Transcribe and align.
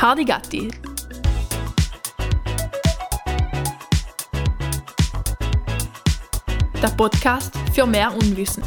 Hardy 0.00 0.24
Gatti. 0.24 0.70
Der 6.80 6.88
Podcast 6.96 7.52
für 7.74 7.84
mehr 7.84 8.12
Unwissen. 8.14 8.62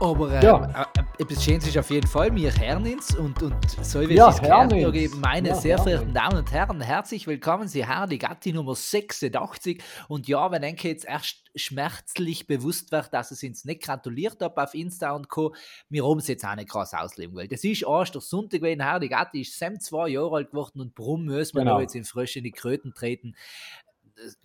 Aber 0.00 0.30
ähm, 0.32 0.42
Ja. 0.42 0.86
Etwas 1.18 1.44
Schönes 1.44 1.66
ist 1.68 1.78
auf 1.78 1.90
jeden 1.90 2.06
Fall, 2.08 2.34
wir 2.34 2.50
hören 2.52 2.92
uns 2.92 3.14
und, 3.14 3.40
und 3.40 3.70
so 3.70 4.00
wie 4.08 4.14
Ja, 4.14 4.30
es 4.30 4.40
uns. 4.40 5.14
meine 5.20 5.50
Ja, 5.50 5.54
sehr 5.54 5.78
verehrten. 5.78 6.12
Damen 6.12 6.38
und 6.38 6.50
Herren, 6.50 6.80
herzlich 6.80 7.28
willkommen, 7.28 7.68
Sie 7.68 7.86
hören 7.86 8.10
die 8.10 8.18
Gatti 8.18 8.52
Nummer 8.52 8.74
86 8.74 9.80
und 10.08 10.26
ja, 10.26 10.50
wenn 10.50 10.64
ich 10.64 10.82
jetzt 10.82 11.04
erst 11.04 11.36
schmerzlich 11.54 12.48
bewusst 12.48 12.90
wird, 12.90 13.14
dass 13.14 13.30
es 13.30 13.44
uns 13.44 13.64
nicht 13.64 13.82
gratuliert 13.82 14.42
habe 14.42 14.60
auf 14.60 14.74
Insta 14.74 15.12
und 15.12 15.28
Co., 15.28 15.54
wir 15.88 16.04
haben 16.04 16.18
es 16.18 16.26
jetzt 16.26 16.44
auch 16.44 16.56
nicht 16.56 16.68
krass 16.70 16.92
ausleben 16.94 17.36
weil 17.36 17.46
Das 17.46 17.62
ist 17.62 17.82
erst 17.84 18.14
der 18.14 18.20
Sonntag 18.20 18.60
gewesen, 18.60 18.82
Herr, 18.82 18.98
die 18.98 19.08
Gatti 19.08 19.42
ist 19.42 19.56
sem 19.56 19.78
zwei 19.78 20.08
Jahre 20.08 20.34
alt 20.36 20.50
geworden 20.50 20.80
und 20.80 20.98
warum 20.98 21.26
müssen 21.26 21.54
wir 21.56 21.62
Genau. 21.64 21.78
jetzt 21.78 21.94
in 21.94 22.04
frisch 22.04 22.34
in 22.34 22.42
die 22.42 22.50
Kröten 22.50 22.92
treten? 22.92 23.36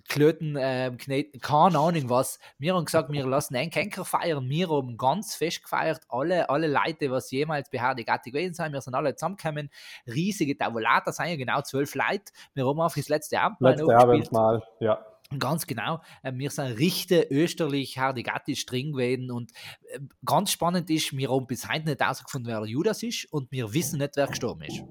Klöten, 0.08 0.58
ähm, 0.60 0.98
kneten, 0.98 1.40
keine 1.40 1.78
Ahnung 1.78 2.10
was. 2.10 2.40
Wir 2.58 2.74
haben 2.74 2.86
gesagt, 2.86 3.12
wir 3.12 3.26
lassen 3.26 3.56
einen 3.56 3.70
Kenker 3.70 4.04
feiern. 4.04 4.50
Wir 4.50 4.70
haben 4.70 4.98
ganz 4.98 5.36
fest 5.36 5.64
gefeiert. 5.64 6.02
Alle, 6.10 6.50
alle 6.50 6.68
Leute, 6.68 7.12
was 7.12 7.30
jemals 7.32 7.70
bei 7.70 7.78
Gatti 8.04 8.32
gewesen 8.32 8.54
sind, 8.54 8.74
wir 8.74 8.82
sind 8.82 8.96
alle 8.96 9.16
zusammengekommen. 9.16 9.70
Riesige 10.08 10.58
Tabulata, 10.58 11.12
sind 11.12 11.28
ja 11.28 11.36
genau 11.36 11.62
zwölf 11.62 11.94
Leute. 11.96 12.32
Wir 12.54 12.66
haben 12.66 12.80
auf 12.80 12.96
das 12.96 13.10
letzte 13.10 13.40
Abendmahl 13.40 13.74
Letzte 13.74 13.86
aufgespielt. 13.86 14.34
Abendmahl, 14.34 14.64
ja. 14.80 15.06
Ganz 15.38 15.68
genau. 15.68 16.02
Äh, 16.24 16.34
Wir 16.34 16.50
sind 16.50 16.80
richtig 16.80 17.30
österlich 17.30 17.98
Herdi 17.98 18.24
Gatti 18.24 18.56
streng 18.56 18.94
gewesen. 18.94 19.30
Und 19.30 19.52
äh, 19.92 20.00
ganz 20.26 20.52
spannend 20.52 20.90
ist, 20.90 21.16
wir 21.16 21.30
haben 21.30 21.46
bis 21.46 21.70
heute 21.70 21.86
nicht 21.86 22.02
herausgefunden, 22.02 22.52
wer 22.52 22.66
Judas 22.66 23.04
ist. 23.04 23.32
Und 23.32 23.52
wir 23.52 23.72
wissen 23.74 24.00
nicht, 24.00 24.16
wer 24.16 24.28
gestorben 24.28 24.64
ist. 24.64 24.84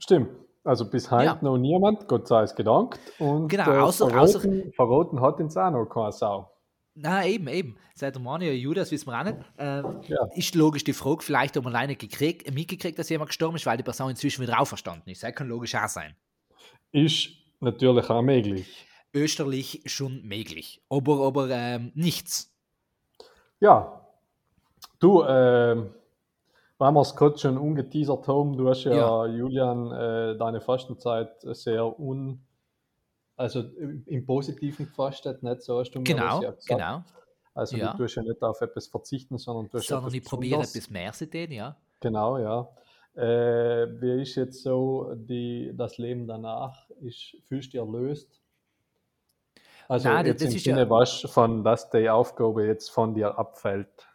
Stimmt. 0.00 0.45
Also 0.66 0.84
bis 0.90 1.10
heute 1.10 1.24
Ja. 1.26 1.38
noch 1.40 1.56
niemand, 1.58 2.08
Gott 2.08 2.26
sei 2.26 2.42
es 2.42 2.54
gedankt. 2.54 2.98
Und 3.18 3.48
Genau, 3.48 3.64
äh, 3.70 3.78
außer- 3.78 4.10
verraten, 4.10 4.72
verraten 4.72 5.20
hat 5.20 5.38
uns 5.40 5.56
auch 5.56 5.70
noch 5.70 5.86
keine 5.86 6.12
Sau. 6.12 6.50
Na 6.94 7.24
eben, 7.26 7.46
eben. 7.48 7.76
Seit 7.94 8.14
der 8.14 8.22
Mania 8.22 8.52
Judas 8.52 8.90
wissen 8.90 9.08
wir 9.10 9.18
auch 9.20 9.24
nicht. 9.24 9.36
Äh, 9.58 9.82
Ja. 10.12 10.26
Ist 10.34 10.54
logisch 10.54 10.82
die 10.82 10.92
Frage, 10.92 11.22
vielleicht 11.22 11.56
haben 11.56 11.64
wir 11.64 11.68
alleine 11.68 11.94
gekriegt, 11.94 12.52
mitgekriegt, 12.52 12.98
dass 12.98 13.08
jemand 13.10 13.28
gestorben 13.28 13.56
ist, 13.56 13.66
weil 13.66 13.76
die 13.76 13.82
Person 13.82 14.10
inzwischen 14.10 14.42
wieder 14.42 14.58
auferstanden 14.60 15.10
ist. 15.12 15.22
Das 15.22 15.34
kann 15.34 15.48
logisch 15.48 15.74
auch 15.74 15.88
sein. 15.88 16.14
Ist 16.92 17.28
natürlich 17.60 18.08
auch 18.10 18.22
möglich. 18.22 18.86
Österlich 19.14 19.82
schon 19.86 20.22
möglich. 20.22 20.82
Aber, 20.88 21.20
aber 21.26 21.48
ähm, 21.50 21.92
nichts. 21.94 22.52
Ja. 23.60 24.00
Du, 24.98 25.22
ähm, 25.24 25.90
weil 26.78 26.92
wir 26.92 27.00
es 27.00 27.14
gerade 27.16 27.38
schon 27.38 27.56
ungeteasert 27.58 28.28
haben, 28.28 28.56
du 28.56 28.68
hast 28.68 28.84
ja, 28.84 28.92
Ja. 28.94 29.26
Julian, 29.26 29.90
äh, 29.92 30.36
deine 30.36 30.60
Fastenzeit 30.60 31.30
sehr 31.42 31.98
un... 31.98 32.42
Also 33.38 33.60
im 34.06 34.24
Positiven 34.24 34.86
gefastet, 34.86 35.42
nicht 35.42 35.60
so 35.62 35.78
hast 35.80 35.90
du 35.90 35.98
mir 35.98 36.04
Genau, 36.04 36.40
ja 36.40 36.50
gesagt. 36.52 36.66
genau. 36.68 37.02
Also 37.54 37.76
Ja. 37.76 37.92
du 37.92 37.98
tust 37.98 38.16
ja 38.16 38.22
nicht 38.22 38.42
auf 38.42 38.60
etwas 38.62 38.86
verzichten, 38.86 39.36
sondern 39.36 39.68
du 39.70 39.76
hast 39.78 39.86
Sondern 39.88 40.06
etwas 40.08 40.14
ich 40.14 40.24
probiere 40.24 40.60
etwas 40.62 40.88
mehr 40.90 41.12
zu 41.12 41.28
tun, 41.28 41.50
ja. 41.50 41.76
Genau, 42.00 42.38
ja. 42.38 42.68
Äh, 43.14 43.88
wie 44.00 44.22
ist 44.22 44.34
jetzt 44.36 44.62
so 44.62 45.12
die, 45.14 45.72
das 45.74 45.96
Leben 45.98 46.26
danach? 46.26 46.88
Ist, 47.02 47.36
fühlst 47.46 47.68
du 47.74 47.78
dich 47.78 47.80
erlöst? 47.80 48.40
Also 49.88 50.08
Nein, 50.08 50.26
jetzt 50.26 50.42
das 50.42 50.50
im 50.50 50.56
ist 50.56 50.66
ja- 50.66 50.74
Sinne, 50.76 50.90
was 50.90 51.20
von, 51.20 51.62
dass 51.62 51.90
die 51.90 52.08
Aufgabe 52.10 52.64
jetzt 52.66 52.90
von 52.90 53.14
dir 53.14 53.38
abfällt. 53.38 54.05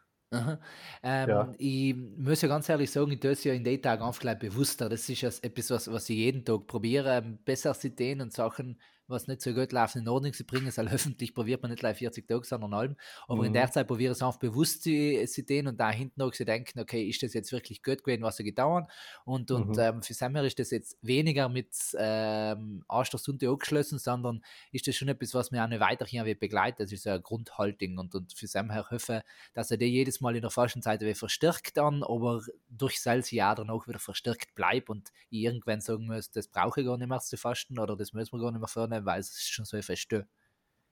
Ähm, 1.04 1.30
Ja. 1.30 1.54
Ich 1.58 1.96
muss 1.96 2.42
ja 2.42 2.48
ganz 2.48 2.70
ehrlich 2.70 2.90
sagen, 2.92 3.12
ich 3.12 3.20
tue 3.20 3.32
es 3.32 3.44
ja 3.44 3.54
in 3.54 3.64
den 3.64 3.82
Tagen 3.82 4.04
einfach 4.04 4.22
gleich 4.22 4.40
bewusster. 4.40 4.88
Das 4.90 5.08
ist 5.09 5.22
ja 5.22 5.30
etwas, 5.42 5.69
was, 5.72 5.92
was 5.92 6.09
ich 6.09 6.18
jeden 6.18 6.46
Tag 6.46 6.68
probiere, 6.68 7.18
ähm, 7.18 7.40
besser 7.44 7.74
zu 7.74 7.94
tun 7.94 8.22
und 8.22 8.31
Sachen, 8.34 8.80
was 9.12 9.28
nicht 9.28 9.42
so 9.42 9.54
gut 9.54 9.72
laufen, 9.72 10.00
in 10.00 10.08
Ordnung 10.08 10.34
zu 10.34 10.44
bringen. 10.46 10.72
Weil 10.76 10.88
öffentlich 10.90 11.34
probiert 11.34 11.62
man 11.62 11.72
nicht 11.72 11.80
gleich 11.80 11.98
40 11.98 12.28
Tage, 12.28 12.46
sondern 12.46 12.74
allem. 12.74 12.96
Aber 13.28 13.46
in 13.46 13.52
Mhm. 13.52 13.54
der 13.54 13.72
Zeit 13.72 13.88
probiere 13.88 14.12
ich 14.12 14.18
es 14.18 14.22
einfach 14.24 14.40
bewusst 14.40 14.84
zu, 14.84 15.26
zu 15.28 15.46
tun 15.46 15.68
und 15.68 15.80
da 15.80 15.92
hinten 15.92 16.22
auch 16.22 16.32
zu 16.32 16.46
denken, 16.46 16.80
okay, 16.80 17.04
ist 17.08 17.22
das 17.24 17.34
jetzt 17.34 17.52
wirklich 17.52 17.84
gut 17.84 18.04
gewesen, 18.04 18.24
was 18.24 18.38
getan 18.38 18.84
hat? 18.86 18.92
Und, 19.26 19.52
und 19.52 19.78
Mhm. 19.78 19.78
ähm, 19.78 20.02
für 20.02 20.14
Sammer 20.14 20.44
ist 20.44 20.60
das 20.60 20.72
jetzt 20.72 20.98
weniger 21.02 21.50
mit 21.50 21.70
ähm, 21.98 22.84
erster 22.90 23.18
Stunde 23.18 23.50
angeschlossen, 23.50 24.00
sondern 24.00 24.42
ist 24.72 24.88
das 24.88 24.96
schon 24.96 25.08
etwas, 25.08 25.34
was 25.34 25.52
mir 25.52 25.64
auch 25.64 25.68
nicht 25.68 25.80
weiterhin 25.80 26.24
begleitet. 26.40 26.80
Das 26.82 26.92
ist 26.92 27.04
so 27.04 27.10
eine 27.10 27.22
Grundhaltung 27.22 27.98
und, 27.98 28.16
und 28.16 28.34
für 28.34 28.48
Sammer 28.48 28.90
hoffe 28.90 29.24
dass 29.54 29.72
er 29.72 29.78
die 29.78 29.86
jedes 29.86 30.22
Mal 30.22 30.36
in 30.36 30.42
der 30.42 30.52
Fastenzeit 30.52 31.02
wieder 31.02 31.16
verstärkt 31.16 31.78
dann, 31.78 32.04
aber 32.04 32.42
durch 32.70 33.02
das 33.04 33.32
Jahr 33.32 33.56
dann 33.56 33.70
auch 33.70 33.88
wieder 33.88 34.00
verstärkt 34.00 34.54
bleibt 34.56 34.90
und 34.90 35.12
ich 35.30 35.42
irgendwann 35.44 35.82
sagen 35.82 36.08
muss, 36.08 36.32
das 36.32 36.48
brauche 36.48 36.82
ich 36.82 36.88
gar 36.88 36.98
nicht 36.98 37.08
mehr 37.08 37.20
zu 37.20 37.38
fasten 37.38 37.80
oder 37.80 37.96
das 37.96 38.14
müssen 38.14 38.34
wir 38.34 38.42
gar 38.42 38.52
nicht 38.52 38.60
mehr 38.60 38.68
vornehmen, 38.68 39.00
weil 39.06 39.19
es 39.19 39.29
ist 39.29 39.50
schon 39.51 39.66
so 39.66 39.81
fest. 39.81 40.07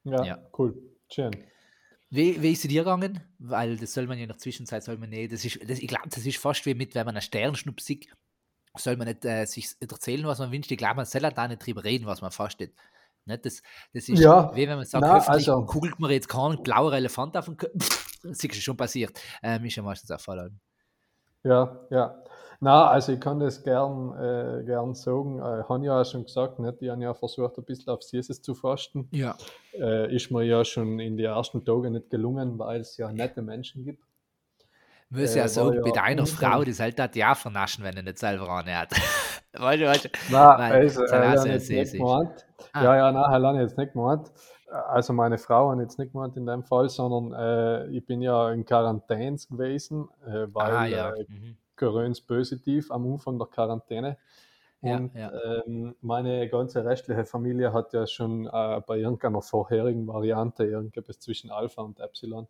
Ja, 0.04 0.24
Ja. 0.24 0.40
cool. 0.58 0.76
Schön. 1.12 1.32
Wie, 2.12 2.42
wie 2.42 2.52
ist 2.54 2.64
es 2.66 2.70
dir 2.70 2.82
gegangen? 2.82 3.20
Weil 3.38 3.78
das 3.78 3.94
soll 3.94 4.08
man 4.08 4.18
ja 4.18 4.24
in 4.24 4.30
der 4.30 4.38
Zwischenzeit, 4.38 4.84
soll 4.84 4.98
man 4.98 5.10
nicht, 5.10 5.32
das 5.32 5.46
ist, 5.46 5.60
das, 5.70 5.80
ich 5.80 5.88
glaube, 5.88 6.10
das 6.10 6.26
ist 6.26 6.38
fast 6.38 6.66
wie 6.66 6.74
mit, 6.74 6.96
wenn 6.96 7.06
man 7.06 7.16
einen 7.16 7.22
Sternschnupp 7.22 7.80
sieht, 7.82 8.08
soll 8.78 8.98
man 8.98 9.08
nicht 9.08 9.26
äh, 9.26 9.46
sich 9.46 9.70
erzählen, 9.80 10.26
was 10.26 10.40
man 10.40 10.52
wünscht. 10.52 10.72
Ich 10.72 10.78
glaube, 10.78 10.96
man 10.96 11.06
soll 11.06 11.24
auch 11.26 11.48
nicht 11.48 11.66
drüber 11.66 11.84
reden, 11.84 12.06
was 12.06 12.22
man 12.22 12.32
fastet. 12.32 12.74
Nicht? 13.26 13.46
Das, 13.46 13.62
das 13.94 14.10
ist 14.10 14.20
Ja, 14.20 14.56
wie 14.56 14.68
wenn 14.68 14.78
man 14.78 14.86
sagt, 14.86 15.04
öffentlich 15.06 15.50
also- 15.50 15.66
kugelt 15.66 16.00
man 16.00 16.10
jetzt 16.12 16.30
keinen 16.30 16.64
blauer 16.64 16.94
Elefant 16.94 17.36
auf 17.38 17.46
den 17.46 17.58
Kopf. 17.58 17.72
Das 18.22 18.44
ist 18.44 18.62
schon 18.62 18.76
passiert. 18.76 19.18
Ähm, 19.42 19.64
ist 19.64 19.78
ja 19.78 19.84
meistens 19.84 20.12
auch 20.12 20.20
Fall. 20.20 20.52
Ja, 21.46 21.80
ja. 21.90 22.22
Na, 22.62 22.88
also 22.88 23.14
ich 23.14 23.22
kann 23.22 23.40
das 23.40 23.64
gern, 23.64 24.14
äh, 24.20 24.64
gern 24.66 24.94
sagen. 24.94 25.40
Äh, 25.40 25.64
habe 25.70 25.86
ja 25.86 26.02
auch 26.02 26.06
schon 26.06 26.26
gesagt, 26.26 26.60
nicht? 26.60 26.82
ich 26.82 26.90
habe 26.90 27.02
ja 27.02 27.14
versucht, 27.14 27.58
ein 27.58 27.64
bisschen 27.64 27.88
auf 27.94 28.02
Jesus 28.12 28.42
zu 28.42 28.54
fasten. 28.54 29.08
Ja. 29.12 29.36
Äh, 29.74 30.14
ist 30.14 30.30
mir 30.30 30.44
ja 30.44 30.66
schon 30.66 31.00
in 31.00 31.16
den 31.16 31.26
ersten 31.28 31.64
Tagen 31.64 31.94
nicht 31.94 32.10
gelungen, 32.10 32.60
weil 32.60 32.82
es 32.82 32.98
ja 32.98 33.12
nette 33.14 33.42
Menschen 33.42 33.86
gibt. 33.86 34.04
Muss 35.10 35.34
Äh, 35.36 35.38
ja 35.38 35.42
war 35.44 35.48
sagen, 35.50 35.74
ja 35.74 35.82
ungefähr- 35.82 36.26
Frau, 36.52 36.64
die 36.66 36.74
sollte 36.74 37.08
das 37.08 37.16
ja 37.16 37.34
vernaschen, 37.34 37.84
wenn 37.86 37.96
er 37.96 38.04
nicht 38.04 38.20
selber 38.20 38.50
anhört. 38.50 38.92
weißt 39.54 39.82
du, 39.82 39.86
weißt 39.86 40.06
du? 40.06 40.10
Nein, 40.30 40.72
also, 40.74 41.04
äh, 41.04 41.08
so 41.08 41.16
eine 41.16 41.54
jetzt 41.54 41.70
nicht 41.70 41.94
gemeint. 41.94 42.46
Ah. 42.74 42.84
Ja, 42.84 42.96
ja, 42.98 43.12
nein, 43.14 43.24
habe 43.44 43.56
ich 43.58 43.62
jetzt 43.62 43.78
nicht 43.78 43.94
gemeint. 43.94 44.32
Also 44.90 45.14
meine 45.14 45.38
Frau 45.40 45.72
hat 45.72 45.80
jetzt 45.80 45.98
nicht 45.98 46.12
gemeint 46.12 46.36
in 46.38 46.46
dem 46.46 46.64
Fall, 46.64 46.90
sondern 46.90 47.34
äh, 47.34 47.88
ich 47.88 48.06
bin 48.06 48.22
ja 48.22 48.52
in 48.52 48.66
Quarantäne 48.66 49.38
gewesen, 49.50 50.10
äh, 50.28 50.46
weil 50.54 50.72
ah, 50.72 50.86
ja. 50.86 51.10
äh, 51.12 51.26
Mhm. 51.28 51.58
Corona 51.80 52.14
positiv 52.28 52.92
am 52.92 53.12
Anfang 53.12 53.40
der 53.40 53.48
Quarantäne. 53.48 54.18
Und 54.82 55.14
ja. 55.14 55.32
Ähm, 55.66 55.96
meine 56.02 56.48
ganze 56.48 56.86
restliche 56.86 57.26
Familie 57.26 57.74
hat 57.74 57.92
ja 57.94 58.08
schon 58.08 58.46
äh, 58.46 58.82
bei 58.86 58.98
irgendeiner 58.98 59.42
vorherigen 59.42 60.08
Variante, 60.08 60.66
irgendetwas 60.66 61.20
zwischen 61.20 61.52
Alpha 61.52 61.82
und 61.82 62.00
Epsilon, 62.00 62.48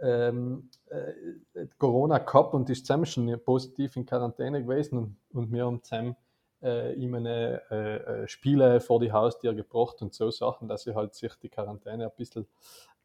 ähm, 0.00 0.70
äh, 0.86 1.66
Corona 1.78 2.18
gehabt 2.18 2.54
und 2.54 2.68
ist 2.68 2.86
zusammen 2.86 3.06
schon 3.06 3.40
positiv 3.44 3.94
in 3.94 4.06
Quarantäne 4.06 4.62
gewesen 4.62 4.98
und, 4.98 5.16
und 5.32 5.52
wir 5.52 5.66
haben 5.66 5.82
zusammen 5.84 6.16
äh, 6.62 6.94
ihm 6.94 7.14
eine 7.14 7.62
äh, 7.70 7.96
äh, 7.96 8.28
Spiele 8.28 8.80
vor 8.80 8.98
die 8.98 9.12
Haustür 9.12 9.54
gebracht 9.54 10.02
und 10.02 10.14
so 10.14 10.30
Sachen, 10.32 10.66
dass 10.66 10.82
sie 10.82 10.94
halt 10.96 11.14
sich 11.14 11.32
die 11.36 11.48
Quarantäne 11.48 12.06
ein 12.06 12.12
bisschen 12.16 12.46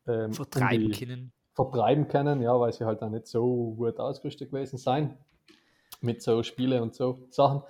ähm, 0.08 0.34
Vertreiben 0.34 0.92
können. 0.92 1.32
vertreiben 1.54 2.08
können, 2.08 2.42
ja, 2.42 2.60
weil 2.60 2.74
sie 2.74 2.86
halt 2.86 3.04
auch 3.04 3.10
nicht 3.10 3.28
so 3.28 3.76
gut 3.76 4.00
ausgerüstet 4.00 4.50
gewesen 4.50 4.78
sein 4.78 5.16
mit 6.02 6.22
so 6.22 6.44
Spiele 6.44 6.82
und 6.82 6.96
so 6.96 7.20
Sachen. 7.30 7.64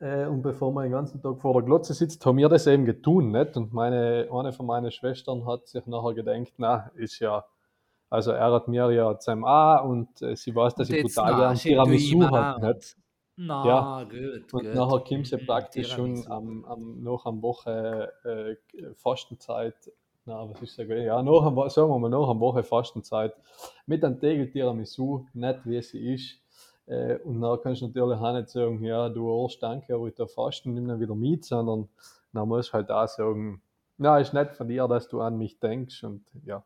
Äh, 0.00 0.26
und 0.26 0.42
bevor 0.42 0.72
man 0.72 0.84
den 0.84 0.92
ganzen 0.92 1.22
Tag 1.22 1.40
vor 1.40 1.54
der 1.54 1.62
Glotze 1.62 1.94
sitzt, 1.94 2.24
haben 2.26 2.38
wir 2.38 2.48
das 2.48 2.66
eben 2.66 2.84
getun, 2.84 3.30
nicht? 3.30 3.56
Und 3.56 3.72
meine, 3.72 4.28
eine 4.32 4.52
von 4.52 4.66
meinen 4.66 4.90
Schwestern 4.90 5.46
hat 5.46 5.68
sich 5.68 5.86
nachher 5.86 6.14
gedacht, 6.14 6.52
na, 6.58 6.90
ist 6.96 7.18
ja, 7.20 7.44
also 8.10 8.32
er 8.32 8.52
hat 8.52 8.68
mir 8.68 8.90
ja 8.92 9.16
ah 9.44 9.78
und 9.78 10.22
äh, 10.22 10.36
sie 10.36 10.54
weiß, 10.54 10.74
dass 10.76 10.90
ich 10.90 10.98
brutal 11.00 11.34
na, 11.34 11.36
gern 11.36 11.60
schenk 11.60 11.84
du 11.84 11.98
Tiramisu 11.98 12.30
hat, 12.32 12.56
nicht? 12.58 12.96
Na, 13.36 13.60
Ja. 13.62 13.88
gut, 14.10 14.48
Und 14.52 14.72
gut. 14.72 14.74
nachher 14.74 15.00
kommt 15.00 15.26
sie 15.26 15.38
Mhm, 15.38 15.46
praktisch 15.46 15.92
schon 15.92 16.26
am, 16.28 16.64
am, 16.66 17.02
nach 17.02 17.24
am 17.26 17.42
Woche 17.42 18.12
äh, 18.24 18.94
Fastenzeit, 18.94 19.74
na, 20.26 20.48
was 20.48 20.62
ist 20.62 20.76
gewesen? 20.76 21.06
Ja, 21.06 21.22
nach 21.22 21.42
am, 21.42 21.68
sagen 21.70 21.88
wir 21.90 21.98
mal, 21.98 22.08
nach 22.10 22.28
am 22.28 22.40
Woche 22.40 22.62
Fastenzeit 22.62 23.34
mit 23.86 24.04
einem 24.04 24.20
Tegel 24.20 24.50
Tiramisu, 24.50 25.26
nicht 25.34 25.66
wie 25.66 25.82
sie 25.82 26.14
ist. 26.14 26.40
Äh, 26.86 27.16
und 27.18 27.40
dann 27.40 27.58
kannst 27.62 27.80
du 27.82 27.86
natürlich 27.86 28.18
auch 28.18 28.32
nicht 28.34 28.48
sagen, 28.50 28.82
ja, 28.84 29.08
du 29.08 29.42
Arsch, 29.42 29.58
danke, 29.58 29.94
aber 29.94 30.06
ich 30.08 30.14
darf 30.14 30.32
fasten, 30.32 30.74
nimm 30.74 30.86
dann 30.88 31.00
wieder 31.00 31.14
mit, 31.14 31.44
sondern 31.44 31.88
dann 32.32 32.48
musst 32.48 32.70
du 32.70 32.72
halt 32.74 32.90
auch 32.90 33.08
sagen, 33.08 33.62
na, 33.96 34.18
ist 34.18 34.34
nett 34.34 34.54
von 34.54 34.68
dir, 34.68 34.86
dass 34.88 35.08
du 35.08 35.20
an 35.20 35.38
mich 35.38 35.58
denkst 35.60 36.02
und 36.04 36.24
ja, 36.44 36.62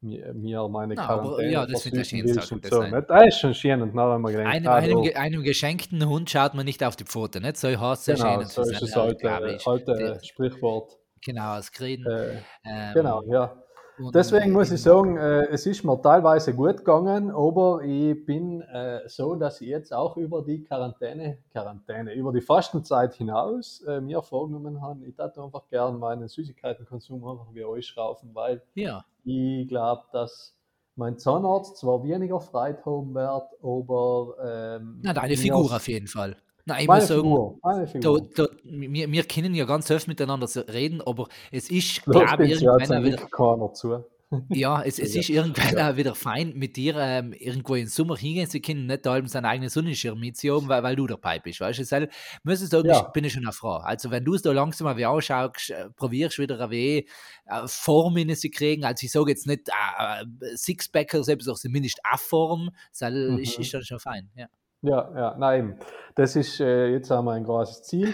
mir, 0.00 0.32
mir 0.32 0.68
meine 0.68 0.94
Na, 0.94 1.06
aber 1.08 1.22
Quarantäne 1.22 1.50
ja, 1.52 1.66
das 1.66 1.82
schön, 1.82 1.92
willst 2.24 2.34
Sache, 2.34 2.54
und 2.54 2.64
das 2.64 2.70
so. 2.70 2.82
Nicht? 2.82 3.10
Das 3.10 3.26
ist 3.26 3.38
schon 3.40 3.54
schön 3.54 3.82
und 3.82 3.94
dann 3.94 4.00
haben 4.00 4.22
wir 4.22 4.30
gedacht, 4.32 4.46
Einem, 4.54 4.68
ah, 4.68 4.74
einem, 4.76 4.90
du- 4.92 5.02
ge- 5.02 5.14
einem 5.14 5.42
geschenkten 5.42 6.08
Hund 6.08 6.30
schaut 6.30 6.54
man 6.54 6.64
nicht 6.64 6.82
auf 6.82 6.96
die 6.96 7.04
Pfote, 7.04 7.40
nicht? 7.40 7.56
So 7.56 7.68
heißt 7.68 8.08
es 8.08 8.18
Genau, 8.18 8.38
schön, 8.40 8.46
so 8.48 8.62
ist 8.62 8.80
das 8.82 8.96
alte, 8.96 9.58
alte 9.66 9.84
Der- 9.94 10.24
Sprichwort. 10.24 10.98
Genau, 11.24 11.56
das 11.56 11.70
Kriegen. 11.70 12.06
Äh, 12.06 12.38
Ähm, 12.64 12.94
genau, 12.94 13.22
ja. 13.26 13.61
Deswegen 14.10 14.52
muss 14.52 14.70
ich 14.72 14.82
sagen, 14.82 15.16
äh, 15.16 15.46
es 15.46 15.66
ist 15.66 15.84
mir 15.84 16.00
teilweise 16.00 16.54
gut 16.54 16.78
gegangen, 16.78 17.30
aber 17.30 17.82
ich 17.82 18.24
bin 18.24 18.62
äh, 18.62 19.00
so, 19.08 19.34
dass 19.34 19.60
ich 19.60 19.68
jetzt 19.68 19.92
auch 19.92 20.16
über 20.16 20.42
die 20.42 20.62
Quarantäne, 20.62 21.38
Quarantäne, 21.52 22.12
über 22.14 22.32
die 22.32 22.40
Fastenzeit 22.40 23.14
hinaus 23.14 23.82
äh, 23.82 24.00
mir 24.00 24.22
vorgenommen 24.22 24.80
habe, 24.80 25.04
ich 25.06 25.16
würde 25.16 25.42
einfach 25.42 25.68
gern 25.68 25.98
meinen 25.98 26.28
Süßigkeitenkonsum 26.28 27.24
einfach 27.24 27.52
wieder 27.52 27.68
ausschraufen, 27.68 28.30
weil 28.32 28.62
Ja, 28.74 29.04
ich 29.24 29.68
glaube, 29.68 30.02
dass 30.12 30.56
mein 30.96 31.18
Zahnarzt 31.18 31.76
zwar 31.78 32.02
weniger 32.02 32.40
Freude 32.40 32.84
haben 32.84 33.14
wird, 33.14 33.48
aber 33.62 34.36
ähm, 34.42 35.00
na, 35.02 35.12
deine 35.12 35.36
Figur 35.36 35.74
auf 35.74 35.88
jeden 35.88 36.06
Fall. 36.06 36.36
Nein, 36.64 36.82
ich 36.82 36.86
Meine 36.88 37.00
muss 37.00 37.08
sagen, 37.08 37.86
Figur, 37.88 38.20
da, 38.36 38.44
da, 38.44 38.48
wir, 38.62 39.10
wir 39.10 39.24
können 39.24 39.54
ja 39.54 39.64
ganz 39.64 39.90
oft 39.90 40.06
miteinander 40.06 40.48
reden, 40.72 41.00
aber 41.02 41.28
es 41.50 41.70
ist, 41.70 42.04
glaube 42.04 42.46
ich, 42.46 42.62
irgendwann 42.62 43.04
wieder, 43.04 43.74
zu. 43.74 44.04
ja, 44.48 44.80
es, 44.82 44.98
es 44.98 45.12
Ja. 45.14 45.20
ist 45.20 45.28
irgendwann 45.28 45.76
Ja. 45.76 45.90
auch 45.92 45.96
wieder 45.96 46.14
fein, 46.14 46.52
mit 46.54 46.76
dir 46.76 46.94
ähm, 46.96 47.32
irgendwo 47.34 47.74
im 47.74 47.86
Sommer 47.88 48.16
hingehen 48.16 48.48
zu 48.48 48.60
können, 48.60 48.86
nicht 48.86 49.06
allem 49.06 49.26
seinen 49.26 49.44
eigenen 49.44 49.68
Sonnenschirm 49.68 50.18
mitzuhaben, 50.20 50.68
weil, 50.68 50.82
weil 50.82 50.96
du 50.96 51.06
dabei 51.06 51.38
bist, 51.38 51.60
weißt 51.60 51.80
du? 51.80 51.82
Deshalb 51.82 52.12
muss 52.44 52.62
ich 52.62 52.68
sagen, 52.70 52.88
Ja. 52.88 53.00
ich 53.06 53.12
bin 53.12 53.24
ich 53.24 53.32
schon 53.34 53.42
eine 53.42 53.52
Frau. 53.52 53.76
Also, 53.78 54.10
wenn 54.10 54.24
du 54.24 54.34
es 54.34 54.40
da 54.42 54.52
langsam 54.52 54.86
mal 54.86 54.96
wie 54.96 55.04
anschaust, 55.04 55.70
äh, 55.70 55.90
probierst 55.96 56.38
wieder 56.38 56.58
ein 56.60 56.70
wenig 56.70 57.08
äh, 57.46 57.66
Form 57.66 58.16
in 58.16 58.34
sie 58.36 58.50
kriegen. 58.50 58.84
Also, 58.84 59.04
ich 59.04 59.12
sage 59.12 59.30
jetzt 59.30 59.46
nicht 59.46 59.68
äh, 59.68 60.22
äh, 60.22 60.56
Sixpack 60.56 61.12
oder 61.12 61.24
selbst 61.24 61.48
auch 61.48 61.58
zumindest 61.58 61.98
eine 62.04 62.16
Form, 62.18 62.70
das 62.98 63.10
Mhm. 63.12 63.38
ist, 63.38 63.58
ist 63.58 63.74
dann 63.74 63.82
schon 63.82 63.98
fein. 63.98 64.30
Ja. 64.36 64.46
Ja, 64.82 65.08
ja, 65.14 65.36
nein, 65.38 65.58
eben. 65.60 65.78
das 66.16 66.34
ist 66.34 66.58
äh, 66.58 66.88
jetzt 66.88 67.12
einmal 67.12 67.36
ein 67.36 67.44
großes 67.44 67.84
Ziel, 67.84 68.12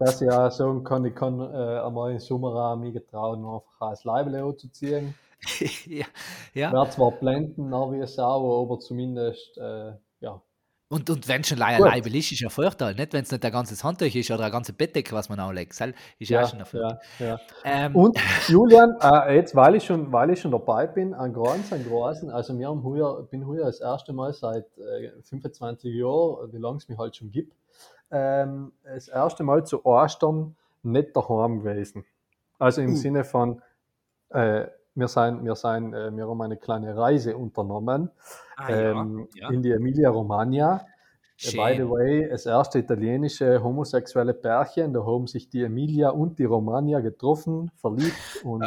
dass 0.00 0.20
ich 0.20 0.28
auch 0.28 0.50
sagen 0.50 0.82
kann, 0.82 1.04
ich 1.04 1.14
kann 1.14 1.40
äh, 1.40 1.78
einmal 1.78 2.10
im 2.10 2.18
Sommer 2.18 2.54
auch 2.56 2.76
mich 2.76 2.92
getrauen, 2.92 3.44
einfach 3.44 3.88
als 3.88 4.02
Leibele 4.02 4.42
anzuziehen. 4.42 5.14
ja, 5.86 6.06
ja. 6.54 6.72
Wäre 6.72 6.90
zwar 6.90 7.12
blenden, 7.12 7.68
nach 7.68 7.92
wie 7.92 8.04
Sau, 8.06 8.62
aber 8.62 8.80
zumindest, 8.80 9.56
äh, 9.58 9.92
ja. 10.18 10.42
Und, 10.90 11.10
und 11.10 11.28
wenn 11.28 11.44
schon. 11.44 11.58
Leibel 11.58 12.14
ist, 12.14 12.32
ist 12.32 12.40
ja 12.40 12.48
Vorteil. 12.48 12.94
Nicht, 12.94 13.12
wenn 13.12 13.22
es 13.22 13.30
nicht 13.30 13.44
ein 13.44 13.52
ganzes 13.52 13.84
Handtuch 13.84 14.14
ist 14.14 14.30
oder 14.30 14.46
ein 14.46 14.52
ganze 14.52 14.72
Bettdecke, 14.72 15.12
was 15.12 15.28
man 15.28 15.38
anlegt. 15.38 15.78
Ist 16.18 16.30
ja, 16.30 16.42
auch 16.42 16.48
schon 16.48 16.64
ja, 16.72 16.98
ja. 17.18 17.38
Ähm, 17.64 17.94
Und 17.94 18.18
Julian, 18.48 18.96
äh, 19.02 19.36
jetzt, 19.36 19.54
weil 19.54 19.74
ich, 19.74 19.84
schon, 19.84 20.10
weil 20.12 20.30
ich 20.30 20.40
schon 20.40 20.50
dabei 20.50 20.86
bin, 20.86 21.12
ein 21.12 21.34
ganz, 21.34 21.72
ein 21.74 21.84
großen, 21.84 22.30
also 22.30 22.58
wir 22.58 22.68
haben 22.68 22.82
heuer, 22.84 23.22
bin 23.24 23.46
heuer 23.46 23.66
das 23.66 23.80
erste 23.80 24.14
Mal 24.14 24.32
seit 24.32 24.66
äh, 24.78 25.10
25 25.22 25.94
Jahren, 25.94 26.52
wie 26.52 26.58
lange 26.58 26.78
es 26.78 26.88
mich 26.88 26.96
halt 26.96 27.14
schon 27.16 27.30
gibt, 27.30 27.54
ähm, 28.10 28.72
das 28.82 29.08
erste 29.08 29.42
Mal 29.42 29.66
zu 29.66 29.84
Ostern 29.84 30.56
nicht 30.82 31.14
daheim 31.14 31.62
gewesen. 31.62 32.06
Also 32.58 32.80
im 32.80 32.92
Uh. 32.92 32.96
Sinne 32.96 33.24
von, 33.24 33.60
äh, 34.30 34.66
wir, 34.98 35.08
sind, 35.08 35.44
wir, 35.44 35.54
sind, 35.54 35.94
äh, 35.94 36.14
wir 36.14 36.28
haben 36.28 36.42
eine 36.42 36.56
kleine 36.56 36.96
Reise 36.96 37.36
unternommen 37.36 38.10
ah, 38.56 38.70
ja, 38.70 39.00
ähm, 39.00 39.28
ja. 39.34 39.50
in 39.50 39.62
die 39.62 39.70
Emilia-Romagna. 39.70 40.86
Äh, 41.40 41.52
By 41.52 41.76
the 41.76 41.88
way, 41.88 42.28
das 42.28 42.46
erste 42.46 42.80
italienische 42.80 43.62
homosexuelle 43.62 44.34
Pärchen, 44.34 44.92
da 44.92 45.04
haben 45.04 45.28
sich 45.28 45.48
die 45.48 45.62
Emilia 45.62 46.10
und 46.10 46.38
die 46.38 46.44
Romagna 46.44 47.00
getroffen, 47.00 47.70
verliebt 47.76 48.16
und, 48.44 48.62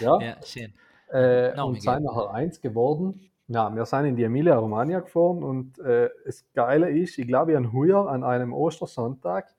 ja, 0.00 0.18
ja, 0.20 0.36
schön. 0.42 0.72
äh, 1.10 1.60
und 1.60 1.82
sind 1.82 2.04
nachher 2.04 2.30
eins 2.32 2.60
geworden. 2.60 3.20
Ja, 3.46 3.74
wir 3.74 3.84
sind 3.84 4.06
in 4.06 4.16
die 4.16 4.24
Emilia 4.24 4.56
Romagna 4.56 5.00
gefahren 5.00 5.42
und 5.42 5.78
äh, 5.80 6.08
das 6.24 6.46
Geile 6.54 6.90
ist, 6.90 7.18
ich 7.18 7.26
glaube, 7.26 7.52
ich 7.52 7.58
habe 7.58 7.70
heuer 7.74 8.08
an 8.08 8.24
einem 8.24 8.54
Ostersonntag 8.54 9.54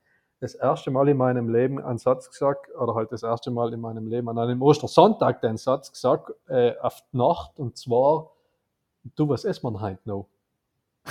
das 0.52 0.60
erste 0.60 0.90
Mal 0.90 1.08
in 1.08 1.16
meinem 1.16 1.48
Leben 1.48 1.82
einen 1.82 1.98
Satz 1.98 2.30
gesagt, 2.30 2.74
oder 2.74 2.94
halt 2.94 3.12
das 3.12 3.22
erste 3.22 3.50
Mal 3.50 3.72
in 3.72 3.80
meinem 3.80 4.06
Leben 4.06 4.28
an 4.28 4.38
einem 4.38 4.62
Ostersonntag 4.62 5.40
den 5.40 5.56
Satz 5.56 5.92
gesagt, 5.92 6.32
äh, 6.48 6.76
auf 6.78 7.02
die 7.12 7.16
Nacht, 7.16 7.58
und 7.58 7.76
zwar, 7.76 8.30
du, 9.14 9.28
was 9.28 9.44
essen 9.44 9.72
wir 9.72 9.80
heute 9.80 10.00
noch? 10.04 10.28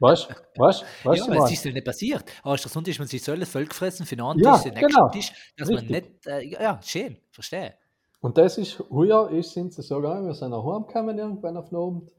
Weißt 0.00 0.28
du, 0.30 0.60
weißt 0.60 0.82
du, 0.82 1.08
weißt 1.08 1.26
ja, 1.26 1.34
es 1.34 1.40
was? 1.40 1.52
ist 1.52 1.64
ja 1.64 1.72
nicht 1.72 1.84
passiert. 1.84 2.24
Aber 2.42 2.56
Sonntag 2.56 2.92
ist 2.92 2.98
man 2.98 3.08
sich 3.08 3.22
so 3.22 3.32
alles 3.32 3.50
vollgefressen, 3.50 4.06
für 4.06 4.14
anderen 4.14 4.38
Ja, 4.38 4.56
Tisch, 4.56 4.72
den 4.72 4.86
genau. 4.86 5.08
Tisch, 5.10 5.52
dass 5.56 5.68
man 5.68 5.78
Richtig. 5.80 6.24
nicht, 6.24 6.26
äh, 6.26 6.62
ja, 6.62 6.80
schön, 6.82 7.18
verstehe. 7.30 7.74
Und 8.20 8.38
das 8.38 8.56
ist, 8.56 8.82
heuer 8.90 9.30
ist, 9.30 9.52
sind 9.52 9.72
sie 9.74 9.82
so 9.82 9.96
gegangen, 9.96 10.26
wir 10.26 10.34
sind 10.34 10.50
nach 10.50 10.62
Hause 10.62 10.86
gekommen 10.86 11.18
irgendwann 11.18 11.56
auf 11.56 11.68
den 11.68 11.78
Abend. 11.78 12.12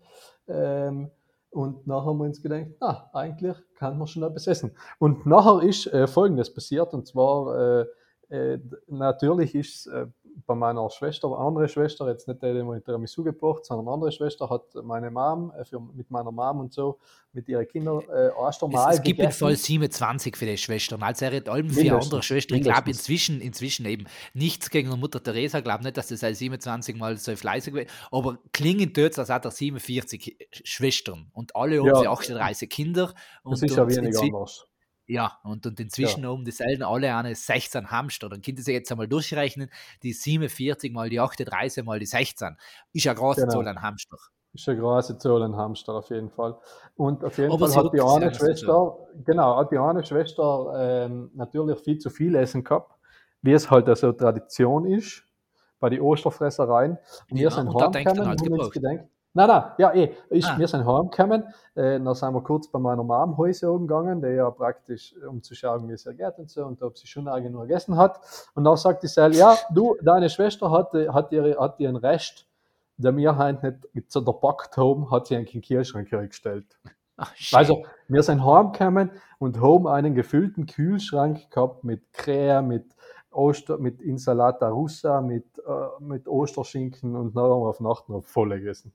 Ähm, 0.47 1.11
und 1.53 1.87
nachher 1.87 2.05
haben 2.07 2.17
wir 2.17 2.25
uns 2.25 2.41
gedacht, 2.41 2.67
na, 2.79 3.09
eigentlich 3.13 3.55
kann 3.75 3.97
man 3.97 4.07
schon 4.07 4.23
etwas 4.23 4.47
essen. 4.47 4.71
Und 4.99 5.25
nachher 5.25 5.61
ist 5.61 5.87
äh, 5.87 6.07
Folgendes 6.07 6.53
passiert, 6.53 6.93
und 6.93 7.07
zwar, 7.07 7.81
äh, 7.81 7.85
äh, 8.29 8.59
natürlich 8.87 9.53
ist 9.55 9.87
äh, 9.87 10.07
bei 10.45 10.55
meiner 10.55 10.89
Schwester, 10.89 11.27
andere 11.37 11.67
Schwester, 11.67 12.07
jetzt 12.09 12.27
nicht 12.27 12.41
die, 12.41 12.53
die 12.53 12.63
mir 12.63 12.83
Tiramisu 12.83 13.23
gebracht, 13.23 13.65
sondern 13.65 13.93
andere 13.93 14.11
Schwester 14.11 14.49
hat 14.49 14.63
meine 14.83 15.11
Mom, 15.11 15.51
äh, 15.57 15.63
für, 15.65 15.79
mit 15.79 16.09
meiner 16.11 16.31
Mom 16.31 16.59
und 16.59 16.73
so, 16.73 16.97
mit 17.33 17.47
ihren 17.47 17.67
Kindern 17.67 18.01
äh, 18.09 18.29
Ostermahl 18.37 18.91
Es, 18.91 18.97
es 18.97 19.03
gibt 19.03 19.19
in 19.19 19.25
gegessen. 19.25 19.39
Fall 19.39 19.55
27 19.55 20.35
für 20.37 20.45
die 20.45 20.57
Schwestern. 20.57 21.01
Also 21.03 21.25
er 21.25 21.35
hat 21.37 21.49
allem 21.49 21.69
vier 21.69 21.95
andere 21.95 22.21
Schwestern. 22.23 22.57
Ich 22.57 22.63
glaube 22.63 22.89
inzwischen, 22.89 23.41
inzwischen 23.41 23.85
eben 23.85 24.05
nichts 24.33 24.69
gegen 24.69 24.89
die 24.91 24.97
Mutter 24.97 25.21
Teresa. 25.21 25.59
Ich 25.59 25.63
glaube 25.63 25.83
nicht, 25.83 25.97
dass 25.97 26.07
das 26.07 26.23
als 26.23 26.39
27 26.39 26.95
Mal 26.95 27.17
so 27.17 27.35
fleißig 27.35 27.73
wird. 27.73 27.89
Aber 28.11 28.37
klingend 28.51 28.97
dort, 28.97 29.17
als 29.17 29.29
hat 29.29 29.45
er 29.45 29.51
47 29.51 30.37
Schwestern. 30.63 31.29
Und 31.33 31.55
alle 31.55 31.79
haben 31.79 31.87
Ja. 31.87 31.95
sie 31.95 32.07
38 32.07 32.69
Kinder. 32.69 33.13
Und, 33.43 33.53
Das 33.53 33.61
ist 33.63 33.75
ja 33.75 33.87
weniger 33.87 34.21
anders. 34.21 34.67
Ja, 35.05 35.39
und, 35.43 35.65
und 35.65 35.79
inzwischen 35.79 36.25
um 36.25 36.45
dieselben 36.45 36.83
alle 36.83 37.13
eine 37.15 37.35
16 37.35 37.91
Hamster. 37.91 38.29
Dann 38.29 38.41
könnt 38.41 38.57
ihr 38.59 38.63
sich 38.63 38.73
jetzt 38.73 38.91
einmal 38.91 39.07
durchrechnen, 39.07 39.69
die 40.01 40.13
47 40.13 40.93
mal 40.93 41.09
die 41.09 41.19
38 41.19 41.83
mal 41.83 41.99
die 41.99 42.05
16. 42.05 42.55
Ist 42.93 43.03
ja 43.05 43.13
große 43.13 43.41
Genau. 43.41 43.53
Zahl 43.53 43.67
an 43.67 43.81
Hamster. 43.81 44.17
Ist 44.53 44.69
eine 44.69 44.79
große 44.79 45.17
Zahl 45.17 45.41
ein 45.43 45.55
Hamster 45.55 45.93
auf 45.95 46.09
jeden 46.09 46.29
Fall. 46.29 46.55
Und 46.95 47.23
auf 47.25 47.37
jeden 47.37 47.51
Aber 47.51 47.67
Fall 47.67 47.75
hat 47.75 47.93
die 47.93 48.01
eine 48.01 48.29
gesagt, 48.29 48.35
Schwester, 48.37 48.97
genau, 49.25 49.57
hat 49.57 49.71
die 49.71 49.77
eine 49.79 50.05
Schwester 50.05 50.73
ähm, 51.05 51.31
natürlich 51.33 51.79
viel 51.79 51.97
zu 51.97 52.09
viel 52.09 52.35
Essen 52.35 52.63
gehabt, 52.63 52.95
wie 53.41 53.51
es 53.53 53.69
halt 53.71 53.87
so 53.97 54.11
Tradition 54.13 54.85
ist 54.85 55.23
bei 55.79 55.89
den 55.89 56.01
Osterfressereien. 56.01 56.97
Und 57.29 57.37
wir 57.39 57.43
Ja, 57.43 57.49
sind 57.49 57.67
und 57.67 57.81
da 57.81 57.87
denkt 57.87 58.17
und 58.19 58.27
halt 58.27 58.41
gedacht, 58.43 58.79
nein, 59.33 59.47
nein, 59.47 59.63
ja 59.77 59.93
eh, 59.93 60.15
ist, 60.29 60.49
Ah. 60.49 60.57
wir 60.57 60.67
sind 60.67 60.85
heimgekommen, 60.85 61.43
äh, 61.75 61.99
dann 61.99 62.15
sind 62.15 62.33
wir 62.33 62.41
kurz 62.41 62.67
bei 62.67 62.79
meiner 62.79 63.03
Mom 63.03 63.37
Häuser 63.37 63.77
gegangen, 63.79 64.21
der 64.21 64.33
ja 64.33 64.49
praktisch, 64.51 65.15
um 65.27 65.41
zu 65.41 65.55
schauen, 65.55 65.87
wie 65.89 65.93
es 65.93 66.05
ihr 66.05 66.13
geht 66.13 66.37
und 66.37 66.49
so, 66.49 66.65
und 66.65 66.81
ob 66.81 66.97
sie 66.97 67.07
schon 67.07 67.27
auch 67.27 67.37
genug 67.37 67.63
gegessen 67.63 67.97
hat. 67.97 68.19
Und 68.55 68.63
dann 68.63 68.77
sagt 68.77 69.03
die 69.03 69.07
Sel, 69.07 69.35
ja, 69.35 69.55
du, 69.73 69.95
deine 70.01 70.29
Schwester 70.29 70.71
hat, 70.71 70.93
äh, 70.93 71.09
hat, 71.09 71.31
ihre, 71.31 71.57
hat 71.59 71.79
ihren 71.79 71.95
Rest, 71.95 72.47
der 72.97 73.15
wir 73.15 73.37
heute 73.37 73.79
nicht 73.93 74.11
zu 74.11 74.21
der 74.21 74.33
Backt 74.33 74.77
haben, 74.77 75.09
hat 75.09 75.27
sie 75.27 75.35
den 75.35 75.61
Kühlschrank 75.61 76.11
hergestellt. 76.11 76.77
Ach. 77.17 77.31
Also, 77.53 77.85
wir 78.07 78.23
sind 78.23 78.43
heimgekommen 78.43 79.11
und 79.39 79.61
haben 79.61 79.87
einen 79.87 80.15
gefüllten 80.15 80.65
Kühlschrank 80.65 81.51
gehabt 81.51 81.83
mit 81.83 82.11
Creme, 82.13 82.67
mit, 82.67 82.95
Oster, 83.31 83.77
mit 83.77 84.01
Insalata 84.01 84.69
Russa, 84.69 85.21
mit, 85.21 85.45
äh, 85.59 86.03
mit 86.03 86.27
Osterschinken 86.27 87.15
und 87.15 87.35
dann 87.35 87.43
haben 87.43 87.61
wir 87.61 87.69
auf 87.69 87.79
Nacht 87.79 88.09
noch 88.09 88.23
voll 88.23 88.49
gegessen. 88.49 88.93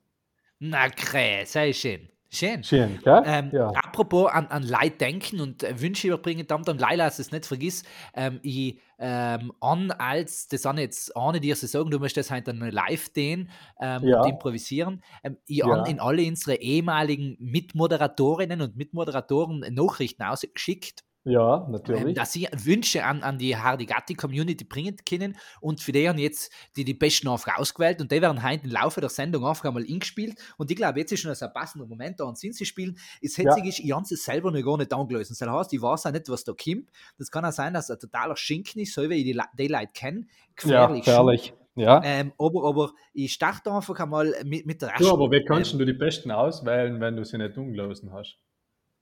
Na, 0.60 0.88
krass, 0.90 1.52
sehr 1.52 1.72
schön. 1.72 2.08
Schön. 2.30 2.64
Schön, 2.64 2.98
gell? 3.02 3.22
Ähm, 3.22 3.52
ja. 3.52 3.70
Apropos 3.72 4.30
an, 4.30 4.46
an 4.48 4.62
Leid 4.62 5.00
denken 5.00 5.40
und 5.40 5.62
äh, 5.62 5.80
Wünsche 5.80 6.08
überbringen, 6.08 6.46
dann, 6.46 6.62
dann 6.62 6.78
Leila, 6.78 7.04
dass 7.06 7.18
es 7.18 7.32
nicht 7.32 7.46
vergiss, 7.46 7.84
ähm, 8.14 8.38
ich 8.42 8.80
ähm, 8.98 9.52
an 9.60 9.90
als, 9.92 10.46
das 10.48 10.62
sind 10.62 10.78
jetzt 10.78 11.16
ohne 11.16 11.40
dir 11.40 11.56
zu 11.56 11.66
sagen, 11.66 11.90
du 11.90 11.98
möchtest 11.98 12.30
halt 12.30 12.46
dann 12.48 12.58
live 12.60 13.08
den 13.10 13.50
ähm, 13.80 14.06
Ja. 14.06 14.20
und 14.20 14.24
improvisieren, 14.26 15.02
ähm, 15.24 15.38
ich 15.46 15.64
Ja. 15.64 15.66
an 15.66 15.84
in 15.84 16.00
alle 16.00 16.26
unsere 16.26 16.56
ehemaligen 16.56 17.36
Mitmoderatorinnen 17.40 18.60
und 18.60 18.76
Mitmoderatoren 18.76 19.60
Nachrichten 19.74 20.22
ausgeschickt, 20.22 21.04
ja, 21.28 21.64
ähm, 21.64 21.72
natürlich. 21.72 22.14
dass 22.16 22.32
sie 22.32 22.48
Wünsche 22.52 23.04
an, 23.04 23.22
an 23.22 23.38
die 23.38 23.56
Hardigatti-Community 23.56 24.64
bringen 24.64 24.96
können 25.08 25.36
und 25.60 25.80
für 25.80 25.92
die 25.92 26.08
haben 26.08 26.18
jetzt 26.18 26.52
die, 26.76 26.84
die 26.84 26.94
Besten 26.94 27.28
einfach 27.28 27.58
ausgewählt 27.58 28.00
und 28.00 28.10
die 28.10 28.20
werden 28.22 28.42
heute 28.42 28.64
im 28.64 28.70
Laufe 28.70 29.00
der 29.00 29.10
Sendung 29.10 29.46
einfach 29.46 29.66
einmal 29.66 29.84
eingespielt 29.88 30.38
und 30.56 30.70
ich 30.70 30.76
glaube, 30.76 30.98
jetzt 31.00 31.12
ist 31.12 31.20
schon 31.20 31.30
ein 31.32 31.52
passender 31.52 31.86
Moment 31.86 32.18
da 32.20 32.24
und 32.24 32.38
sind 32.38 32.54
sie 32.54 32.64
spielen. 32.64 32.98
Das 33.22 33.36
Ja. 33.36 33.44
Hetzige 33.50 33.68
ist, 33.68 33.78
ich 33.80 33.92
habe 33.92 34.02
es 34.02 34.24
selber 34.24 34.50
noch 34.50 34.62
gar 34.62 34.76
nicht 34.78 34.92
angelöst. 34.92 35.30
Das 35.30 35.40
heißt, 35.40 35.72
ich 35.72 35.82
weiß 35.82 36.06
auch 36.06 36.12
nicht, 36.12 36.28
was 36.28 36.44
da 36.44 36.52
kommt. 36.52 36.90
Das 37.18 37.30
kann 37.30 37.44
auch 37.44 37.52
sein, 37.52 37.74
dass 37.74 37.90
ein 37.90 37.98
totaler 37.98 38.36
Schinken 38.36 38.82
ist, 38.82 38.94
so 38.94 39.08
wie 39.08 39.14
ich 39.14 39.24
die, 39.56 39.68
Leute 39.68 39.88
kenne. 39.92 40.20
ja, 40.64 40.86
Gefährlich. 40.86 41.04
schon. 41.04 41.14
herrlich. 41.14 41.52
Ja. 41.76 42.00
Ähm, 42.04 42.32
aber, 42.38 42.68
aber 42.68 42.92
ich 43.12 43.32
starte 43.32 43.70
einfach 43.70 44.00
einmal 44.00 44.34
mit, 44.44 44.66
mit 44.66 44.82
der 44.82 44.88
Du, 44.88 45.04
ersten. 45.04 45.12
aber 45.12 45.30
wie 45.30 45.44
kannst 45.44 45.72
ähm, 45.74 45.78
du 45.78 45.84
die 45.84 45.92
besten 45.92 46.32
auswählen, 46.32 47.00
wenn 47.00 47.14
du 47.14 47.24
sie 47.24 47.38
nicht 47.38 47.56
umgelesen 47.56 48.12
hast? 48.12 48.36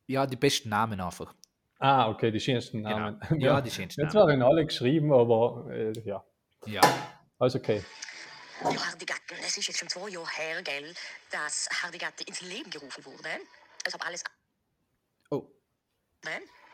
Ja, 0.07 0.27
die 0.27 0.37
besten 0.37 0.69
Namen 0.69 1.01
einfach. 1.01 1.35
Ah, 1.79 2.09
okay, 2.09 2.31
die 2.31 2.41
schönsten 2.41 2.83
Genau. 2.83 2.97
Namen. 2.97 3.21
Ja, 3.39 3.61
die 3.61 3.71
schönsten 3.71 4.03
Jetzt 4.03 4.15
werden 4.15 4.43
alle 4.43 4.65
geschrieben, 4.65 5.13
aber 5.13 5.67
äh, 5.71 5.93
ja, 6.05 6.25
Ja. 6.67 6.81
alles 7.39 7.55
okay. 7.55 7.85
Ja, 8.65 8.87
Hardigatten, 8.87 9.37
es 9.41 9.59
ist 9.59 9.69
jetzt 9.69 9.79
schon 9.79 9.89
zwei 9.89 10.09
Jahre 10.09 10.29
her, 10.31 10.63
gell, 10.63 10.95
dass 11.31 11.69
Hardigatten 11.83 12.25
ins 12.27 12.41
Leben 12.41 12.71
gerufen 12.71 13.05
wurde. 13.05 13.29
Ich 13.87 13.93
habe 13.93 14.05
alles 14.07 14.25
Oh. 15.31 15.51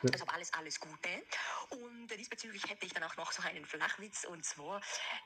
Ne? 0.02 0.10
Also 0.12 0.24
alles, 0.26 0.52
alles 0.52 0.80
Gute. 0.80 1.22
Und 1.70 2.08
diesbezüglich 2.08 2.62
hätte 2.68 2.86
ich 2.86 2.92
dann 2.92 3.04
auch 3.04 3.16
noch 3.16 3.32
so 3.32 3.42
einen 3.42 3.64
Flachwitz 3.64 4.24
und 4.24 4.44
zwar, 4.44 4.80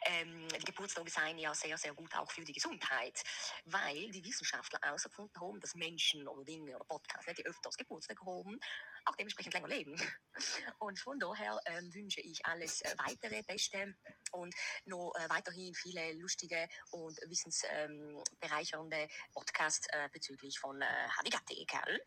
ähm, 0.05 0.49
die 0.49 0.65
Geburtstage 0.65 1.11
seien 1.11 1.39
ja 1.39 1.55
sehr, 1.55 1.79
sehr 1.79 1.95
gut 1.95 2.15
auch 2.15 2.31
für 2.31 2.45
die 2.45 2.53
Gesundheit, 2.53 3.23
weil 3.65 4.11
die 4.11 4.25
Wissenschaftler 4.25 4.79
herausgefunden 4.83 5.41
haben, 5.41 5.61
dass 5.61 5.75
Menschen 5.75 6.29
oder 6.29 6.45
Dinge 6.45 6.77
oder 6.77 6.85
Podcasts, 6.85 7.33
die 7.35 7.47
öfters 7.47 7.77
Geburtstag 7.77 8.19
haben, 8.21 8.59
auch 9.07 9.17
dementsprechend 9.17 9.55
länger 9.55 9.69
leben. 9.69 9.97
Und 10.79 10.99
von 10.99 11.19
daher 11.19 11.59
ähm, 11.67 11.93
wünsche 11.95 12.21
ich 12.21 12.45
alles 12.45 12.83
äh, 12.83 12.95
weitere 12.99 13.43
Beste 13.43 13.95
und 14.33 14.55
noch 14.85 15.13
äh, 15.15 15.29
weiterhin 15.31 15.75
viele 15.75 16.13
lustige 16.15 16.69
und 16.91 17.19
wissensbereichernde 17.27 19.09
Podcasts 19.33 19.87
äh, 19.91 20.09
bezüglich 20.13 20.59
von 20.59 20.81
äh, 20.83 21.09
Hadigate, 21.17 21.65
Kerl. 21.67 22.01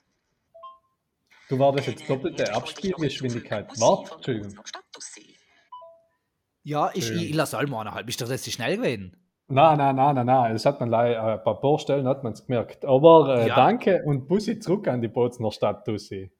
Du 1.49 1.57
war 1.57 1.71
das 1.71 1.87
jetzt 1.87 2.07
doppelte 2.07 2.53
Abspielgeschwindigkeit. 2.53 3.67
Warte, 3.79 4.13
Entschuldigung. 4.15 4.59
Ja, 6.63 6.91
ich, 6.93 7.09
ich, 7.11 7.29
ich 7.31 7.35
lasse 7.35 7.57
alle 7.57 7.67
mal 7.67 7.81
eineinhalb. 7.81 8.07
Ist 8.07 8.21
das 8.21 8.43
zu 8.43 8.51
schnell 8.51 8.77
gewesen? 8.77 9.17
Nein, 9.47 9.79
nein, 9.79 9.95
nein, 9.95 10.15
nein, 10.15 10.25
nein. 10.27 10.53
Das 10.53 10.65
hat 10.67 10.79
man 10.79 10.89
leider, 10.89 11.33
äh, 11.33 11.37
bei 11.43 11.51
ein 11.55 11.59
paar 11.59 11.79
Stellen 11.79 12.07
hat 12.07 12.23
man 12.23 12.33
es 12.33 12.45
gemerkt. 12.45 12.85
Aber 12.85 13.35
äh, 13.35 13.47
Ja. 13.47 13.55
danke 13.55 14.03
und 14.05 14.27
Bussi 14.27 14.59
zurück 14.59 14.87
an 14.87 15.01
die 15.01 15.07
Bozner 15.07 15.51
Stadt, 15.51 15.85
Tussi. 15.85 16.31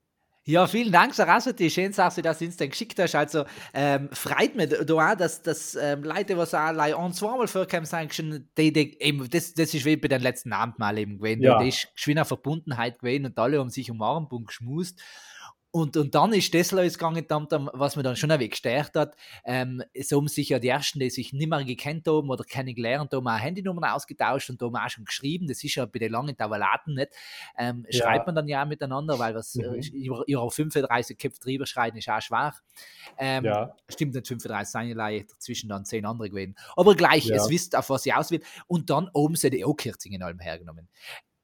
Ja, 0.46 0.65
vielen 0.65 0.91
Dank, 0.91 1.13
Saraswati. 1.13 1.69
Schön, 1.69 1.91
dass 1.91 2.15
du 2.15 2.22
das 2.22 2.41
uns 2.41 2.58
dann 2.58 2.69
geschickt 2.69 2.98
hast. 2.98 3.13
Also, 3.13 3.46
ähm, 3.74 4.10
freut 4.12 4.55
mich 4.55 4.69
da 4.69 5.12
auch, 5.12 5.15
dass, 5.15 5.41
dass 5.41 5.75
ähm, 5.75 6.03
Leute, 6.03 6.38
was 6.38 6.53
auch 6.53 6.72
like, 6.72 6.98
ein, 6.98 7.13
zweimal 7.13 7.48
vorkommen, 7.48 7.86
sagen 7.86 8.10
schon, 8.12 8.50
die, 8.58 8.74
die, 8.74 9.00
eben, 9.00 9.29
das, 9.29 9.53
das 9.53 9.74
ist 9.74 9.86
wie 9.86 9.98
bei 9.98 10.08
den 10.08 10.22
letzten 10.22 10.51
Abendmahl 10.53 10.98
eben 10.98 11.17
gewesen. 11.17 11.43
Ja. 11.43 11.60
Da 11.60 11.65
ist 11.65 11.93
geschwind 11.93 12.17
eine 12.17 12.25
Verbundenheit 12.25 13.00
gewesen 13.00 13.27
und 13.27 13.38
alle 13.38 13.60
haben 13.60 13.69
sich 13.69 13.91
umarmt 13.91 14.31
und 14.31 14.48
geschmust. 14.48 15.00
Und, 15.71 15.95
und 15.97 16.15
dann 16.15 16.33
ist 16.33 16.51
das 16.55 16.71
losgegangen, 16.71 17.25
was 17.73 17.95
mir 17.95 18.01
dann 18.01 18.15
schon 18.15 18.31
ein 18.31 18.39
wenig 18.39 18.51
gestärkt 18.51 18.95
hat. 18.95 19.15
Ähm, 19.45 19.83
so 20.01 20.17
haben 20.17 20.27
sich 20.27 20.49
ja 20.49 20.57
die 20.57 20.69
Ersten, 20.69 20.99
die 20.99 21.11
sich 21.11 21.31
nicht 21.31 21.47
mehr 21.47 21.63
gekannt 21.63 22.07
haben 22.07 22.27
oder 22.29 22.43
kennengelernt 22.43 23.13
haben, 23.13 23.27
auch 23.27 23.38
Handynummern 23.39 23.91
ausgetauscht 23.91 24.49
und 24.49 24.59
haben 24.63 24.75
auch 24.75 24.89
schon 24.89 25.05
geschrieben. 25.05 25.47
Das 25.47 25.63
ist 25.63 25.75
ja 25.75 25.85
bei 25.85 25.99
den 25.99 26.11
langen 26.11 26.35
Tavalaten 26.35 26.95
nicht. 26.95 27.09
Ähm, 27.55 27.85
Ja. 27.89 27.99
Schreibt 28.01 28.25
man 28.25 28.35
dann 28.35 28.47
ja 28.47 28.63
auch 28.63 28.67
miteinander, 28.67 29.19
weil 29.19 29.35
was 29.35 29.53
Mhm. 29.55 29.75
äh, 29.75 29.88
über, 29.89 30.23
über 30.27 30.49
35 30.49 31.17
Köpfe 31.19 31.39
drüber 31.39 31.67
schreiben 31.67 31.97
ist 31.97 32.09
auch 32.09 32.21
schwach. 32.21 32.61
Ähm, 33.19 33.45
Ja. 33.45 33.75
Stimmt 33.89 34.15
nicht 34.15 34.27
35, 34.27 34.71
sind 34.71 34.97
ja 34.97 35.19
dazwischen 35.23 35.69
dann 35.69 35.85
10 35.85 36.03
andere 36.05 36.29
gewesen. 36.31 36.55
Aber 36.75 36.95
gleich, 36.95 37.25
Ja. 37.25 37.35
es 37.35 37.47
wisst, 37.49 37.75
auf 37.75 37.91
was 37.91 38.03
sie 38.03 38.13
auswählt. 38.13 38.43
Und 38.65 38.89
dann 38.89 39.09
oben 39.13 39.35
sind 39.35 39.53
die 39.53 39.63
auch 39.63 39.75
Kürzungen 39.75 40.23
allem 40.23 40.39
hergenommen. 40.39 40.88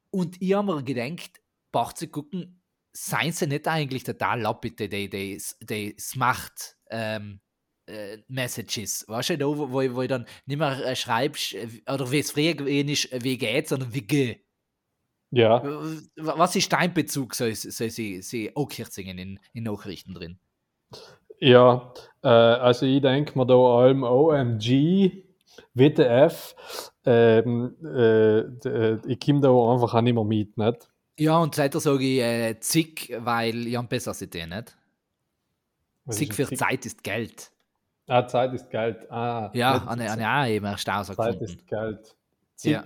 Und 0.10 0.42
ich 0.42 0.54
habe 0.54 0.74
mir 0.74 0.84
gedacht, 0.84 1.42
bach 1.72 1.94
zu 1.94 2.08
gucken, 2.08 2.60
seien 2.96 3.34
sie 3.34 3.48
nicht 3.48 3.68
eigentlich 3.68 4.04
total 4.04 4.42
lappite, 4.42 4.88
die, 4.88 5.10
die, 5.10 5.42
die 5.62 5.96
Smart 6.00 6.78
ähm, 6.90 7.42
äh, 7.88 8.18
Messages, 8.28 9.06
weißt 9.08 9.32
du, 9.32 9.38
da, 9.38 9.46
wo, 9.48 9.72
wo, 9.72 9.96
wo 9.96 10.08
dann 10.08 10.26
nicht 10.46 10.58
mehr 10.58 10.84
äh, 10.86 10.96
schreibst, 10.96 11.54
äh, 11.54 11.68
oder 11.92 12.10
wie 12.12 12.20
es 12.20 12.32
früher 12.32 12.54
gewesen 12.54 12.90
ist, 12.90 13.12
äh, 13.12 13.20
wie 13.22 13.38
geht, 13.38 13.68
sondern 13.68 13.94
wie 13.94 14.02
geht. 14.02 14.46
Ja. 15.32 15.62
Was 16.16 16.56
ist 16.56 16.72
dein 16.72 16.94
Bezug, 16.94 17.36
so, 17.36 17.52
so, 17.52 17.70
so, 17.70 17.88
so 17.90 18.66
Kürzungen 18.68 19.18
in, 19.18 19.40
in 19.52 19.64
Nachrichten 19.64 20.14
drin? 20.14 20.40
Ja, 21.40 21.94
äh, 22.24 22.28
also 22.28 22.86
ich 22.86 23.02
denke 23.02 23.38
mir 23.38 23.46
da 23.46 23.56
allem 23.56 24.04
OMG, 24.04 25.26
WTF, 25.74 26.56
ähm, 27.06 27.76
äh, 27.84 28.96
ich 29.06 29.20
komme 29.20 29.42
da 29.42 29.50
einfach 29.50 29.94
auch 29.94 30.02
nicht 30.02 30.14
mehr 30.14 30.24
mit, 30.24 30.58
nicht? 30.58 30.90
Ja, 31.18 31.38
und 31.40 31.56
seitdem 31.56 31.80
sage 31.82 32.04
ich 32.04 32.20
äh, 32.20 32.60
zick, 32.60 33.16
weil 33.20 33.68
ich 33.68 33.76
habe 33.78 33.88
besser 33.88 34.12
als 34.12 34.20
die, 34.20 34.46
nicht? 34.46 34.76
Was 36.06 36.18
Zick 36.18 36.30
ist 36.30 36.36
für 36.36 36.46
Zick? 36.48 36.58
Zeit 36.58 36.86
ist 36.86 37.04
Geld. 37.04 37.52
Ah, 38.08 38.28
Zeit 38.28 38.54
ist 38.54 38.70
Geld. 38.70 39.10
Ah, 39.10 39.50
Ja, 39.54 39.88
eine, 39.88 40.12
eine 40.12 40.30
auch 40.30 40.48
eben 40.48 40.66
erst 40.66 40.86
Zeit 40.86 40.94
herausgefunden. 40.94 41.44
ist 41.44 41.68
Geld. 41.68 42.16
Zick. 42.56 42.72
Ja. 42.74 42.84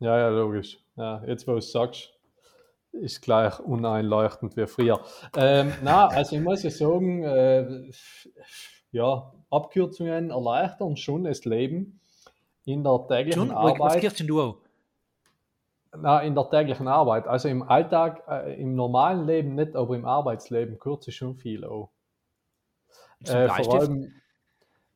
Ja. 0.00 0.18
ja, 0.18 0.28
logisch. 0.28 0.78
Ja, 0.96 1.22
jetzt, 1.26 1.46
wo 1.46 1.52
du 1.52 1.58
es 1.58 1.70
sagst, 1.72 2.10
ist 2.92 3.20
gleich 3.22 3.58
uneinleuchtend 3.58 4.56
wie 4.56 4.66
früher. 4.66 5.00
Ähm, 5.36 5.72
na, 5.82 6.06
also 6.06 6.36
ich 6.36 6.42
muss 6.42 6.62
ja 6.62 6.70
sagen, 6.70 7.24
äh, 7.24 7.90
ja, 8.92 9.32
Abkürzungen 9.50 10.30
erleichtern 10.30 10.96
schon 10.96 11.24
das 11.24 11.44
Leben 11.44 12.00
in 12.64 12.84
der 12.84 13.04
täglichen 13.08 13.48
Schon? 13.48 13.48
Was 13.50 13.56
Arbeit. 13.80 14.00
kriegst 14.00 14.20
denn 14.20 14.28
du 14.28 14.40
auch? 14.40 14.56
Na, 15.96 16.20
in 16.22 16.34
der 16.34 16.48
täglichen 16.50 16.88
Arbeit. 16.88 17.26
Also 17.26 17.48
im 17.48 17.62
Alltag, 17.62 18.22
äh, 18.28 18.60
im 18.60 18.74
normalen 18.74 19.26
Leben 19.26 19.54
nicht, 19.54 19.76
aber 19.76 19.94
im 19.96 20.04
Arbeitsleben 20.04 20.78
kürze 20.78 21.10
ich 21.10 21.16
schon 21.16 21.36
viel 21.36 21.64
auch. 21.64 21.90
Äh, 23.26 23.48
vor 23.48 23.74
allem, 23.74 24.12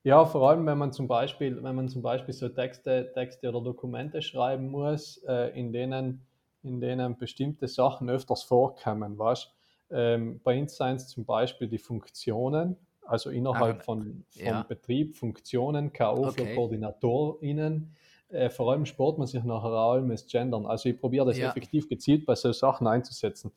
ja, 0.05 0.25
vor 0.27 0.49
allem, 0.51 0.67
wenn 0.67 0.79
man 0.79 0.93
zum 0.93 1.09
Beispiel, 1.09 1.63
wenn 1.63 1.77
man 1.77 1.89
zum 1.89 2.03
Beispiel 2.03 2.35
so 2.35 2.49
Texte, 2.49 3.11
Texte 3.15 3.49
oder 3.51 3.63
Dokumente 3.63 4.23
schreiben 4.23 4.71
muss, 4.71 5.19
äh, 5.29 5.59
in 5.59 5.73
denen, 5.73 6.27
in 6.63 6.81
denen 6.81 7.19
bestimmte 7.19 7.69
Sachen 7.69 8.11
öfters 8.11 8.43
vorkommen, 8.45 9.19
weißt? 9.19 9.55
Ähm, 9.91 10.41
bei 10.45 10.61
uns 10.61 10.81
es 10.81 11.09
zum 11.09 11.25
Beispiel 11.25 11.69
die 11.69 11.79
Funktionen, 11.79 12.77
also 13.07 13.31
innerhalb 13.31 13.81
Ah, 13.81 13.85
von, 13.85 14.25
von 14.31 14.45
ja. 14.45 14.67
Betrieb, 14.67 15.17
Funktionen, 15.17 15.93
KO 15.93 16.29
für 16.29 16.43
Okay. 16.43 16.55
KoordinatorInnen. 16.55 17.95
Äh, 18.31 18.51
vor 18.51 18.71
allem 18.71 18.85
spart 18.85 19.17
man 19.17 19.27
sich 19.27 19.43
nachher 19.43 19.71
auch 19.71 19.93
allem 19.93 20.11
das 20.11 20.27
Gendern. 20.27 20.67
Also 20.67 20.89
ich 20.91 21.01
probiere 21.01 21.27
das 21.27 21.39
Ja. 21.39 21.49
effektiv 21.49 21.89
gezielt 21.89 22.27
bei 22.27 22.35
so 22.35 22.53
Sachen 22.53 22.87
einzusetzen. 22.87 23.53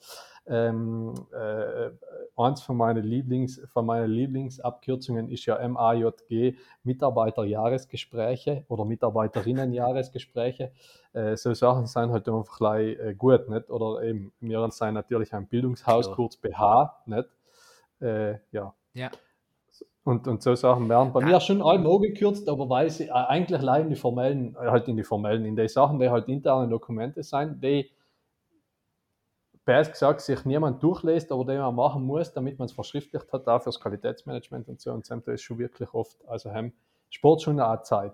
Ähm, 0.47 1.13
äh, 1.33 1.89
eins 2.37 2.61
von 2.61 2.77
meinen, 2.77 3.03
Lieblings, 3.03 3.61
von 3.73 3.85
meinen 3.85 4.09
Lieblingsabkürzungen 4.09 5.29
ist 5.29 5.45
ja 5.45 5.59
MAJG, 5.67 6.55
Mitarbeiterjahresgespräche 6.83 8.65
oder 8.69 8.85
Mitarbeiterinnenjahresgespräche. 8.85 10.71
Äh, 11.13 11.35
so 11.35 11.53
Sachen 11.53 11.85
sind 11.85 12.11
halt 12.11 12.27
einfach 12.29 12.57
gleich, 12.57 12.97
äh, 12.97 13.13
gut, 13.13 13.49
nicht? 13.49 13.69
Oder 13.69 14.01
eben, 14.03 14.31
wir 14.39 14.71
sind 14.71 14.93
natürlich 14.93 15.33
ein 15.33 15.47
Bildungshaus, 15.47 16.05
Klar. 16.05 16.15
kurz 16.15 16.37
BH, 16.37 17.03
nicht? 17.05 17.29
Äh, 17.99 18.35
ja. 18.51 18.73
Ja. 18.93 19.11
Und, 20.03 20.27
und 20.27 20.41
so 20.41 20.55
Sachen 20.55 20.89
werden 20.89 21.13
bei 21.13 21.19
Ja. 21.21 21.25
mir 21.27 21.39
schon 21.41 21.61
allem 21.61 21.85
auch 21.85 21.99
gekürzt, 21.99 22.49
aber 22.49 22.67
weil 22.69 22.89
sie 22.89 23.07
äh, 23.07 23.11
eigentlich 23.11 23.61
leider 23.61 23.83
in 23.83 23.89
die 23.91 23.95
formellen, 23.95 24.55
äh, 24.55 24.69
halt 24.69 24.87
in 24.87 24.97
die 24.97 25.03
formellen, 25.03 25.45
in 25.45 25.55
die 25.55 25.67
Sachen, 25.67 25.99
die 25.99 26.09
halt 26.09 26.27
interne 26.27 26.67
Dokumente 26.67 27.21
sind, 27.21 27.63
die 27.63 27.91
besser 29.63 29.91
gesagt 29.91 30.21
sich 30.21 30.43
niemand 30.45 30.81
durchlässt, 30.81 31.31
aber 31.31 31.45
die 31.45 31.57
man 31.57 31.75
machen 31.75 32.03
muss, 32.03 32.33
damit 32.33 32.57
man 32.57 32.65
es 32.65 32.71
verschriftlicht 32.71 33.31
hat, 33.31 33.47
auch 33.47 33.61
fürs 33.61 33.79
Qualitätsmanagement 33.79 34.67
und 34.69 34.81
so. 34.81 34.91
Und 34.91 35.05
so 35.05 35.15
ist 35.27 35.41
schon 35.43 35.59
wirklich 35.59 35.93
oft, 35.93 36.17
also 36.27 36.51
haben 36.51 36.73
Sport 37.11 37.43
schon 37.43 37.59
eine 37.59 37.81
Zeit. 37.83 38.13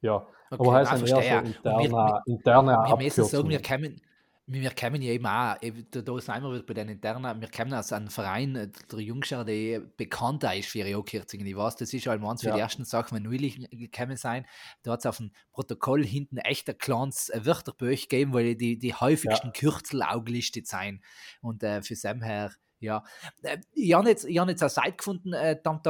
Ja, 0.00 0.26
Okay, 0.50 0.60
aber 0.68 0.72
heißt 0.72 0.92
dann 0.92 1.00
eher 1.00 1.06
so 1.06 1.14
verstehe. 1.14 1.38
Und 1.38 1.64
wir- 1.64 1.78
interne, 1.80 2.22
interne 2.26 2.72
Wir 2.88 2.96
müssen 2.96 3.24
sagen, 3.24 3.48
wir 3.48 3.56
Abkürzungen. 3.58 3.62
kämen, 3.62 4.00
wir 4.46 4.70
kämen 4.70 5.00
ja 5.02 5.12
eben 5.12 5.26
auch, 5.26 5.56
da, 5.90 6.20
sind 6.20 6.42
wir 6.42 6.66
bei 6.66 6.74
den 6.74 6.88
internen, 6.88 7.40
wir 7.40 7.48
kämen 7.48 7.72
aus 7.74 7.92
einem 7.92 8.08
Verein, 8.10 8.56
äh, 8.56 8.70
der 8.90 8.98
Jüngste, 8.98 9.44
der 9.44 9.80
bekannter 9.80 10.54
ist 10.54 10.68
für 10.68 10.78
ihre 10.80 10.98
Abkürzungen. 10.98 11.46
Ich 11.46 11.56
weiß, 11.56 11.76
das 11.76 11.92
ist 11.92 12.06
halt 12.06 12.22
eins 12.22 12.42
für 12.42 12.48
Ja. 12.48 12.54
die 12.54 12.60
ersten 12.60 12.84
Sachen, 12.84 13.16
wenn 13.16 13.22
neulich 13.22 13.68
gekommen 13.70 14.16
sein, 14.16 14.44
da 14.82 14.92
hat 14.92 15.00
es 15.00 15.06
auf 15.06 15.18
dem 15.18 15.30
Protokoll 15.52 16.04
hinten 16.04 16.38
echt 16.38 16.68
ein 16.68 16.78
kleines 16.78 17.28
äh, 17.28 17.46
Wörterbuch 17.46 17.88
gegeben, 17.88 18.32
weil 18.34 18.56
die, 18.56 18.78
die 18.78 18.94
häufigsten 18.94 19.52
Kürzel 19.52 20.02
aufgelistet 20.02 20.66
sind. 20.66 21.00
Und 21.40 21.62
äh, 21.62 21.82
für 21.82 21.94
Sam 21.94 22.22
her, 22.22 22.52
ja. 22.82 23.02
Äh, 23.42 23.58
ich 23.72 23.92
habe 23.94 24.08
jetzt, 24.08 24.24
ich 24.24 24.38
hab 24.38 24.48
jetzt 24.48 24.62
eine 24.62 24.70
Seite 24.70 24.92
gefunden, 24.92 25.32
äh, 25.32 25.56
da, 25.62 25.80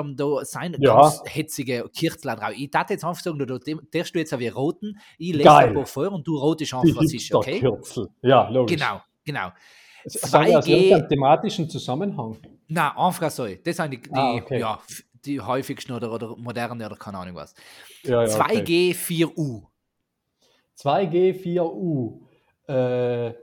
sind 0.44 0.76
Ja. 0.80 1.00
ganz 1.00 1.22
hetzige 1.26 1.88
Kürzel 1.98 2.36
drauf. 2.36 2.52
Ich 2.56 2.70
darf 2.70 2.90
jetzt 2.90 3.04
einfach 3.04 3.22
sagen, 3.22 3.38
du, 3.38 3.46
darfst 3.46 4.14
du 4.14 4.18
jetzt 4.18 4.32
auf 4.32 4.40
die 4.40 4.48
roten, 4.48 4.98
ich 5.18 5.34
lese 5.34 5.52
ein 5.52 5.74
paar 5.74 5.86
vor 5.86 6.12
und 6.12 6.26
du 6.26 6.36
rotest 6.36 6.74
einfach, 6.74 6.96
was 7.02 7.12
ist, 7.12 7.34
okay? 7.34 7.58
Hipster-Kürzel. 7.60 8.08
Ja, 8.22 8.48
logisch. 8.48 8.76
Genau, 8.78 9.00
genau. 9.24 9.48
Sagen 10.04 10.46
wir 10.48 10.58
aus 10.58 10.66
2G 10.66 10.70
irgendeinem 10.70 11.08
thematischen 11.08 11.70
Zusammenhang. 11.70 12.36
Nein, 12.68 12.90
einfach 12.96 13.30
so. 13.30 13.46
Das 13.46 13.76
sind 13.76 13.90
die, 13.92 14.02
die, 14.02 14.10
Ah, 14.12 14.34
okay. 14.34 14.58
ja, 14.58 14.80
die 15.24 15.40
häufigsten 15.40 15.92
oder, 15.92 16.12
oder 16.12 16.36
moderne 16.36 16.86
oder 16.86 16.96
keine 16.96 17.18
Ahnung 17.18 17.36
was. 17.36 17.54
Ja, 18.02 18.24
ja, 18.24 18.44
okay. 18.44 18.92
2G, 18.92 18.94
4U. 18.96 19.62
2G4U. 20.76 22.20
Äh, 22.66 23.34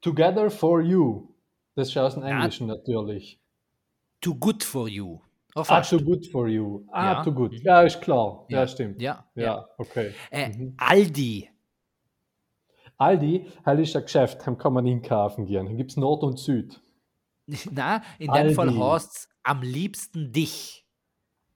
Together 0.00 0.50
for 0.50 0.80
You. 0.80 1.26
Das 1.74 1.88
ist 1.88 1.96
aus 1.96 2.14
dem. 2.14 2.24
Englischen 2.24 2.66
natürlich. 2.66 3.40
Too 4.20 4.34
good 4.34 4.62
for 4.62 4.88
you. 4.88 5.20
Oh, 5.54 5.64
Ah, 5.66 5.80
too 5.80 5.98
good 5.98 6.26
for 6.30 6.46
you. 6.46 6.84
Ah, 6.92 7.12
Ja. 7.12 7.22
too 7.24 7.32
good. 7.32 7.52
Mhm. 7.52 7.60
Ja, 7.64 7.82
ist 7.82 8.00
klar. 8.00 8.44
Ja, 8.48 8.60
Ja. 8.60 8.66
stimmt. 8.68 9.00
Ja, 9.02 9.24
Ja, 9.34 9.42
ja. 9.42 9.68
okay. 9.78 10.12
Äh, 10.30 10.48
Mhm. 10.50 10.74
Aldi. 10.78 11.50
Aldi, 12.98 13.46
das 13.64 13.78
ist 13.80 13.96
ein 13.96 14.02
Geschäft, 14.02 14.46
da 14.46 14.54
kann 14.54 14.72
man 14.74 14.84
hinkaufen 14.84 15.46
gehen. 15.46 15.66
Da 15.66 15.72
gibt 15.72 15.90
es 15.92 15.96
Nord 15.96 16.22
und 16.22 16.38
Süd. 16.38 16.80
Nein, 17.70 18.02
in 18.18 18.30
dem. 18.32 18.54
Fall 18.54 18.76
heißt 18.76 19.16
es 19.16 19.28
am 19.42 19.62
liebsten 19.62 20.32
dich. 20.32 20.86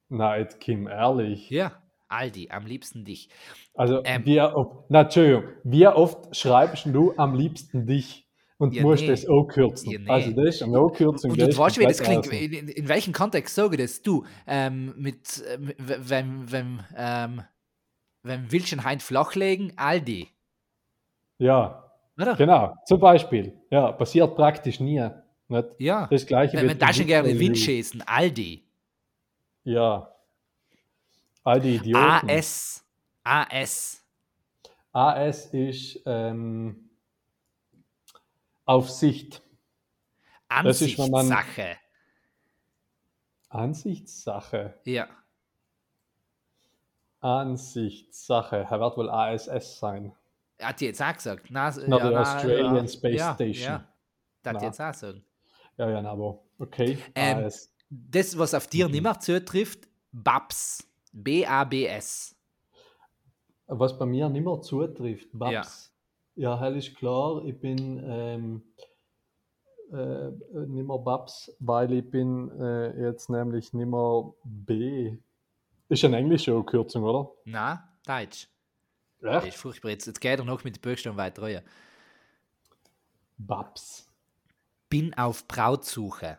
Nein, 0.08 0.40
jetzt 0.40 0.60
Kim, 0.60 0.86
ehrlich. 0.88 1.50
Ja, 1.50 1.82
Aldi, 2.08 2.48
am 2.50 2.66
liebsten 2.66 3.04
dich. 3.04 3.28
Also, 3.74 4.02
Ähm. 4.04 4.24
ob, 4.54 4.86
na, 4.88 5.02
Entschuldigung, 5.02 5.44
wie 5.64 5.86
oft 5.86 6.34
schreibst 6.34 6.86
du 6.86 7.14
am 7.16 7.34
liebsten 7.34 7.86
dich? 7.86 8.23
Und 8.58 8.72
Ja, 8.74 8.82
musst 8.82 9.02
nee. 9.02 9.08
das 9.08 9.26
auch 9.26 9.44
kürzen. 9.46 9.90
Ja, 9.90 9.98
nee. 9.98 10.08
Also 10.08 10.30
das 10.30 10.54
ist 10.56 10.62
eine 10.62 10.80
O-Kürzung. 10.80 11.32
Und 11.32 11.40
der 11.40 11.48
du 11.48 11.58
weißt, 11.58 11.78
wie 11.78 11.84
das 11.84 11.98
klingt. 12.00 12.26
In, 12.28 12.52
in, 12.52 12.68
in 12.68 12.88
welchem 12.88 13.12
Kontext 13.12 13.54
sage 13.54 13.74
ich 13.76 13.82
das? 13.82 14.00
Du, 14.02 14.24
ähm, 14.46 14.94
mit, 14.96 15.42
äh, 15.42 15.58
mit- 15.58 15.76
wenn, 15.78 16.50
wenn, 16.52 16.80
ähm, 16.96 17.42
wenn 18.22 18.48
einen 18.72 18.84
Heint 18.84 19.02
flachlegen, 19.02 19.72
Aldi. 19.76 20.28
Ja, 21.38 21.90
Oder? 22.16 22.36
genau. 22.36 22.74
Zum 22.86 23.00
Beispiel. 23.00 23.52
Ja, 23.70 23.90
passiert 23.92 24.36
praktisch 24.36 24.78
nie. 24.78 25.04
Nicht? 25.48 25.66
Ja. 25.78 26.06
Das 26.10 26.24
gleiche 26.24 26.56
Wenn, 26.56 26.68
wenn 26.68 26.78
schon 26.94 27.06
gerne 27.06 27.28
Witz- 27.28 27.38
Wind 27.40 27.58
schießen, 27.58 28.02
Aldi. 28.02 28.62
Ja. 29.64 30.08
All 31.42 31.60
die 31.60 31.74
Idioten. 31.76 32.30
AS. 32.30 32.84
AS. 33.24 34.02
AS 34.92 35.46
ist 35.46 36.00
ähm, 36.06 36.83
Aufsicht. 38.64 39.42
Ansichtssache. 40.48 41.76
Ansichtssache. 43.48 44.74
Ja. 44.84 45.08
Ansichtssache. 47.20 48.66
Er 48.70 48.80
wird 48.80 48.96
wohl 48.96 49.10
ASS 49.10 49.78
sein. 49.78 50.12
Hat 50.60 50.80
die 50.80 50.86
jetzt 50.86 51.02
auch 51.02 51.12
gesagt? 51.14 51.46
Na, 51.50 51.70
Na, 51.86 51.98
die 51.98 52.14
na, 52.14 52.20
Australian 52.20 52.88
Space 52.88 53.18
ja, 53.18 53.34
Station. 53.34 53.64
Ja. 53.64 53.88
Das 54.42 54.50
hat 54.50 54.54
Na. 54.54 54.58
die 54.60 54.66
jetzt 54.66 54.80
auch 54.80 54.94
sagen. 54.94 55.24
Ja, 55.76 55.90
ja, 55.90 56.10
aber 56.10 56.42
okay. 56.58 56.98
Ähm, 57.14 57.44
AS. 57.44 57.74
Das, 57.90 58.38
was 58.38 58.54
auf 58.54 58.66
Mhm. 58.66 58.70
dir 58.70 58.88
nicht 58.88 59.02
mehr 59.02 59.20
zutrifft, 59.20 59.88
BABS. 60.12 60.86
B-A-B-S. 61.12 62.34
Was 63.66 63.98
bei 63.98 64.04
mir 64.04 64.28
nicht 64.28 64.44
mehr 64.44 64.60
zutrifft, 64.60 65.28
Babs. 65.32 65.93
Ja, 66.36 66.58
hell 66.58 66.76
ist 66.76 66.96
klar, 66.96 67.44
ich 67.44 67.58
bin 67.60 68.02
ähm, 68.04 68.62
äh, 69.92 70.30
nicht 70.66 70.86
mehr 70.86 70.98
Babs, 70.98 71.54
weil 71.60 71.92
ich 71.92 72.10
bin 72.10 72.50
äh, 72.60 73.00
jetzt 73.00 73.30
nämlich 73.30 73.72
nicht 73.72 73.86
mehr 73.86 74.32
B. 74.42 75.16
Ist 75.88 76.04
eine 76.04 76.16
englische 76.16 76.60
Kürzung, 76.64 77.04
oder? 77.04 77.30
Na, 77.44 77.88
Deutsch. 78.04 78.48
Das 79.20 79.44
Echt? 79.44 79.54
ist 79.54 79.60
furchtbar. 79.60 79.90
Jetzt, 79.90 80.06
jetzt 80.06 80.20
geht 80.20 80.38
er 80.38 80.44
noch 80.44 80.64
mit 80.64 80.76
den 80.76 80.80
Buchstaben 80.80 81.16
weiter. 81.16 81.42
rein. 81.42 81.62
Babs. 83.38 84.10
Bin 84.88 85.14
auf 85.14 85.46
Brautsuche. 85.46 86.38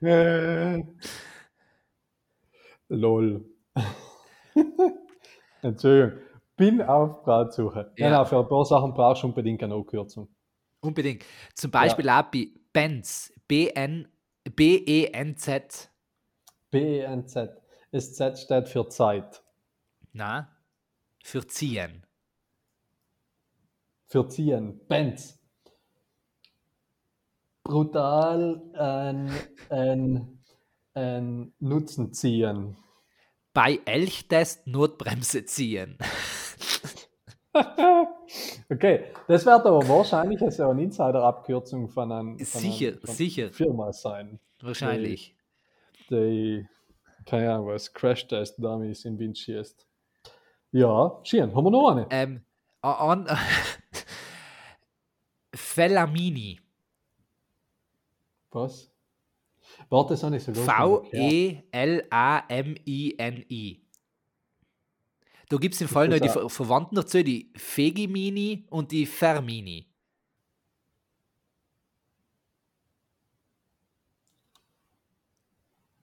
Äh. 0.00 0.82
Lol. 2.88 3.44
Entschuldigung. 5.62 6.20
Bin 6.56 6.82
auf 6.82 7.22
Brautsuche. 7.22 7.92
Ja. 7.96 8.08
Genau, 8.08 8.24
für 8.24 8.38
ein 8.40 8.48
paar 8.48 8.64
Sachen 8.64 8.92
brauchst 8.92 9.22
du 9.22 9.28
unbedingt 9.28 9.62
eine 9.62 9.76
O-Kürzung. 9.76 10.28
Unbedingt. 10.80 11.24
Zum 11.54 11.70
Beispiel 11.70 12.08
auch 12.08 12.22
bei 12.24 12.48
Benz. 12.72 13.32
B-N, 13.48 14.08
B-E-N-Z. 14.54 15.90
B-E-N-Z. 16.70 17.62
Das 17.90 18.14
Z 18.14 18.38
steht 18.38 18.68
für 18.68 18.88
Zeit. 18.88 19.42
Na, 20.12 20.48
für 21.22 21.46
ziehen. 21.46 22.06
Für 24.06 24.28
ziehen. 24.28 24.80
Benz. 24.88 25.38
Brutal 27.64 28.60
ein, 28.74 29.30
ein, 29.70 30.38
ein 30.94 31.52
Nutzen 31.60 32.12
ziehen. 32.12 32.76
Bei 33.52 33.80
Elchtest 33.84 34.66
Notbremse 34.66 35.44
ziehen. 35.44 35.98
Okay, 38.70 39.12
das 39.28 39.44
wird 39.44 39.66
aber 39.66 39.86
wahrscheinlich 39.86 40.40
so 40.54 40.70
eine 40.70 40.84
Insider-Abkürzung 40.84 41.86
von 41.90 42.10
einer 42.10 42.22
von 42.22 42.38
Sicher, 42.62 42.92
einer- 42.96 43.12
sicher. 43.12 43.52
Firma 43.52 43.92
sein. 43.92 44.40
Wahrscheinlich. 44.62 45.36
Die, 46.08 46.66
keine 47.26 47.52
Ahnung 47.52 47.66
was, 47.66 47.92
Crash-Test-Dummies 47.92 49.04
in 49.04 49.18
Wind 49.18 49.36
schießt. 49.36 49.86
Ja, 50.70 51.20
schön. 51.24 51.54
Haben 51.54 51.64
wir 51.66 51.70
noch 51.70 51.90
eine? 51.90 52.06
Ähm, 52.08 52.42
an, 52.80 53.28
Fellamini. 55.54 56.60
Was? 58.50 58.90
Warte, 59.92 60.16
schon 60.16 60.32
erklärt. 60.32 60.56
E 61.12 61.56
V-E-L-A-M-I-N-I. 61.70 62.06
Da 65.50 65.56
gibt 65.58 65.74
es 65.74 65.82
im 65.82 65.88
Fall 65.88 66.08
noch 66.08 66.18
die? 66.18 66.30
Ver 66.30 66.48
Verwandten 66.48 66.96
dazu, 66.96 67.22
die 67.22 67.52
Fegimini 67.54 68.64
und 68.70 68.90
die 68.90 69.04
Fermini. 69.04 69.86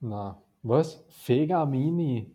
Na, 0.02 0.40
was? 0.62 1.04
Fegamini. 1.10 2.32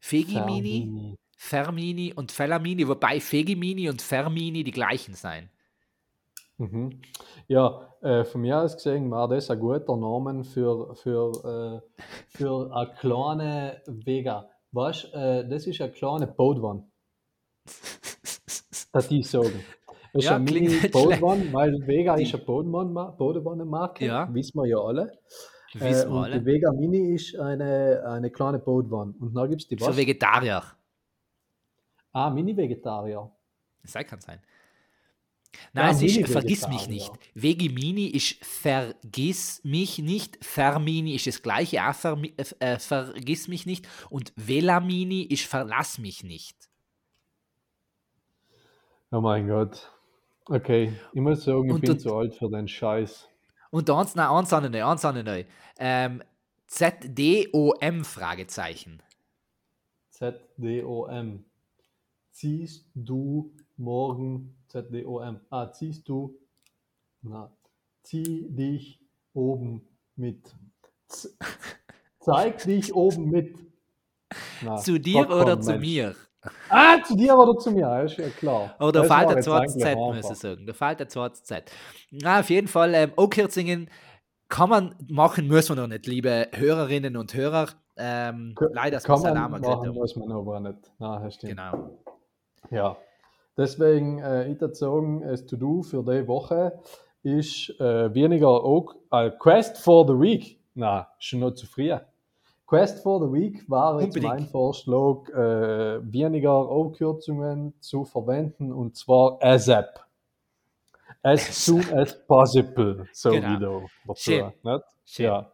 Fegimini, 0.00 0.80
Fermini. 0.80 1.14
Fermini 1.36 2.12
und 2.12 2.32
Fellamini, 2.32 2.88
wobei 2.88 3.20
Fegimini 3.20 3.88
und 3.88 4.02
Fermini 4.02 4.64
die 4.64 4.72
gleichen 4.72 5.14
sein. 5.14 5.48
Mhm. 6.58 7.00
Ja, 7.48 7.94
äh, 8.00 8.24
von 8.24 8.40
mir 8.42 8.60
aus 8.60 8.74
gesehen 8.76 9.10
war 9.10 9.28
das 9.28 9.50
ein 9.50 9.58
guter 9.58 9.96
Name 9.96 10.44
für, 10.44 10.94
für, 10.94 11.82
äh, 11.82 12.02
für 12.28 12.70
eine 12.74 12.94
kleine 12.94 13.82
Vega. 13.86 14.48
Weißt 14.72 15.12
äh, 15.14 15.48
das 15.48 15.66
ist 15.66 15.80
eine 15.80 15.92
kleine 15.92 16.26
Bootwanne. 16.26 16.86
Das 18.92 19.08
die 19.08 19.24
sagen. 19.24 19.64
Das 20.12 20.22
ist 20.22 20.24
Ja, 20.30 20.36
eine 20.36 20.44
klingt 20.44 20.68
mini 20.68 20.80
nicht 20.80 20.92
Bootwanne, 20.92 21.52
weil 21.52 21.72
Vega 21.84 22.14
Die- 22.14 22.22
ist 22.22 22.34
eine 22.36 22.44
Bootwanne-Marke, 22.44 24.06
Ja. 24.06 24.32
wissen 24.32 24.56
wir 24.60 24.66
ja 24.68 24.78
alle. 24.78 25.10
Wissen 25.72 25.82
Äh, 26.08 26.12
wir 26.12 26.26
die 26.26 26.32
alle. 26.34 26.44
Vega 26.46 26.70
Mini 26.72 27.14
ist 27.16 27.36
eine, 27.36 28.04
eine 28.06 28.30
kleine 28.30 28.60
Bootwanne. 28.60 29.14
Und 29.18 29.34
dann 29.34 29.48
gibt 29.50 29.62
es 29.62 29.66
die 29.68 29.80
was? 29.80 29.96
Vegetarier. 29.96 30.62
Ah, 32.12 32.30
Mini-Vegetarier. 32.30 33.28
Das 33.82 33.94
kann 34.06 34.20
sein. 34.20 34.38
Ja, 35.74 35.82
Nein, 35.84 35.94
es 35.96 36.02
ist 36.02 36.28
vergiss 36.30 36.68
mich 36.68 36.88
nicht. 36.88 37.10
Vegimini 37.34 38.06
ist 38.06 38.44
vergiss 38.44 39.60
mich 39.64 39.98
nicht. 39.98 40.44
Fermini 40.44 41.14
ist 41.14 41.26
das 41.26 41.42
gleiche, 41.42 41.82
auch 41.82 41.94
vermi- 41.94 42.34
äh, 42.60 42.78
vergiss 42.78 43.48
mich 43.48 43.66
nicht. 43.66 43.86
Und 44.10 44.32
Velamini 44.36 45.22
ist 45.22 45.44
verlass 45.46 45.98
mich 45.98 46.22
nicht. 46.24 46.56
Oh 49.10 49.20
mein 49.20 49.48
Gott. 49.48 49.90
Okay, 50.46 50.92
ich 51.12 51.20
muss 51.20 51.44
sagen, 51.44 51.66
ich 51.68 51.74
Und 51.74 51.80
bin 51.80 51.90
du- 51.92 51.98
zu 51.98 52.14
alt 52.16 52.34
für 52.34 52.50
den 52.50 52.68
Scheiß. 52.68 53.28
Und 53.70 53.88
eins, 53.90 54.14
nein, 54.14 54.28
eins 54.28 54.52
an 54.52 54.70
neu, 54.70 54.84
eins 54.84 55.04
an 55.04 55.24
neu. 55.24 55.44
Ähm, 55.78 56.22
ZDOM 56.66 58.04
Fragezeichen. 58.04 59.02
ZDOM. 60.10 61.44
Ziehst 62.30 62.86
du 62.94 63.52
morgen 63.76 64.56
ZDOM? 64.68 65.40
Ah, 65.50 65.70
ziehst 65.72 66.08
du? 66.08 66.38
Na, 67.22 67.50
zieh 68.02 68.46
dich 68.50 69.00
oben 69.32 69.82
mit. 70.16 70.54
Z 71.08 71.36
zeig 72.20 72.58
dich 72.64 72.94
oben 72.94 73.30
mit. 73.30 73.58
Na, 74.62 74.76
zu 74.76 74.98
dir 74.98 75.24
Stockholm, 75.24 75.42
oder 75.42 75.60
zu 75.60 75.70
Mensch. 75.72 75.86
mir? 75.86 76.14
Ah, 76.68 77.02
zu 77.02 77.16
dir 77.16 77.36
oder 77.38 77.58
zu 77.58 77.70
mir, 77.70 77.80
ja, 77.80 78.00
ist 78.02 78.18
ja 78.18 78.28
klar. 78.28 78.74
Oder 78.78 79.02
da 79.02 79.04
fällt 79.04 79.30
der 79.30 79.42
zweite 79.42 79.72
Z, 79.72 79.96
muss 79.96 80.30
ich 80.30 80.36
sagen. 80.36 80.66
Da 80.66 80.72
fällt 80.74 81.00
der 81.00 81.08
zweite 81.08 81.42
Z. 81.42 81.72
Na, 82.10 82.40
auf 82.40 82.50
jeden 82.50 82.68
Fall, 82.68 82.94
ähm, 82.94 83.12
O-Kürzungen 83.16 83.88
kann 84.48 84.68
man 84.68 84.94
machen, 85.08 85.48
muss 85.48 85.68
man 85.70 85.78
noch 85.78 85.86
nicht, 85.86 86.06
liebe 86.06 86.48
Hörerinnen 86.52 87.16
und 87.16 87.32
Hörer. 87.34 87.68
Ähm, 87.96 88.54
leider 88.72 88.98
ist 88.98 89.04
Kann 89.04 89.22
man 89.22 89.50
machen, 89.50 89.94
muss 89.94 90.16
man 90.16 90.32
aber 90.32 90.60
nicht. 90.60 90.92
Na, 90.98 91.18
das 91.20 91.34
stimmt. 91.34 91.52
Genau. 91.52 91.98
Ja, 92.70 92.96
deswegen, 93.56 94.18
äh, 94.18 94.50
ich 94.50 94.60
würde 94.60 94.74
sagen, 94.74 95.20
das 95.22 95.46
To-Do 95.46 95.82
für 95.82 96.02
die 96.02 96.26
Woche 96.26 96.78
ist 97.22 97.70
äh, 97.80 98.12
weniger 98.14 98.48
auch 98.48 98.94
äh, 99.10 99.30
Quest 99.38 99.78
for 99.78 100.06
the 100.06 100.14
Week. 100.14 100.60
Na, 100.74 101.08
schon 101.18 101.40
noch 101.40 101.52
zu 101.52 101.66
früh. 101.66 101.94
Quest 102.66 103.02
for 103.02 103.20
the 103.20 103.32
Week 103.32 103.68
war 103.70 104.00
jetzt 104.00 104.16
Unbedingt. 104.16 104.34
mein 104.34 104.46
Vorschlag, 104.46 105.28
äh, 105.30 106.00
weniger 106.12 106.68
Abkürzungen 106.70 107.74
zu 107.80 108.04
verwenden 108.04 108.72
und 108.72 108.96
zwar 108.96 109.38
ASAP. 109.42 110.00
As 111.22 111.64
soon 111.64 111.82
as 111.94 112.14
possible, 112.26 113.06
so 113.12 113.30
Genau. 113.30 113.48
wie 113.48 113.58
da 113.60 113.80
dazu. 114.06 114.20
Schön. 114.30 114.52
Schön. 115.04 115.24
Ja. 115.26 115.52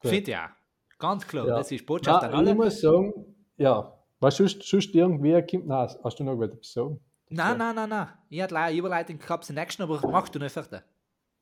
Finde 0.00 0.30
ja. 0.32 0.50
Ganz 0.98 1.26
klar. 1.26 1.46
Ja. 1.46 1.56
Das 1.56 1.70
ist 1.70 1.84
Botschaft 1.86 2.24
an 2.24 2.30
Na, 2.32 2.42
ich 2.42 2.46
alle. 2.48 2.54
muss 2.54 2.80
sagen, 2.80 3.12
ja, 3.56 3.92
was 4.20 4.36
sonst, 4.36 4.62
sonst 4.62 4.94
irgendwie 4.94 5.32
kommt, 5.48 5.66
nein, 5.66 5.88
hast 6.02 6.18
du 6.18 6.24
noch 6.24 6.40
etwas 6.40 6.72
sagen? 6.72 6.98
Nein, 7.32 7.58
nein, 7.58 7.74
nein, 7.74 7.88
nein. 7.88 8.08
Ich 8.28 8.40
hatte 8.40 8.54
leider 8.54 8.66
eine 8.66 8.76
Überleitung 8.78 9.18
gehabt 9.18 9.44
zum 9.44 9.56
nächsten, 9.56 9.82
aber 9.82 10.06
machst 10.08 10.34
du 10.34 10.38
nicht 10.38 10.52
fertig. 10.52 10.82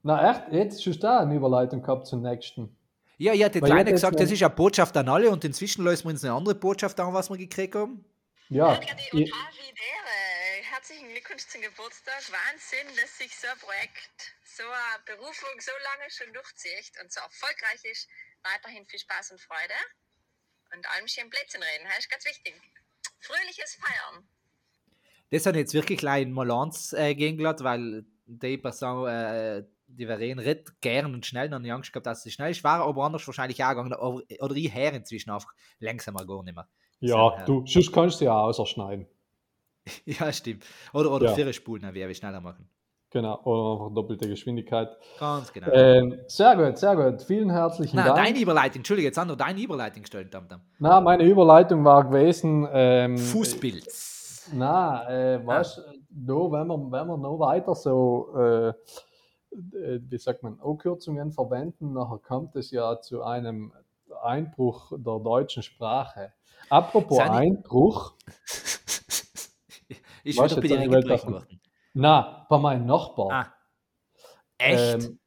Na 0.02 0.30
echt, 0.30 0.52
jetzt 0.52 0.78
hast 0.78 0.96
du 0.96 0.98
da 0.98 1.20
eine 1.20 1.34
Überleitung 1.34 1.82
gehabt 1.82 2.06
zum 2.06 2.22
nächsten. 2.22 2.76
Ja, 3.18 3.34
ich 3.34 3.44
hatte 3.44 3.58
jetzt 3.58 3.86
gesagt, 3.86 4.18
das 4.18 4.30
ist 4.30 4.42
eine 4.42 4.54
Botschaft 4.54 4.96
an 4.96 5.08
alle 5.08 5.30
und 5.30 5.44
inzwischen 5.44 5.84
lösen 5.84 6.04
wir 6.04 6.10
uns 6.12 6.24
eine 6.24 6.32
andere 6.32 6.54
Botschaft 6.54 6.98
an, 7.00 7.12
was 7.12 7.28
wir 7.28 7.36
gekriegt 7.36 7.74
haben. 7.74 8.04
Ja, 8.48 8.80
ich, 8.80 8.90
Havidere. 8.90 10.10
Glückwunsch 11.20 11.46
zum 11.46 11.60
Geburtstag. 11.60 12.20
Wahnsinn, 12.32 12.96
dass 12.96 13.18
sich 13.18 13.36
so 13.36 13.46
ein 13.46 13.58
Projekt, 13.58 14.34
so 14.42 14.64
eine 14.64 15.04
Berufung 15.04 15.60
so 15.60 15.70
lange 15.84 16.10
schon 16.10 16.32
durchzieht 16.32 16.92
und 17.00 17.12
so 17.12 17.20
erfolgreich 17.20 17.84
ist. 17.84 18.08
Weiterhin 18.42 18.86
viel 18.86 18.98
Spaß 18.98 19.32
und 19.32 19.40
Freude. 19.40 19.74
Und 20.74 20.86
allem 20.90 21.06
schön 21.06 21.28
Plätzchen 21.28 21.62
reden, 21.62 21.84
das 21.84 21.98
ist 21.98 22.10
ganz 22.10 22.24
wichtig. 22.24 22.54
Fröhliches 23.20 23.74
Feiern. 23.74 24.26
Das 25.30 25.46
hat 25.46 25.56
jetzt 25.56 25.74
wirklich 25.74 26.06
ein 26.06 26.32
Malance 26.32 26.96
äh, 26.96 27.14
gehen 27.14 27.36
gelassen, 27.36 27.64
weil 27.64 28.04
die 28.26 28.58
Person, 28.58 29.06
äh, 29.08 29.64
die 29.86 30.06
Verena 30.06 30.42
redet 30.42 30.80
gern 30.80 31.14
und 31.14 31.24
schnell, 31.26 31.52
und 31.52 31.64
ich 31.64 31.72
Angst 31.72 31.92
gehabt, 31.92 32.06
dass 32.06 32.22
sie 32.22 32.30
schnell 32.30 32.50
ist, 32.50 32.62
war 32.64 32.80
aber 32.84 33.04
anders 33.04 33.26
wahrscheinlich 33.26 33.62
auch 33.64 33.70
gegangen. 33.70 33.92
Oder, 33.94 34.22
oder 34.40 34.54
ich 34.56 34.72
her 34.74 34.92
inzwischen 34.92 35.30
einfach 35.30 35.52
langsamer 35.78 36.24
gar 36.26 36.42
nicht 36.42 36.54
mehr. 36.54 36.68
Ja, 37.00 37.34
So, 37.46 37.60
du, 37.60 37.66
sonst 37.66 37.92
kannst 37.92 38.20
du 38.20 38.26
ja 38.26 38.32
auch 38.38 38.58
ausschneiden. 38.58 39.06
Ja, 40.04 40.32
stimmt. 40.32 40.64
Oder, 40.92 41.10
oder 41.10 41.26
Ja. 41.30 41.34
vier 41.34 41.52
Spulen, 41.52 41.82
wäre 41.94 42.08
wir 42.08 42.14
schneller 42.14 42.40
machen. 42.40 42.68
Genau, 43.12 43.40
oder 43.42 43.72
einfach 43.86 43.94
doppelte 43.94 44.28
Geschwindigkeit. 44.28 44.88
Ganz 45.18 45.52
genau. 45.52 45.72
Ähm, 45.72 46.20
sehr 46.28 46.54
gut, 46.54 46.78
sehr 46.78 46.94
gut. 46.94 47.22
Vielen 47.22 47.50
herzlichen 47.50 47.96
Nein, 47.96 48.06
Dank. 48.06 48.18
deine 48.18 48.38
Überleitung, 48.38 48.76
Entschuldige, 48.80 49.08
jetzt 49.08 49.18
haben 49.18 49.30
wir 49.30 49.36
deine 49.36 49.60
Überleitung 49.60 50.02
gestellt. 50.02 50.30
Tam, 50.30 50.48
tam. 50.48 50.60
Na, 50.78 51.00
meine 51.00 51.24
Überleitung 51.24 51.84
war 51.84 52.04
gewesen. 52.04 52.68
Ähm, 52.70 53.18
Fußpilz. 53.18 54.09
Na, 54.52 55.08
äh, 55.08 55.44
weißt 55.46 55.78
Ah. 55.78 55.92
du, 56.10 56.50
wenn 56.52 56.66
wir, 56.66 56.76
wenn 56.90 57.06
wir 57.06 57.16
noch 57.16 57.38
weiter 57.38 57.74
so, 57.74 58.32
äh, 58.36 58.68
äh, 58.68 60.00
wie 60.02 60.18
sagt 60.18 60.42
man, 60.42 60.58
Abkürzungen 60.60 61.32
verwenden, 61.32 61.92
nachher 61.92 62.18
kommt 62.18 62.56
es 62.56 62.70
ja 62.70 63.00
zu 63.00 63.22
einem 63.22 63.72
Einbruch 64.22 64.90
der 64.96 65.18
deutschen 65.18 65.62
Sprache. 65.62 66.32
Apropos 66.68 67.16
Sani- 67.18 67.36
Einbruch, 67.36 68.14
Weißt 70.24 70.36
wieder 70.36 70.48
du, 70.48 70.54
bei 70.56 70.60
dir 70.68 70.74
ich 70.74 70.80
eingebrochen 70.82 71.32
worden. 71.32 71.60
na, 71.94 72.46
bei 72.48 72.58
meinem 72.58 72.86
Nachbar. 72.86 73.28
Ah. 73.32 73.46
Echt? 74.58 75.04
Ähm, 75.06 75.18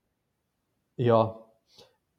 ja, 0.96 1.40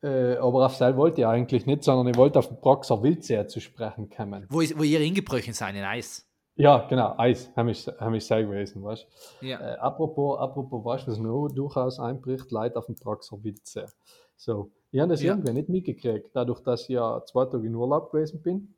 äh, 0.02 0.36
aber 0.36 0.66
auf 0.66 0.74
Seil 0.74 0.96
wollte 0.96 1.20
ich 1.20 1.26
eigentlich 1.26 1.64
nicht, 1.66 1.84
sondern 1.84 2.08
ich 2.08 2.16
wollte 2.16 2.38
auf 2.40 2.48
den 2.48 2.60
Praxer 2.60 3.00
Wildsee 3.02 3.46
zu 3.46 3.60
sprechen 3.60 4.10
kommen. 4.10 4.46
wo, 4.50 4.60
ist, 4.60 4.76
wo 4.78 4.82
ihr 4.82 4.98
eingebrochen 5.00 5.52
seid 5.52 5.76
in 5.76 5.84
Eis. 5.84 6.26
Ja, 6.56 6.86
genau, 6.88 7.14
Eis, 7.18 7.50
haben 7.56 7.68
ich, 7.68 7.86
haben 7.98 8.14
ich 8.14 8.24
Seil 8.26 8.46
gewesen, 8.46 8.82
weißt 8.82 9.06
Ja. 9.40 9.60
Äh, 9.60 9.76
apropos, 9.78 10.38
apropos, 10.38 10.84
weißt 10.84 11.06
du, 11.06 11.10
was 11.10 11.18
noch 11.18 11.48
durchaus 11.48 11.98
einbricht? 11.98 12.50
Leute 12.52 12.78
auf 12.78 12.86
dem 12.86 12.94
Praxer 12.94 13.42
Wildsee. 13.42 13.86
So, 14.36 14.70
ich 14.92 15.00
habe 15.00 15.10
das 15.10 15.22
Ja. 15.22 15.32
irgendwie 15.32 15.52
nicht 15.52 15.68
mitgekriegt, 15.68 16.30
dadurch, 16.32 16.60
dass 16.60 16.82
ich 16.82 16.90
ja 16.90 17.24
zwei 17.24 17.46
Tage 17.46 17.66
in 17.66 17.74
Urlaub 17.74 18.12
gewesen 18.12 18.40
bin. 18.40 18.74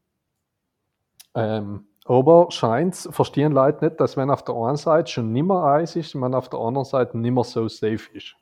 Ähm, 1.35 1.87
aber 2.07 2.51
scheint 2.51 2.97
verstehen 2.97 3.53
Leute 3.53 3.85
nicht, 3.85 4.01
dass 4.01 4.17
wenn 4.17 4.31
auf 4.31 4.43
der 4.43 4.55
einen 4.55 4.77
Seite 4.77 5.11
schon 5.11 5.33
nimmer 5.33 5.65
Eis 5.65 5.97
ist, 5.97 6.15
man 6.15 6.35
auf 6.35 6.49
der 6.49 6.61
anderen 6.61 6.87
Seite 6.87 7.19
nimmer 7.19 7.45
so 7.45 7.69
safe 7.69 8.11
ist. 8.15 8.37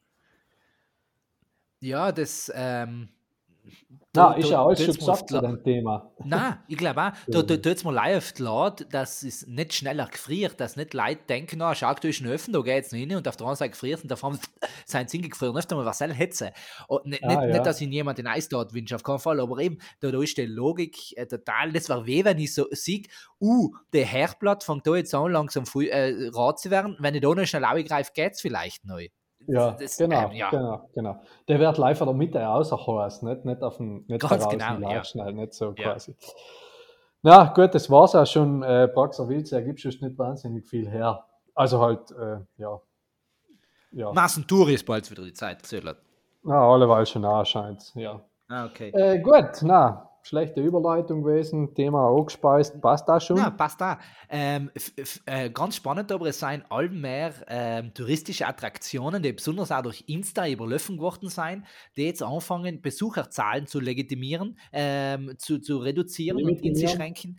Ja, 1.81 2.13
das. 2.13 2.53
Ähm, 2.55 3.09
Na, 4.17 4.31
da- 4.31 4.33
ist 4.35 4.49
da 4.49 4.53
ja 4.53 4.65
alles 4.65 4.85
schon 4.85 4.95
gesagt 4.95 5.29
zu 5.29 5.41
dem 5.41 5.63
Thema. 5.65 6.13
Nein, 6.25 6.59
ich 6.69 6.77
glaube 6.77 7.03
auch, 7.03 7.13
da, 7.27 7.43
da 7.43 7.57
tut 7.57 7.67
es 7.67 7.83
mir 7.85 8.21
die 8.37 8.43
Lade, 8.43 8.87
dass 8.87 9.23
es 9.25 9.47
nicht 9.49 9.75
schneller 9.75 10.07
gefriert, 10.07 10.61
dass 10.61 10.77
nicht 10.77 10.95
Leute 10.95 11.21
denken, 11.29 11.57
na, 11.59 11.75
schau, 11.75 11.93
du 11.95 12.09
ist 12.09 12.21
ein 12.21 12.29
Öfen, 12.29 12.53
da 12.53 12.61
geht 12.61 12.75
jetzt 12.75 12.93
noch 12.93 13.01
rein 13.01 13.17
und 13.17 13.27
auf 13.27 13.37
der 13.37 13.45
anderen 13.47 13.57
Seite 13.57 13.71
gefriert 13.73 14.03
und 14.03 14.11
da 14.11 14.17
fahren 14.17 14.39
sein 14.87 15.09
Zing 15.09 15.23
gefriert. 15.23 15.57
Öfter 15.57 15.75
mal 15.75 15.85
was 15.85 15.99
soll 15.99 16.13
hetze. 16.13 16.53
Und 16.87 17.07
nicht, 17.07 17.25
Ah, 17.25 17.29
nicht, 17.29 17.41
ja. 17.41 17.47
nicht, 17.55 17.67
dass 17.67 17.81
ich 17.81 17.89
jemand 17.89 18.19
den 18.19 18.29
Eis 18.29 18.49
dort 18.49 18.73
wünsche, 18.73 18.95
auf 18.95 19.03
keinen 19.03 19.19
Fall, 19.19 19.41
aber 19.41 19.59
eben, 19.59 19.79
da, 20.01 20.13
da 20.13 20.23
ist 20.23 20.37
die 20.39 20.47
Logik 20.47 20.97
äh, 21.17 21.27
total, 21.27 21.73
das 21.73 21.89
war 21.89 22.07
weh, 22.07 22.25
wenn 22.25 22.39
ich 22.39 22.55
so 22.55 22.67
sehe, 22.71 23.03
uh, 23.41 23.75
der 23.93 24.05
Herdblatt 24.07 24.63
fängt 24.63 24.87
da 24.87 24.95
jetzt 24.95 25.13
an, 25.15 25.33
langsam 25.33 25.67
früh, 25.67 25.89
äh, 25.89 26.29
rot 26.29 26.61
zu 26.61 26.71
werden, 26.71 26.97
wenn 27.01 27.15
ich 27.17 27.21
da 27.23 27.35
noch 27.35 27.45
schnell 27.47 27.83
greife, 27.85 28.13
geht 28.15 28.35
es 28.35 28.41
vielleicht 28.41 28.85
neu. 28.85 29.09
Ja, 29.47 29.73
Das- 29.73 29.97
genau, 29.97 30.27
ähm, 30.31 30.33
ja. 30.33 30.51
genau, 30.51 30.89
genau. 30.95 31.21
Der 31.49 31.59
wird 31.59 31.79
live 31.79 31.99
von 31.99 32.07
der 32.09 32.15
Mitte 32.17 32.49
außerhorst, 32.49 33.23
nicht, 33.23 33.45
nicht 33.45 33.63
auf 33.63 33.77
dem, 33.79 34.05
nicht 34.07 34.21
Ganz 34.29 34.49
genau, 34.49 34.91
ja. 34.91 35.05
schnell, 35.05 35.33
nicht 35.33 35.55
so 35.55 35.75
Ja. 35.77 35.93
quasi. 35.93 36.15
Na 37.23 37.53
gut, 37.55 37.75
das 37.75 37.89
war's 37.91 38.15
auch 38.15 38.27
schon. 38.27 38.63
Äh, 38.63 38.89
Praxer 38.89 39.29
Wildsee 39.29 39.63
gibt 39.63 39.81
schon 39.81 39.93
nicht 40.01 40.19
wahnsinnig 40.19 40.67
viel 40.67 40.89
her. 40.89 41.25
Also 41.55 41.81
halt, 41.81 42.11
äh, 42.13 42.39
ja. 42.59 42.81
Ja, 43.93 44.13
Massenturi 44.13 44.75
ist 44.75 44.85
bald 44.85 45.09
wieder 45.11 45.23
die 45.23 45.33
Zeit, 45.33 45.65
Zöller. 45.65 45.95
na, 46.43 46.61
alleweil 46.69 47.07
schon 47.07 47.25
auch 47.25 47.45
scheint 47.47 47.95
ja. 47.95 48.21
Ah, 48.49 48.67
okay. 48.67 48.91
Äh, 48.91 49.21
gut, 49.21 49.63
na, 49.63 50.11
schlechte 50.25 50.63
Überleitung 50.63 51.23
gewesen, 51.23 51.75
Thema 51.75 52.09
auch 52.09 52.25
gespeist, 52.25 52.81
passt 52.81 53.07
da 53.07 53.21
schon? 53.21 53.37
Ja, 53.37 53.51
passt 53.51 53.81
da. 53.81 53.99
Ähm, 54.31 54.71
äh, 55.27 55.51
ganz 55.51 55.77
spannend, 55.77 56.11
aber 56.11 56.27
es 56.27 56.41
seien 56.41 56.65
all 56.71 56.89
mehr 56.89 57.35
ähm, 57.47 57.93
touristische 57.93 58.47
Attraktionen, 58.47 59.23
die 59.23 59.35
besonders 59.35 59.71
auch 59.71 59.83
durch 59.83 60.05
Insta 60.07 60.49
überlaufen 60.49 60.97
geworden 60.97 61.29
sein, 61.29 61.67
die 61.97 62.05
jetzt 62.05 62.23
anfangen, 62.23 62.81
Besucherzahlen 62.81 63.67
zu 63.67 63.81
legitimieren, 63.81 64.59
ähm, 64.73 65.35
zu, 65.39 65.59
zu 65.59 65.77
reduzieren 65.77 66.39
und 66.39 66.47
Limitieren. 66.47 66.77
einzuschränken. 66.77 67.39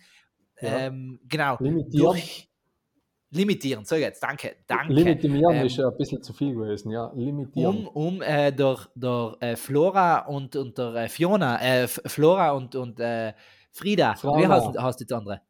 Ja. 0.62 0.78
Ähm, 0.78 1.20
genau. 1.28 1.58
Limitieren. 1.60 2.06
Durch, 2.06 2.50
limitieren, 3.36 3.86
so 3.86 3.96
jetzt, 3.96 4.22
danke, 4.24 4.58
danke. 4.68 4.94
Limitieren 4.94 5.62
Ähm, 5.62 5.66
ist 5.66 5.78
ja 5.78 5.88
ein 5.88 5.98
bisschen 5.98 6.22
zu 6.24 6.34
viel 6.34 6.54
gewesen, 6.56 6.92
ja. 6.92 7.12
Limitieren. 7.14 7.86
um, 7.86 7.88
um 7.88 8.22
äh, 8.22 8.52
der, 8.52 8.78
der 8.96 9.38
äh, 9.40 9.56
Flora 9.56 10.20
und, 10.28 10.56
und 10.56 10.78
der 10.78 10.96
äh, 10.96 11.10
Fiona, 11.10 11.62
äh, 11.62 11.88
Flora 11.88 12.52
und, 12.52 12.76
und 12.76 13.00
äh, 13.00 13.34
Frieda, 13.72 14.16
wie 14.32 14.48
Fauna. 14.48 14.48
heißt, 14.48 14.78
heißt 14.78 15.00
die 15.10 15.14
andere? 15.14 15.42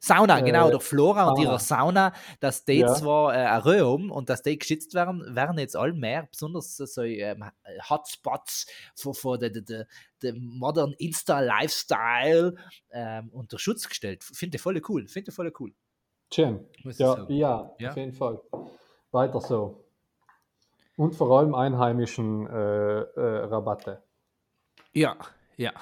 Sauna, 0.00 0.40
Äh, 0.40 0.42
genau, 0.42 0.70
der 0.70 0.80
Flora 0.80 1.26
und 1.26 1.38
Fauna. 1.38 1.40
ihrer 1.40 1.58
Sauna, 1.58 2.12
dass 2.40 2.64
die 2.64 2.80
Ja. 2.80 2.86
zwar 2.86 3.34
äh, 3.34 3.38
ein 3.38 3.60
Röhm 3.62 4.10
und 4.12 4.28
dass 4.30 4.42
die 4.42 4.56
geschützt 4.58 4.94
werden, 4.94 5.34
werden 5.34 5.58
jetzt 5.58 5.74
all 5.76 5.92
mehr, 5.92 6.28
besonders 6.30 6.76
so, 6.76 7.02
ähm, 7.02 7.44
Hotspots 7.90 8.66
von, 8.94 9.14
von 9.14 9.40
der, 9.40 9.50
der, 9.50 9.62
der, 9.62 9.86
der 10.22 10.34
modern 10.36 10.92
Insta-Lifestyle 10.98 12.54
ähm, 12.92 13.28
unter 13.32 13.58
Schutz 13.58 13.88
gestellt. 13.88 14.22
Finde 14.22 14.56
ich 14.56 14.62
voll 14.62 14.80
cool, 14.88 15.08
finde 15.08 15.30
ich 15.30 15.34
voll 15.34 15.52
cool. 15.58 15.74
Ich 16.30 16.98
Ja, 16.98 17.14
sagen. 17.14 17.32
ja, 17.32 17.70
Ja. 17.78 17.90
auf 17.90 17.96
jeden 17.96 18.12
Fall. 18.12 18.40
Weiter 19.10 19.40
so. 19.40 19.84
Und 20.96 21.14
vor 21.14 21.38
allem 21.38 21.54
einheimischen 21.54 22.46
äh, 22.46 23.00
äh, 23.00 23.44
Rabatte. 23.44 24.02
Ja, 24.92 25.16
ja. 25.56 25.72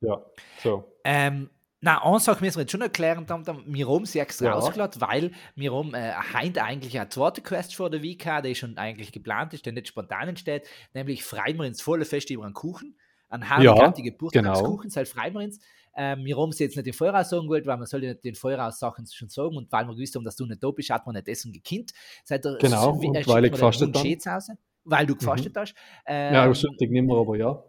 Ja, 0.00 0.20
so. 0.62 0.84
Ähm, 1.04 1.50
na, 1.80 2.04
eine 2.04 2.20
Sache 2.20 2.42
müssen 2.44 2.56
wir 2.58 2.62
jetzt 2.62 2.72
schon 2.72 2.82
erklären, 2.82 3.26
da 3.26 3.34
haben 3.34 3.64
wir 3.66 3.88
haben 3.88 4.04
sie 4.06 4.18
extra 4.18 4.46
Ja. 4.46 4.54
ausgeladen, 4.54 5.00
weil 5.00 5.32
wir 5.54 5.74
haben 5.74 5.94
äh, 5.94 6.12
heint 6.12 6.58
eigentlich 6.58 6.98
eine 6.98 7.08
zweite 7.08 7.40
Quest 7.42 7.74
vor 7.74 7.90
der 7.90 8.02
WK, 8.02 8.42
die 8.42 8.54
schon 8.54 8.76
eigentlich 8.76 9.12
geplant 9.12 9.54
ist, 9.54 9.64
der 9.66 9.72
nicht 9.72 9.88
spontan 9.88 10.28
entsteht, 10.28 10.68
nämlich 10.94 11.24
freuen 11.24 11.56
wir 11.58 11.66
uns 11.66 11.80
volle 11.80 12.04
Fest 12.04 12.30
über 12.30 12.44
einen 12.44 12.54
Kuchen, 12.54 12.98
einen 13.28 13.48
Heiligati 13.48 14.02
Geburtstagskuchen, 14.02 14.90
genau. 14.90 15.04
freuen 15.06 15.34
wir 15.34 15.40
uns. 15.44 15.60
Ähm, 15.96 16.24
wir 16.24 16.36
haben 16.36 16.52
sie 16.52 16.64
jetzt 16.64 16.76
nicht 16.76 16.86
den 16.86 16.92
Voraus 16.92 17.30
sagen 17.30 17.48
wollen, 17.48 17.64
weil 17.64 17.76
man 17.76 17.86
soll 17.86 18.04
ja 18.04 18.10
nicht 18.10 18.24
den 18.24 18.34
Voraus-Sachen 18.34 19.06
schon 19.10 19.28
sagen 19.28 19.56
und 19.56 19.72
weil 19.72 19.86
wir 19.86 19.94
gewusst 19.94 20.14
haben, 20.14 20.24
dass 20.24 20.36
du 20.36 20.44
nicht 20.46 20.62
da 20.62 20.70
bist, 20.70 20.90
hat 20.90 21.06
man 21.06 21.14
nicht 21.14 21.26
essen 21.28 21.52
gekannt. 21.52 21.92
Seit 22.24 22.44
der, 22.44 22.56
Genau, 22.60 22.82
so 22.82 23.08
und 23.08 23.26
weil 23.26 23.44
ich 23.46 23.52
gefastet 23.52 23.96
habe. 23.96 24.58
Weil 24.84 25.06
du 25.06 25.16
gefastet 25.16 25.56
hast. 25.56 25.74
Ähm, 26.06 26.34
ja, 26.34 26.54
Sonntag 26.54 26.90
nicht 26.90 27.02
mehr, 27.04 27.16
aber 27.16 27.36
ja. 27.36 27.64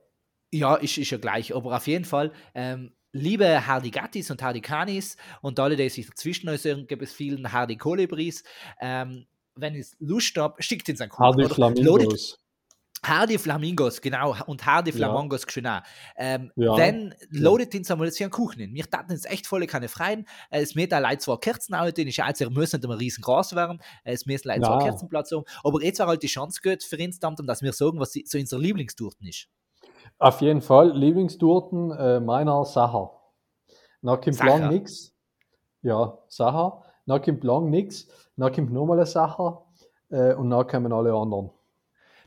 ja, 0.51 0.75
ist, 0.75 0.97
ist 0.97 1.09
ja 1.09 1.17
gleich. 1.17 1.55
Aber 1.55 1.75
auf 1.75 1.87
jeden 1.87 2.05
Fall, 2.05 2.31
ähm, 2.53 2.93
liebe 3.11 3.65
Hardigatis 3.65 4.29
und 4.29 4.43
Hardikanis 4.43 5.17
und 5.41 5.59
alle, 5.59 5.75
die 5.75 5.89
sich 5.89 6.07
dazwischen 6.07 6.49
äußern, 6.49 6.85
gibt 6.85 7.01
es 7.01 7.13
vielen 7.13 7.51
Hardi-Kolibris. 7.51 8.43
Ähm, 8.81 9.25
wenn 9.55 9.73
ihr 9.73 9.85
Lust 9.99 10.37
habt, 10.37 10.63
schickt 10.63 10.87
uns 10.89 11.01
einen 11.01 11.11
loadet- 11.11 11.53
Flamingos. 11.55 12.37
Hardy 13.07 13.37
Flamingos, 13.37 14.01
genau. 14.01 14.35
Und 14.47 14.65
Hardy 14.65 14.91
Ja. 14.91 14.97
Flamingos 14.97 15.45
geschehen 15.45 15.67
auch. 15.67 15.81
Ähm, 16.15 16.51
Ja. 16.55 16.75
Wenn, 16.77 17.13
loadet 17.29 17.73
uns 17.75 17.89
einmal 17.91 18.07
jetzt 18.07 18.17
hier 18.17 18.25
einen 18.25 18.31
Kuchen 18.31 18.59
hin. 18.59 18.73
Wir 18.73 18.89
taten 18.89 19.11
uns 19.11 19.25
echt 19.25 19.47
voll 19.47 19.65
keine 19.67 19.87
freien. 19.87 20.25
Äh, 20.49 20.61
Es 20.61 20.75
mir 20.75 20.87
da 20.87 20.99
leid 20.99 21.21
zwar 21.21 21.39
Kerzen 21.39 21.73
auch, 21.75 21.89
den 21.91 22.07
ist 22.07 22.17
ja 22.17 22.25
also, 22.25 22.49
müssen 22.49 22.77
nicht 22.77 22.85
immer 22.85 22.99
riesen 22.99 23.21
Gras 23.21 23.55
werden. 23.55 23.79
Äh, 24.03 24.13
Es 24.13 24.25
müssen 24.25 24.47
leid 24.47 24.61
Ja. 24.61 24.79
Kerzenplatz 24.79 25.31
haben. 25.31 25.43
Aber 25.63 25.81
jetzt 25.81 25.99
war 25.99 26.07
halt 26.07 26.23
die 26.23 26.27
Chance 26.27 26.59
gut 26.63 26.83
für 26.83 26.97
uns, 26.97 27.19
dass 27.19 27.61
wir 27.61 27.73
sagen, 27.73 27.99
was 27.99 28.13
so 28.13 28.37
unser 28.37 28.59
Lieblingstorten 28.59 29.27
ist. 29.27 29.47
Auf 30.19 30.41
jeden 30.41 30.61
Fall, 30.61 30.91
Lieblingstorten 30.97 31.91
äh, 31.91 32.19
meiner 32.19 32.65
Sacher. 32.65 33.11
Nach 34.01 34.21
Sacher? 34.37 34.59
lang 34.59 34.69
nix. 34.69 35.13
Ja, 35.81 36.17
Sacher. 36.27 36.83
Nach 37.05 37.21
kommt 37.21 37.43
lang 37.43 37.69
nix. 37.69 38.07
Nach 38.35 38.51
kommt 38.51 38.71
nochmal 38.71 38.97
eine 38.97 39.05
Sacher. 39.05 39.65
Äh, 40.09 40.33
und 40.33 40.49
dann 40.49 40.65
kommen 40.67 40.91
alle 40.93 41.13
anderen. 41.13 41.51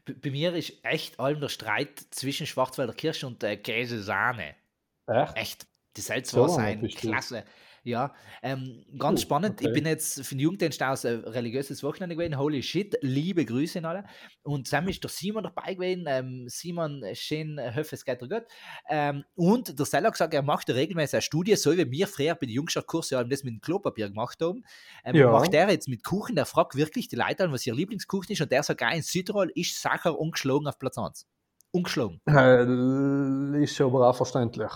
Bei, 0.05 0.31
mir 0.31 0.55
ist 0.55 0.85
echt 0.85 1.19
allem 1.21 1.41
der 1.41 1.49
Streit 1.49 1.99
zwischen 2.11 2.47
Schwarzwälder 2.47 2.95
Kirsche 2.95 3.27
und 3.27 3.43
äh, 3.43 3.57
Käse-Sahne. 3.57 4.57
Echt? 5.07 5.37
Echt. 5.37 5.67
Die 5.97 6.01
soll 6.01 6.23
zwar 6.25 6.49
So 6.49 6.55
sein, 6.57 6.87
klasse. 6.89 7.45
Ja, 7.83 8.14
ähm, 8.43 8.85
ganz 8.99 9.21
Cool, 9.21 9.25
spannend. 9.25 9.61
Ich 9.61 9.69
okay. 9.69 9.75
bin 9.75 9.87
jetzt 9.87 10.27
für 10.27 10.35
den 10.35 10.40
Jugenddienst 10.40 10.83
aus 10.83 11.07
ein 11.07 11.21
religiöses 11.21 11.83
Wochenende 11.83 12.14
gewesen. 12.14 12.38
Holy 12.38 12.62
shit, 12.62 12.97
liebe 13.01 13.45
Grüße 13.45 13.79
an 13.79 13.85
alle. 13.87 14.05
Und 14.43 14.69
Sam 14.69 14.88
ist 14.88 15.03
der 15.03 15.11
Simon 15.11 15.45
dabei 15.45 15.75
gewesen. 15.75 16.05
Ähm, 16.07 16.45
Simon, 16.49 17.03
schön, 17.14 17.57
äh, 17.59 17.73
hoffe, 17.75 17.95
es 17.95 18.05
geht 18.05 18.21
dir 18.21 18.29
gut. 18.29 18.45
Ähm, 18.88 19.25
und 19.35 19.79
der 19.79 19.87
Seller 19.87 20.09
hat 20.09 20.14
gesagt, 20.14 20.35
er 20.35 20.43
macht 20.43 20.69
regelmäßig 20.69 21.14
eine 21.14 21.23
Studie, 21.23 21.57
so 21.57 21.77
wie 21.77 21.90
wir 21.90 22.07
früher 22.07 22.35
bei 22.35 22.47
den 22.47 22.51
Jungschaftskursen 22.51 23.16
ja 23.16 23.25
das 23.25 23.45
mit 23.45 23.55
dem 23.55 23.61
Klopapier 23.61 24.09
gemacht 24.09 24.38
haben. 24.43 24.62
Ähm, 25.05 25.16
Ja. 25.16 25.31
Macht 25.31 25.55
er 25.55 25.71
jetzt 25.71 25.88
mit 25.88 26.05
Kuchen, 26.05 26.37
der 26.37 26.47
fragt 26.47 26.77
wirklich 26.77 27.09
die 27.09 27.16
Leute 27.16 27.45
an, 27.45 27.53
was 27.53 27.66
ihr 27.66 27.75
Lieblingskuchen 27.75 28.33
ist. 28.33 28.40
Und 28.40 28.53
der 28.53 28.62
sagt, 28.62 28.83
in 28.95 29.03
Südtirol 29.03 29.51
ist 29.55 29.81
Sacher 29.81 30.19
ungeschlagen 30.19 30.66
auf 30.66 30.79
Platz 30.79 30.99
1. 30.99 31.27
Ungeschlagen. 31.73 32.21
Äh, 32.27 33.62
ist 33.62 33.81
aber 33.81 34.09
auch 34.09 34.16
verständlich. 34.16 34.71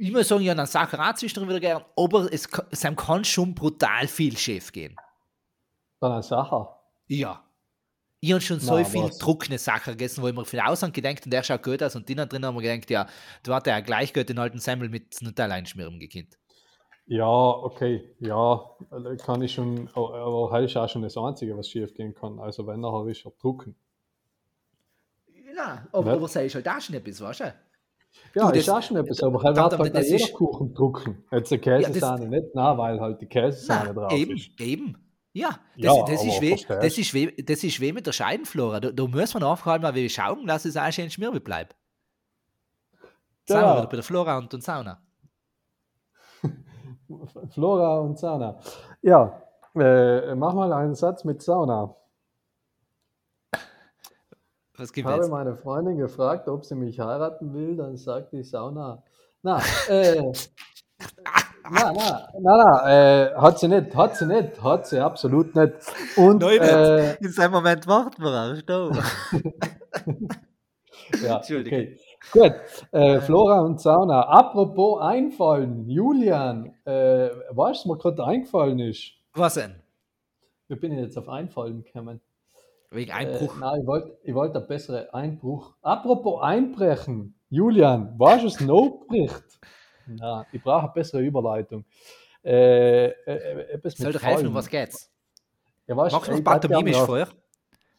Ich 0.00 0.12
muss 0.12 0.28
sagen, 0.28 0.42
ja, 0.44 0.54
dann 0.54 0.66
Sacher 0.66 0.98
auch 1.10 1.14
zwischendurch 1.14 1.48
wieder 1.50 1.60
gern, 1.60 1.84
aber 1.96 2.32
es, 2.32 2.48
es 2.70 2.82
kann 2.96 3.24
schon 3.24 3.52
brutal 3.54 4.06
viel 4.06 4.36
schief 4.38 4.70
gehen. 4.72 4.94
Dann 6.00 6.12
eine 6.12 6.22
Sache. 6.22 6.68
Ja. 7.08 7.44
Ich 8.20 8.30
habe 8.32 8.40
schon 8.40 8.60
so 8.60 8.78
Na, 8.78 8.84
viel 8.84 9.02
was? 9.02 9.18
trockene 9.18 9.58
Sachen 9.58 9.92
gegessen, 9.94 10.22
wo 10.22 10.28
ich 10.28 10.34
mir 10.34 10.44
viel 10.44 10.60
Ausland 10.60 10.94
gedacht 10.94 11.24
und 11.24 11.32
der 11.32 11.42
schaut 11.42 11.62
gut 11.64 11.82
aus 11.82 11.96
und 11.96 12.08
drinnen 12.08 12.28
drin 12.28 12.44
haben 12.46 12.54
wir 12.56 12.62
gedacht, 12.62 12.88
ja, 12.90 13.08
du 13.42 13.52
hast 13.52 13.66
ja 13.66 13.80
gleich 13.80 14.14
gut 14.14 14.28
den 14.28 14.38
alten 14.38 14.58
Semmel 14.60 14.88
mit 14.88 15.20
Nutella 15.20 15.56
einschmieren 15.56 15.98
gekannt. 15.98 16.38
Ja, 17.06 17.26
okay, 17.28 18.14
ja, 18.20 18.60
äh, 18.92 19.16
kann 19.16 19.42
ich 19.42 19.54
schon, 19.54 19.88
aber- 19.94 20.50
heute 20.52 20.66
ist 20.66 20.76
auch 20.76 20.88
schon 20.88 21.02
das 21.02 21.16
Einzige, 21.16 21.56
was 21.56 21.68
schief 21.68 21.92
gehen 21.94 22.14
kann. 22.14 22.38
Also 22.38 22.66
wenn 22.66 22.80
nachher 22.80 23.06
ist 23.08 23.24
er 23.24 23.32
drucken. 23.40 23.74
Ja, 25.56 25.86
aber, 25.92 26.06
Ja. 26.10 26.16
aber 26.16 26.28
sei 26.28 26.46
ist 26.46 26.54
halt 26.54 26.68
auch 26.68 26.80
schon 26.80 26.94
etwas, 26.94 27.20
weißt 27.20 27.40
du? 27.40 27.54
Ja, 28.34 28.50
Du, 28.50 28.58
ist 28.58 28.68
das- 28.68 28.74
auch 28.74 28.82
schon 28.82 28.96
etwas, 28.96 29.22
aber 29.22 29.42
halt 29.42 29.56
da- 29.56 29.70
wird 29.70 29.80
halt 29.80 29.94
das 29.94 30.06
jeder 30.10 30.24
ist- 30.24 30.34
Kuchen 30.34 30.74
drucken. 30.74 31.24
Jetzt 31.32 31.52
eine 31.52 31.60
Käsesahne 31.60 32.24
Ja, 32.24 32.30
nicht, 32.30 32.54
nein, 32.54 32.78
weil 32.78 33.00
halt 33.00 33.20
die 33.20 33.26
Käsesahne 33.26 33.86
Nein, 33.86 33.94
drauf 33.94 34.12
eben, 34.12 34.36
ist. 34.36 34.60
eben. 34.60 34.96
Ja, 35.32 35.50
das, 35.76 35.96
Ja, 35.96 36.04
das, 36.04 36.24
ist 36.24 36.40
weh, 36.40 36.56
das, 36.68 36.98
ist 36.98 37.14
weh, 37.14 37.42
das 37.42 37.62
ist 37.64 37.80
weh 37.80 37.92
mit 37.92 38.06
der 38.06 38.12
Scheidenflora. 38.12 38.80
Da, 38.80 38.90
da 38.90 39.06
muss 39.06 39.34
man 39.34 39.42
aufhalten, 39.42 39.84
weil 39.84 39.94
wir 39.94 40.08
schauen, 40.10 40.46
dass 40.46 40.64
es 40.64 40.76
auch 40.76 40.90
schön 40.90 41.10
schmierbel 41.10 41.40
bleibt. 41.40 41.76
Ja. 43.48 43.76
wieder 43.78 43.86
bei 43.86 43.96
der 43.96 44.02
Flora 44.02 44.36
und, 44.38 44.52
und 44.52 44.62
Sauna. 44.62 45.00
Flora 47.50 47.98
und 48.00 48.18
Sauna. 48.18 48.58
Ja, 49.02 49.42
äh, 49.74 50.34
mach 50.34 50.54
mal 50.54 50.72
einen 50.72 50.94
Satz 50.94 51.24
mit 51.24 51.40
Sauna. 51.42 51.94
Was 54.78 54.88
Ich 54.88 54.94
gibt 54.94 55.08
habe 55.08 55.22
jetzt? 55.22 55.30
meine 55.30 55.54
Freundin 55.56 55.96
gefragt, 55.98 56.48
ob 56.48 56.64
sie 56.64 56.74
mich 56.74 56.98
heiraten 57.00 57.52
will, 57.52 57.76
dann 57.76 57.96
sagt 57.96 58.32
die 58.32 58.42
Sauna. 58.44 59.02
Na, 59.42 59.60
äh, 59.88 60.20
na, 61.70 61.92
na, 61.92 62.28
na, 62.40 62.56
na, 62.56 62.90
äh, 62.90 63.34
hat 63.34 63.58
sie 63.58 63.68
nicht, 63.68 63.94
hat 63.94 64.16
sie 64.16 64.26
nicht, 64.26 64.62
hat 64.62 64.86
sie 64.86 65.00
absolut 65.00 65.54
nicht. 65.54 65.74
Und, 66.16 66.42
Nein, 66.42 66.60
äh, 66.60 67.14
In 67.16 67.30
seinem 67.30 67.52
Moment 67.52 67.86
warten 67.86 68.22
wir 68.22 68.30
auch. 68.30 68.56
Stopp. 68.56 68.96
ja, 71.22 71.36
Entschuldige. 71.36 71.76
okay. 71.76 71.98
Gut, 72.32 72.52
äh, 72.92 73.20
Flora 73.20 73.60
und 73.60 73.80
Sauna. 73.80 74.22
Apropos 74.28 75.00
einfallen, 75.02 75.88
Julian, 75.88 76.74
äh, 76.84 77.30
weißt 77.50 77.84
du, 77.84 77.88
was 77.90 77.96
mir 77.96 77.96
gerade 77.98 78.24
eingefallen 78.24 78.78
ist? 78.80 79.12
Was 79.34 79.54
denn? 79.54 79.76
Wie 80.68 80.76
bin 80.76 80.92
ich 80.92 80.98
jetzt 81.00 81.16
auf 81.16 81.28
Einfallen 81.28 81.82
gekommen? 81.84 82.20
Wegen 82.90 83.10
Äh, 83.10 83.14
Einbruch. 83.14 83.56
nein, 83.58 83.80
ich 83.80 83.86
wollte 83.86 84.18
ich 84.22 84.34
wollt 84.34 84.56
einen 84.56 84.66
besseren 84.66 85.10
Einbruch. 85.10 85.74
Apropos 85.82 86.42
Einbrechen, 86.42 87.34
Julian, 87.50 88.18
weißt 88.18 88.42
du, 88.42 88.46
was 88.46 88.60
noch 88.60 89.04
bricht? 89.06 89.60
Na, 90.06 90.46
ich 90.52 90.62
brauche 90.62 90.84
eine 90.84 90.92
bessere 90.92 91.20
Überleitung. 91.20 91.84
Äh, 92.42 93.08
äh, 93.08 93.72
etwas 93.72 93.94
Soll 93.94 94.12
doch 94.12 94.22
helfen, 94.22 94.46
um 94.46 94.54
was 94.54 94.68
geht's? 94.68 95.10
Ja, 95.86 95.96
weißt, 95.96 96.14
Machen 96.14 96.28
wir 96.28 96.34
es 96.36 96.44
pantomimisch 96.44 96.96
vorher? 96.98 97.28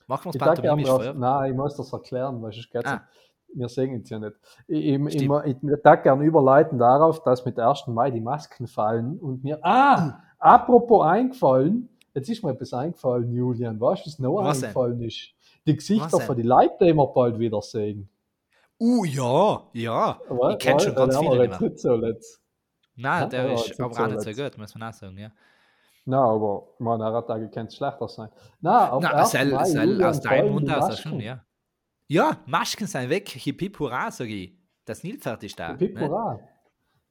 Machen 0.08 0.25
wir 0.25 0.30
es 0.32 0.38
pantomimisch 0.38 0.89
vorher? 0.89 1.13
nein, 1.13 1.52
ich 1.52 1.58
muss 1.58 1.75
das 1.75 1.93
erklären, 1.93 2.41
weil 2.41 2.52
sonst 2.52 2.71
geht's 2.71 2.89
Ah. 2.89 3.04
Wir 3.52 3.67
sehen 3.67 4.02
es 4.04 4.10
ja 4.10 4.19
nicht. 4.19 4.36
Ich, 4.67 4.86
ich, 4.86 5.15
ich, 5.15 5.23
ich, 5.23 5.82
darf 5.84 6.04
gerne 6.04 6.23
überleiten 6.23 6.78
darauf, 6.78 7.23
dass 7.23 7.45
mit 7.45 7.60
1. 7.60 7.88
Mai 7.88 8.12
die 8.12 8.21
Masken 8.21 8.67
fallen 8.67 9.17
und 9.19 9.43
mir, 9.43 9.60
ah, 9.63 10.19
apropos 10.38 11.04
eingefallen, 11.06 11.89
jetzt 12.19 12.29
ist 12.29 12.43
mir 12.43 12.51
etwas 12.51 12.73
eingefallen, 12.73 13.32
Julian, 13.34 13.79
weißt 13.79 14.05
du, 14.05 14.10
was 14.10 14.19
noch 14.19 14.36
Was 14.43 14.60
denn? 14.60 14.65
eingefallen 14.67 15.01
ist? 15.01 15.34
Die 15.65 15.75
Gesichter 15.75 16.19
von 16.19 16.36
denn? 16.36 16.43
den 16.43 16.47
Leuten, 16.47 16.86
die 16.86 16.93
wir 16.93 17.08
bald 17.08 17.39
wieder 17.39 17.62
sehen. 17.62 18.10
Uh, 18.79 19.03
ja, 19.05 19.63
ja. 19.73 20.19
Weil- 20.29 20.53
ich 20.53 20.60
kenne 20.60 20.79
schon 20.79 20.95
ganz 20.95 21.17
viele 21.17 21.43
jetzt 21.45 21.62
nicht 21.62 21.79
so 21.79 21.95
letzt. 21.95 22.41
Nein, 22.95 23.21
Ja, 23.23 23.27
der 23.27 23.53
ist 23.53 23.79
aber 23.79 23.99
auch 24.03 24.08
nicht 24.08 24.21
so 24.21 24.43
gut, 24.43 24.58
muss 24.58 24.75
man 24.75 24.89
auch 24.89 24.93
sagen, 24.93 25.17
ja. 25.17 25.32
Nein, 26.05 26.19
aber 26.19 26.67
man, 26.79 27.01
einer 27.01 27.25
Tage 27.25 27.49
könnte 27.49 27.67
es 27.67 27.75
schlechter 27.75 28.08
sein. 28.08 28.29
Nein, 28.62 28.89
auf 28.89 29.03
Na, 29.03 29.10
1. 29.12 29.32
soll, 29.32 29.65
soll 29.65 30.03
aus 30.03 30.21
deinem 30.21 30.53
Mund 30.53 30.71
aus 30.71 30.99
schon, 30.99 31.19
ja. 31.19 31.43
Ja, 32.08 32.38
Masken 32.47 32.88
sind 32.88 33.10
weg, 33.10 33.29
hip 33.29 33.60
hip 33.60 33.79
hurra, 33.79 34.10
sag 34.10 34.27
ich. 34.29 34.58
Das 34.86 35.03
Nilpferd 35.03 35.43
ist 35.43 35.60
da. 35.60 35.73
Pip 35.73 35.93
ne? 35.93 36.01
Hurra. 36.10 36.39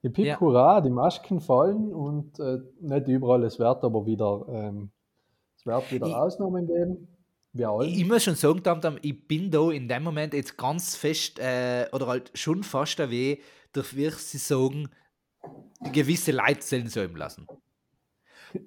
Die 0.03 0.09
Pip 0.09 0.25
Ja. 0.25 0.39
Hurra, 0.39 0.81
die 0.81 0.89
Masken 0.89 1.39
fallen 1.39 1.93
und 1.93 2.39
äh, 2.39 2.59
nicht 2.81 3.07
überall, 3.07 3.43
es 3.43 3.57
wird 3.59 3.83
aber 3.83 4.05
wieder, 4.05 4.45
ähm, 4.49 4.91
es 5.59 5.65
wird 5.65 5.91
wieder 5.91 6.07
Ich- 6.07 6.13
Ausnahmen 6.15 6.65
geben. 6.67 7.07
Wir 7.51 7.69
alle. 7.69 7.87
Ich 7.87 8.05
muss 8.05 8.23
schon 8.23 8.35
sagen, 8.35 8.61
Tam 8.63 8.79
Tam, 8.79 8.97
ich 9.01 9.27
bin 9.27 9.49
da 9.49 9.71
in 9.71 9.87
dem 9.87 10.03
Moment 10.03 10.33
jetzt 10.35 10.55
ganz 10.57 10.95
fest, 10.95 11.39
äh, 11.39 11.87
oder 11.91 12.05
halt 12.07 12.31
schon 12.35 12.63
fast 12.63 12.99
weh, 12.99 13.39
dafür 13.73 14.11
sie 14.11 14.37
sagen, 14.37 14.89
gewisse 15.91 16.31
Leute 16.31 16.61
sollen 16.61 17.15
lassen. 17.15 17.47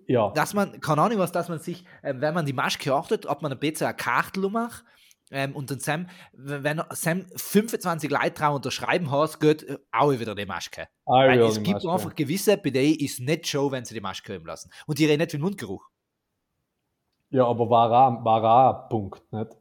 ja, 0.07 0.31
Dass 0.33 0.53
man, 0.55 0.81
keine 0.81 1.03
Ahnung 1.03 1.19
was, 1.19 1.33
dass 1.33 1.49
man 1.49 1.59
sich, 1.61 1.85
äh, 2.03 2.15
wenn 2.17 2.35
man 2.35 2.45
die 2.47 2.53
Maske 2.53 2.93
achtet, 2.93 3.27
ob 3.27 3.43
man 3.43 3.53
ein 3.53 3.59
bisschen 3.59 3.87
eine 3.87 3.97
Karte 3.97 4.41
macht, 4.49 4.85
ähm, 5.31 5.55
und 5.57 5.71
dann 5.71 5.79
Sam, 5.79 6.09
wenn 6.33 6.83
Sam 6.91 7.27
25 7.37 8.11
Leute 8.11 8.33
drauf 8.33 8.57
unterschreiben 8.57 9.11
hast, 9.11 9.39
geht 9.41 9.65
auch 9.91 10.11
wieder 10.11 10.35
die 10.35 10.45
Maske. 10.45 10.89
Ah, 11.07 11.27
Weil 11.29 11.39
ja, 11.39 11.47
es 11.47 11.57
gibt 11.63 11.69
Maske. 11.85 11.91
einfach 11.91 12.15
gewisse, 12.15 12.57
bei 12.59 12.71
denen 12.71 12.97
ist 12.97 13.19
nicht 13.21 13.47
show, 13.47 13.71
wenn 13.71 13.85
sie 13.85 13.95
die 13.95 14.01
Maske 14.01 14.35
haben 14.35 14.45
lassen. 14.45 14.71
Und 14.87 14.99
die 14.99 15.07
reden 15.07 15.21
nicht 15.21 15.33
wie 15.33 15.39
Mundgeruch. 15.39 15.89
Ja, 17.33 17.47
aber 17.47 17.69
war 17.69 17.91
auch, 17.91 18.25
war 18.25 18.89
Punkt, 18.89 19.23
nicht? 19.33 19.57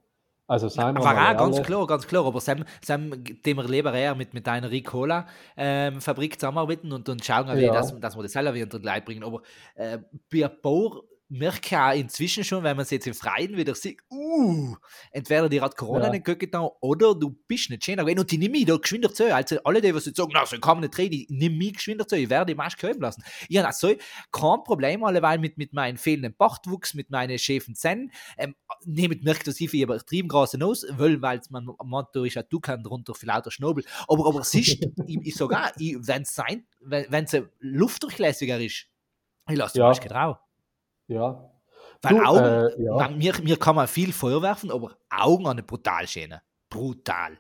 Also 0.48 0.68
seien 0.68 0.96
wir 0.98 1.04
War 1.06 1.32
auch 1.34 1.38
ganz 1.38 1.62
klar, 1.64 1.88
ganz 1.88 2.06
klar. 2.06 2.26
Aber 2.26 2.42
Sam, 2.42 2.66
Sam 2.84 3.24
dem 3.24 3.56
wir 3.58 3.64
lieber 3.64 3.94
eher 3.94 4.16
mit, 4.16 4.34
mit 4.34 4.46
einer 4.50 4.70
Ricola 4.70 5.26
ähm, 5.56 6.02
Fabrik 6.02 6.38
zusammenarbeiten 6.38 6.92
und, 6.92 7.08
und 7.08 7.24
schauen, 7.24 7.48
wie, 7.56 7.62
Ja. 7.62 7.72
dass, 7.72 7.98
dass 7.98 8.18
wir 8.18 8.24
das 8.24 8.34
selber 8.34 8.54
wieder 8.54 8.66
unter 8.66 8.80
die 8.80 8.86
Leute 8.86 9.02
bringen. 9.02 9.24
Aber 9.24 9.42
äh, 9.76 10.00
bei 10.30 10.44
ein 10.44 10.62
paar 10.62 10.92
merke 11.32 11.62
ich 11.66 11.78
auch 11.78 11.94
inzwischen 11.94 12.44
schon, 12.44 12.64
wenn 12.64 12.76
man 12.76 12.84
es 12.84 12.90
jetzt 12.90 13.08
im 13.08 13.14
Freien 13.14 13.56
wieder 13.56 13.74
sieht, 13.74 14.00
uh, 14.12 14.76
entweder 15.12 15.48
die 15.48 15.62
hat 15.62 15.78
Corona 15.78 16.06
Ja. 16.06 16.12
nicht 16.12 16.26
gut 16.26 16.40
getan 16.40 16.68
oder 16.82 17.16
du 17.16 17.32
bist 17.48 17.70
nicht 17.70 17.86
schön 17.86 17.96
gewesen 17.98 18.20
und 18.20 18.30
die 18.30 18.38
nimm 18.38 18.52
mich 18.52 18.66
da 18.66 18.76
geschwinder 18.76 19.14
zu. 19.14 19.34
Also 19.34 19.58
alle, 19.64 19.80
die 19.80 19.96
was 19.96 20.06
jetzt 20.06 20.18
sagen, 20.18 20.32
na, 20.34 20.46
so 20.46 20.58
kann 20.60 20.78
man 20.78 20.82
nicht 20.82 20.98
reden, 20.98 21.12
die 21.12 21.28
nimm 21.30 21.58
mich 21.58 21.74
geschwinder 21.76 22.06
zu, 22.06 22.18
ich 22.18 22.30
werde 22.30 22.52
die 22.52 22.56
Maske 22.56 22.90
haben 22.90 23.00
lassen. 23.00 23.24
Ich 23.48 23.58
habe 23.58 23.72
so 23.74 23.94
kein 24.32 24.64
Problem, 24.64 25.04
alleweil 25.06 25.40
mit, 25.40 25.58
mit 25.58 25.72
meinem 25.74 25.98
fehlenden 25.98 26.36
Bartwuchs, 26.36 26.94
mit 26.94 27.10
meinen 27.10 27.40
schiefen 27.40 27.76
Zähnen. 27.76 28.12
Ähm, 28.38 28.54
nehmt 28.86 29.24
merkt 29.24 29.48
das 29.48 29.60
ich 29.62 29.74
übertrieben 29.74 30.28
große 30.28 30.58
Nose, 30.58 30.94
weil, 30.98 31.22
weil 31.22 31.40
man 31.50 31.70
Motto 31.84 32.26
ist 32.26 32.38
du 32.50 32.60
kannst 32.60 32.86
drunter 32.86 33.16
für 33.16 33.26
lauter 33.26 33.52
Schnobel. 33.52 33.86
Aber, 34.08 34.28
aber 34.28 34.44
siehst, 34.44 34.84
ich, 35.08 35.18
ich 35.24 35.36
sage 35.36 35.58
auch, 35.58 35.72
wenn 35.78 36.24
es 36.24 36.36
sein, 36.36 36.66
wenn 36.82 37.24
es 37.24 37.38
luftdurchlässiger 37.60 38.60
ist, 38.60 38.88
ich 39.50 39.56
lasse 39.58 39.74
die 39.74 39.80
Ja. 39.80 39.88
Maske 39.88 40.10
drauf. 40.10 40.38
Ja. 41.12 41.52
Weil 42.02 42.16
Du, 42.16 42.24
Augen, 42.26 42.44
äh, 42.46 42.84
ja. 42.84 42.96
man, 42.96 43.18
mir, 43.18 43.34
mir 43.44 43.58
kann 43.58 43.76
man 43.76 43.88
viel 43.88 44.14
Feuer 44.14 44.42
werfen, 44.42 44.72
aber 44.72 44.98
Augen 45.10 45.46
an 45.46 45.52
eine 45.52 45.64
brutal 45.64 46.08
schöne. 46.08 46.42
Brutal. 46.70 47.38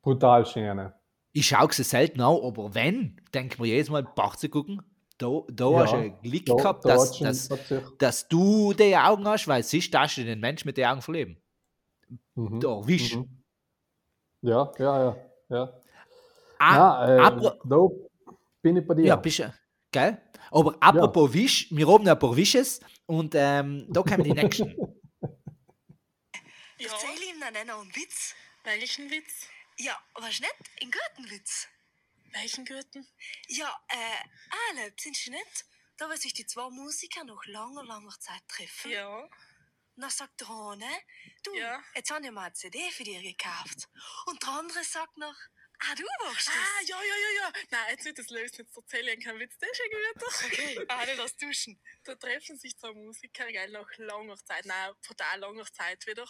Brutal 0.00 0.46
schöne. 0.46 0.94
Ich 1.32 1.48
schaue 1.48 1.72
sie 1.72 1.84
selten 1.84 2.20
an, 2.20 2.38
aber 2.42 2.74
wenn, 2.74 3.20
denke 3.34 3.60
mir 3.60 3.68
jedes 3.68 3.90
Mal, 3.90 4.02
Bach 4.02 4.36
zu 4.36 4.48
gucken, 4.48 4.82
da, 5.18 5.28
da 5.50 5.70
Ja, 5.70 5.78
hast 5.80 5.92
du 5.92 6.10
Glück 6.22 6.46
Da, 6.46 6.54
gehabt, 6.54 6.84
da 6.84 6.88
dass, 6.96 7.18
dass, 7.18 7.48
dass 7.98 8.28
du 8.28 8.72
die 8.72 8.96
Augen 8.96 9.26
hast, 9.28 9.46
weil 9.46 9.62
siehst, 9.62 9.92
darfst 9.94 10.16
du 10.16 10.24
den 10.24 10.40
Mensch 10.40 10.64
mit 10.64 10.76
den 10.76 10.86
Augen 10.86 11.02
verleben. 11.02 11.36
mhm, 12.34 12.58
Da, 12.58 12.86
wisch. 12.86 13.16
mhm. 13.16 13.42
Ja, 14.40 14.72
ja, 14.78 15.04
ja. 15.04 15.16
ja. 15.50 15.72
Ah, 16.58 17.06
Na, 17.08 17.36
äh, 17.36 17.40
da 17.64 17.88
bin 18.62 18.76
ich 18.76 18.86
bei 18.86 18.94
dir. 18.94 19.06
ja, 19.06 19.16
bist 19.16 19.38
du, 19.40 19.52
gell? 19.92 20.18
Aber 20.52 20.76
apropos 20.80 21.32
Wisch, 21.32 21.66
wir 21.70 21.88
haben 21.88 22.06
ein 22.06 22.18
paar 22.18 22.36
Wisches 22.36 22.80
und 23.06 23.34
ähm, 23.34 23.86
da 23.88 24.02
kommen 24.02 24.24
die 24.24 24.32
nächsten. 24.32 24.74
Ja. 26.78 26.90
Erzähl 26.92 27.22
ihm 27.28 27.38
dann 27.38 27.66
noch 27.68 27.80
einen 27.82 27.94
Witz. 27.94 28.34
Welchen 28.64 29.08
Witz? 29.08 29.46
Ja, 29.78 29.96
was 30.14 30.40
nicht? 30.40 30.54
Ein 30.80 30.90
guten 30.90 31.30
Witz. 31.30 31.68
Welchen 32.32 32.64
Gürtel? 32.64 33.06
Ja, 33.46 33.72
äh, 33.88 34.76
Alep, 34.80 35.00
sind 35.00 35.16
du 35.24 35.30
nicht? 35.30 35.64
Da, 35.96 36.10
wo 36.10 36.16
sich 36.16 36.34
die 36.34 36.44
zwei 36.44 36.68
Musiker 36.70 37.22
nach 37.22 37.44
langer, 37.46 37.84
langer 37.84 38.18
Zeit 38.18 38.42
treffen. 38.48 38.90
Ja. 38.90 39.16
Und 39.16 39.30
dann 40.02 40.10
sagt 40.10 40.40
der 40.40 40.50
eine, 40.50 40.88
du, 41.44 41.54
Ja. 41.54 41.80
jetzt 41.94 42.10
habe 42.10 42.24
ich 42.24 42.32
mal 42.32 42.46
eine 42.46 42.54
CD 42.54 42.90
für 42.90 43.04
dich 43.04 43.22
gekauft. 43.22 43.88
Und 44.26 44.42
der 44.42 44.48
andere 44.48 44.82
sagt 44.82 45.16
noch, 45.18 45.36
Ah, 45.84 45.94
du 45.96 46.04
machst 46.24 46.46
das? 46.46 46.54
Ah, 46.54 46.80
ja, 46.86 47.02
ja, 47.02 47.16
ja, 47.16 47.30
ja. 47.40 47.52
Nein, 47.70 47.86
jetzt 47.90 48.04
nicht 48.04 48.18
das 48.18 48.28
lösen, 48.30 48.56
jetzt 48.58 48.76
erzähle 48.76 49.14
ich 49.14 49.24
keinen 49.24 49.40
Witz, 49.40 49.58
das 49.58 49.70
ist 49.70 49.76
schon 49.78 49.90
gut. 49.90 50.22
Okay. 50.44 50.86
Ah, 50.88 51.04
nicht 51.06 51.18
das 51.18 51.36
Duschen. 51.36 51.80
Da 52.04 52.14
treffen 52.14 52.56
sich 52.56 52.78
zwei 52.78 52.92
Musiker, 52.92 53.46
gell, 53.46 53.70
nach 53.70 53.90
langer 53.96 54.36
Zeit, 54.44 54.64
nein, 54.64 54.92
total 55.02 55.40
langer 55.40 55.64
Zeit 55.72 56.06
wieder. 56.06 56.26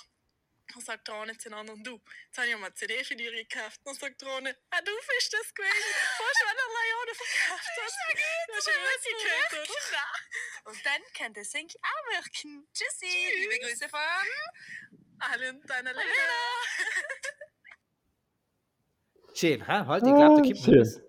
Dann 0.72 0.80
sagt 0.80 1.06
der 1.08 1.14
eine 1.16 1.36
zu 1.36 1.52
anderen, 1.54 1.84
du, 1.84 2.00
jetzt 2.26 2.38
habe 2.38 2.48
ich 2.48 2.56
mal 2.56 2.66
eine 2.66 2.74
CD 2.74 3.04
für 3.04 3.14
dich 3.14 3.48
gekauft. 3.48 3.80
Dann 3.84 3.94
sagt 3.94 4.22
der 4.22 4.36
eine, 4.36 4.56
ah, 4.70 4.80
du 4.80 4.92
bist 5.08 5.32
das 5.32 5.54
gewesen, 5.54 5.94
was 6.18 6.38
du 6.38 6.44
der 6.46 6.68
Leone 6.78 7.14
verkauft 7.14 7.70
hast. 7.76 7.96
Du 8.48 8.54
hast 8.54 8.66
ja 8.68 8.72
Musik 8.72 9.16
gehört, 9.22 9.68
oder? 9.68 10.70
Und 10.70 10.86
dann 10.86 11.02
kann 11.14 11.34
der 11.34 11.44
Sync 11.44 11.72
auch 11.82 12.12
wirken. 12.14 12.66
Tschüssi, 12.72 13.34
liebe 13.34 13.58
Grüße 13.58 13.88
von 13.88 14.00
Alle 15.18 15.50
und 15.50 15.68
deine 15.68 15.92
Lena. 15.92 16.02
Schön, 19.34 19.66
hä? 19.66 19.84
Halt, 19.86 20.04
ich 20.04 20.14
glaube, 20.14 20.36
da 20.36 20.40
gibt 20.42 20.66
mir 20.66 20.78
das. 20.78 21.00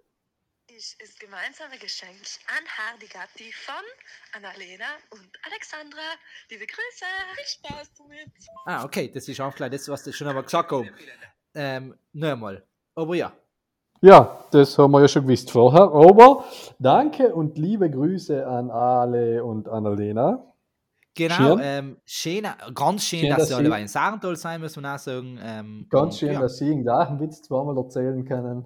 ist 0.67 0.95
das 1.01 1.17
gemeinsame 1.19 1.77
Geschenk 1.77 2.17
an 2.47 2.63
Hardigatti 2.67 3.51
von 3.53 3.83
Annalena 4.35 4.85
und 5.11 5.29
Alexandra. 5.45 5.99
Liebe 6.49 6.65
Grüße. 6.65 7.05
Viel 7.35 7.45
Spaß 7.45 7.91
damit. 7.97 8.29
Ah, 8.65 8.83
okay, 8.85 9.11
das 9.13 9.27
ist 9.27 9.39
auch 9.41 9.53
gleich 9.55 9.71
das, 9.71 9.87
was 9.89 10.03
du 10.03 10.11
schon 10.13 10.27
einmal 10.27 10.43
gesagt 10.43 10.71
hast. 10.71 10.85
Ähm, 11.55 11.95
noch 12.13 12.29
einmal. 12.29 12.63
Aber 12.95 13.15
ja, 13.15 13.31
Ja, 14.01 14.45
das 14.51 14.77
haben 14.77 14.91
wir 14.91 15.01
ja 15.01 15.07
schon 15.07 15.23
gewusst 15.23 15.51
vorher. 15.51 15.83
Aber 15.83 16.45
danke 16.79 17.33
und 17.33 17.57
liebe 17.57 17.89
Grüße 17.89 18.45
an 18.45 18.69
Ale 18.71 19.43
und 19.43 19.67
Annalena. 19.69 20.52
Genau. 21.15 21.57
Schön. 21.57 21.59
Ähm, 21.61 21.97
schön, 22.05 22.47
ganz 22.73 23.03
schön, 23.03 23.19
Schön, 23.19 23.29
dass 23.29 23.37
dass 23.39 23.47
sie 23.49 23.55
alle 23.55 23.69
bei 23.69 23.79
den 23.79 23.87
Sarental 23.87 24.35
sein, 24.35 24.61
muss 24.61 24.75
man 24.75 24.85
auch 24.85 24.99
sagen. 24.99 25.39
Ähm, 25.41 25.87
Ganz 25.89 26.15
und 26.15 26.19
schön, 26.19 26.33
ja. 26.33 26.41
dass 26.41 26.57
Sie 26.57 26.69
ihn 26.69 26.83
da 26.83 26.99
einen 26.99 27.19
Witz 27.19 27.41
zweimal 27.41 27.77
erzählen 27.77 28.23
können. 28.25 28.65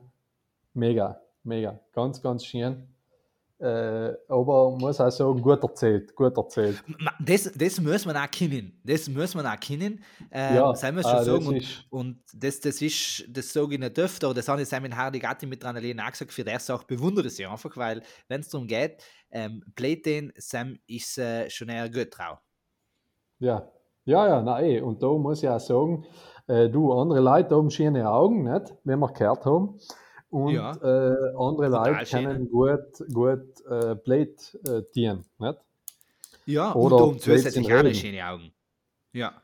Mega, 0.73 1.19
mega. 1.43 1.79
Ganz, 1.93 2.21
ganz 2.21 2.45
schön. 2.45 2.87
Äh, 3.59 4.13
aber 4.27 4.77
muss 4.77 5.01
auch 5.01 5.09
sagen, 5.09 5.41
gut 5.41 5.63
erzählt, 5.63 6.15
gut 6.15 6.37
erzählt. 6.37 6.83
Das, 7.19 7.51
das 7.55 7.81
muss 7.81 8.05
man 8.05 8.15
auch 8.15 8.29
kennen. 8.29 8.79
Das 8.83 9.09
muss 9.09 9.33
man 9.33 9.47
auch 9.47 9.59
kennen. 9.59 10.03
Ähm, 10.31 10.55
Ja, 10.55 10.71
das 10.71 10.91
muss 10.91 11.05
ah, 11.05 11.09
schon 11.09 11.17
das 11.17 11.25
sagen. 11.25 11.47
Und, 11.47 11.87
und 11.89 12.17
das, 12.35 12.59
das 12.59 12.79
ist, 12.83 13.25
das 13.27 13.51
sage 13.51 13.73
ich 13.73 13.79
nicht 13.79 13.97
öfter, 13.97 14.31
das 14.31 14.47
habe 14.47 14.61
ich 14.61 14.69
Simon 14.69 14.95
Hardy 14.95 15.17
Gatti 15.17 15.47
mit 15.47 15.65
Annalena 15.65 16.05
auch 16.05 16.11
gesagt, 16.11 16.33
für 16.33 16.43
der 16.43 16.59
Sache 16.59 16.85
bewundere 16.85 17.25
ich 17.25 17.35
sie 17.35 17.47
einfach, 17.47 17.75
weil, 17.77 18.03
wenn 18.27 18.41
es 18.41 18.49
darum 18.49 18.67
geht, 18.67 19.03
ähm, 19.31 19.63
Playten, 19.75 20.33
Sam 20.37 20.77
ist 20.87 21.17
äh, 21.17 21.49
schon 21.49 21.69
eher 21.69 21.89
gut 21.89 22.17
drauf. 22.17 22.39
Ja, 23.39 23.67
ja, 24.05 24.27
ja, 24.27 24.41
nein, 24.41 24.65
eh. 24.65 24.81
Und 24.81 25.03
da 25.03 25.07
muss 25.11 25.43
ich 25.43 25.49
auch 25.49 25.59
sagen, 25.59 26.05
äh, 26.47 26.69
du, 26.69 26.93
andere 26.93 27.19
Leute 27.19 27.55
haben 27.55 27.69
schöne 27.69 28.09
Augen, 28.09 28.43
nicht? 28.43 28.73
Wenn 28.83 28.99
wir 28.99 29.09
gehört 29.09 29.45
haben. 29.45 29.79
Und 30.29 30.53
Ja. 30.55 30.71
äh, 30.71 31.33
andere 31.37 31.67
Leute 31.69 32.05
können 32.05 32.49
gut, 32.49 33.03
gut 33.13 33.61
äh, 33.69 33.95
Blade 33.95 34.35
äh, 34.65 34.81
dienen, 34.95 35.25
nicht? 35.39 35.59
Ja, 36.45 36.73
Oder 36.73 37.07
und 37.07 37.21
zusätzlich 37.21 37.73
auch 37.73 37.93
schöne 37.93 38.25
Augen. 38.25 38.53
Ja. 39.11 39.41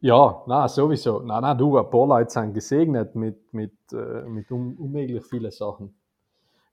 Ja, 0.00 0.42
na 0.46 0.68
sowieso. 0.68 1.20
Na, 1.20 1.40
na, 1.40 1.54
du, 1.54 1.76
ein 1.76 1.90
paar 1.90 2.06
Leute 2.06 2.30
sind 2.30 2.54
gesegnet 2.54 3.14
mit, 3.14 3.52
mit, 3.52 3.72
äh, 3.92 4.22
mit 4.28 4.50
un 4.50 4.76
unmöglich 4.76 5.24
vielen 5.24 5.50
Sachen. 5.50 5.94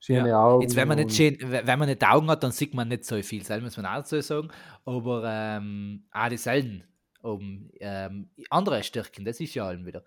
Schöne 0.06 0.30
ja. 0.30 0.44
Augen. 0.44 0.62
Jetzt, 0.62 0.76
wenn 0.76 0.88
man, 0.88 0.98
nicht 0.98 1.16
schön, 1.16 1.38
wenn 1.42 1.80
man 1.80 1.90
nicht 1.90 2.06
Augen 2.06 2.30
hat, 2.30 2.44
dann 2.44 2.52
sieht 2.52 2.76
man 2.76 2.88
nicht 2.88 3.06
so 3.06 3.20
viel, 3.24 3.44
das 3.44 3.62
muss 3.62 3.76
man 3.76 3.88
auch 3.88 3.96
dazu 3.96 4.22
sagen. 4.22 4.50
Aber 4.86 5.24
ähm, 5.26 6.06
auch 6.12 6.30
die 6.30 6.38
selten 6.38 6.84
oben 7.24 7.72
ähm, 7.80 8.30
andere 8.52 8.84
Stärken, 8.84 9.26
das 9.26 9.40
ist 9.40 9.56
ja 9.56 9.66
allem 9.66 9.84
wieder. 9.86 10.04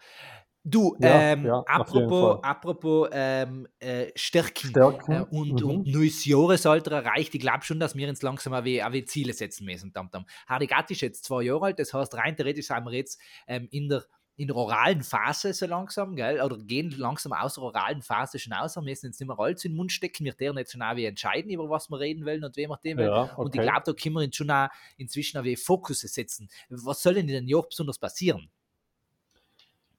Du, 0.62 0.96
Ja, 1.00 1.32
ähm, 1.32 1.46
ja, 1.46 1.60
apropos, 1.66 2.38
apropos 2.42 3.08
ähm, 3.12 3.66
äh, 3.80 4.12
Stärken, 4.14 4.68
Stärken, 4.68 5.12
äh, 5.12 5.24
und, 5.30 5.62
mhm. 5.62 5.70
und 5.70 5.86
neues 5.88 6.24
Jahresalter 6.26 6.92
erreicht, 6.92 7.34
ich 7.34 7.40
glaube 7.40 7.64
schon, 7.64 7.80
dass 7.80 7.96
wir 7.96 8.08
uns 8.08 8.22
langsam 8.22 8.52
auch 8.52 8.64
wie, 8.64 8.82
auch 8.82 8.92
wie 8.92 9.04
Ziele 9.04 9.32
setzen 9.32 9.64
müssen. 9.64 9.92
Tam, 9.92 10.10
tam. 10.10 10.26
Hardigatti 10.46 10.92
ist 10.92 11.00
jetzt 11.00 11.24
zwei 11.24 11.42
Jahre 11.42 11.66
alt, 11.66 11.78
das 11.78 11.92
heißt, 11.92 12.14
rein 12.14 12.36
theoretisch 12.36 12.66
sind 12.66 12.84
wir 12.84 12.92
jetzt 12.92 13.20
ähm, 13.46 13.66
in 13.70 13.88
der 13.88 14.04
in 14.38 14.46
der 14.46 14.56
oralen 14.56 15.02
Phase 15.02 15.52
so 15.52 15.66
langsam, 15.66 16.14
gell? 16.14 16.40
oder 16.40 16.56
gehen 16.58 16.92
langsam 16.96 17.32
aus 17.32 17.54
der 17.54 17.64
oralen 17.64 18.02
Phase 18.02 18.38
schon 18.38 18.52
aus, 18.52 18.76
wir 18.76 18.82
müssen 18.82 19.06
jetzt 19.06 19.18
nicht 19.18 19.26
mehr 19.26 19.38
alles 19.38 19.64
in 19.64 19.72
den 19.72 19.76
Mund 19.76 19.90
stecken, 19.90 20.24
wir 20.24 20.32
dürfen 20.32 20.58
jetzt 20.58 20.70
schon 20.70 20.80
auch 20.80 20.94
wie 20.94 21.06
entscheiden, 21.06 21.50
über 21.50 21.68
was 21.68 21.90
wir 21.90 21.98
reden 21.98 22.24
wollen 22.24 22.44
und 22.44 22.56
wem 22.56 22.70
wir 22.70 22.76
dem. 22.76 23.00
Ja, 23.00 23.22
Und 23.34 23.52
ich 23.56 23.60
okay. 23.60 23.68
glaube, 23.68 23.82
da 23.84 23.92
können 23.92 24.14
wir 24.14 24.32
schon 24.32 24.50
auch 24.52 24.68
inzwischen 24.96 25.38
auch 25.38 25.44
wie 25.44 25.56
Fokus 25.56 26.02
setzen. 26.02 26.48
Was 26.68 27.02
soll 27.02 27.14
denn 27.14 27.28
in 27.28 27.34
den 27.34 27.48
Jahr 27.48 27.64
besonders 27.64 27.98
passieren? 27.98 28.48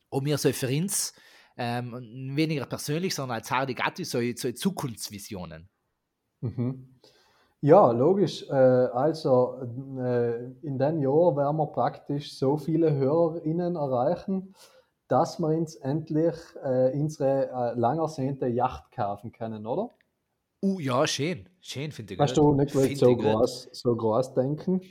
Ob 0.09 0.23
wir 0.23 0.37
so 0.37 0.53
für 0.53 0.69
uns 0.69 1.13
ähm, 1.57 1.91
weniger 2.37 2.65
persönlich, 2.65 3.13
sondern 3.13 3.39
als 3.39 3.51
Hardigatti 3.51 4.05
so, 4.05 4.21
so 4.37 4.53
Zukunftsvisionen. 4.53 5.67
Mhm. 6.39 6.95
Ja, 7.61 7.91
logisch. 7.91 8.47
Äh, 8.49 8.53
also 8.53 9.59
äh, 9.99 10.45
in 10.61 10.77
dem 10.77 10.99
Jahr 10.99 11.35
werden 11.35 11.57
wir 11.57 11.67
praktisch 11.67 12.37
so 12.37 12.57
viele 12.57 12.93
HörerInnen 12.93 13.75
erreichen, 13.75 14.53
dass 15.09 15.39
wir 15.39 15.47
uns 15.47 15.75
endlich 15.75 16.35
äh, 16.63 16.91
unsere 16.93 17.49
äh, 17.49 17.79
lang 17.79 17.99
ersehnte 17.99 18.47
Yacht 18.47 18.91
kaufen 18.91 19.31
können, 19.31 19.65
oder? 19.65 19.89
Uh, 20.61 20.79
ja, 20.79 21.05
schön. 21.07 21.49
Schön, 21.61 21.91
finde 21.91 22.13
ich 22.13 22.19
gut. 22.19 22.37
du, 22.37 22.53
nicht 22.53 22.71
gleich 22.71 22.97
so 22.97 23.15
groß, 23.15 23.69
so 23.71 23.95
groß 23.95 24.33
denken. 24.33 24.81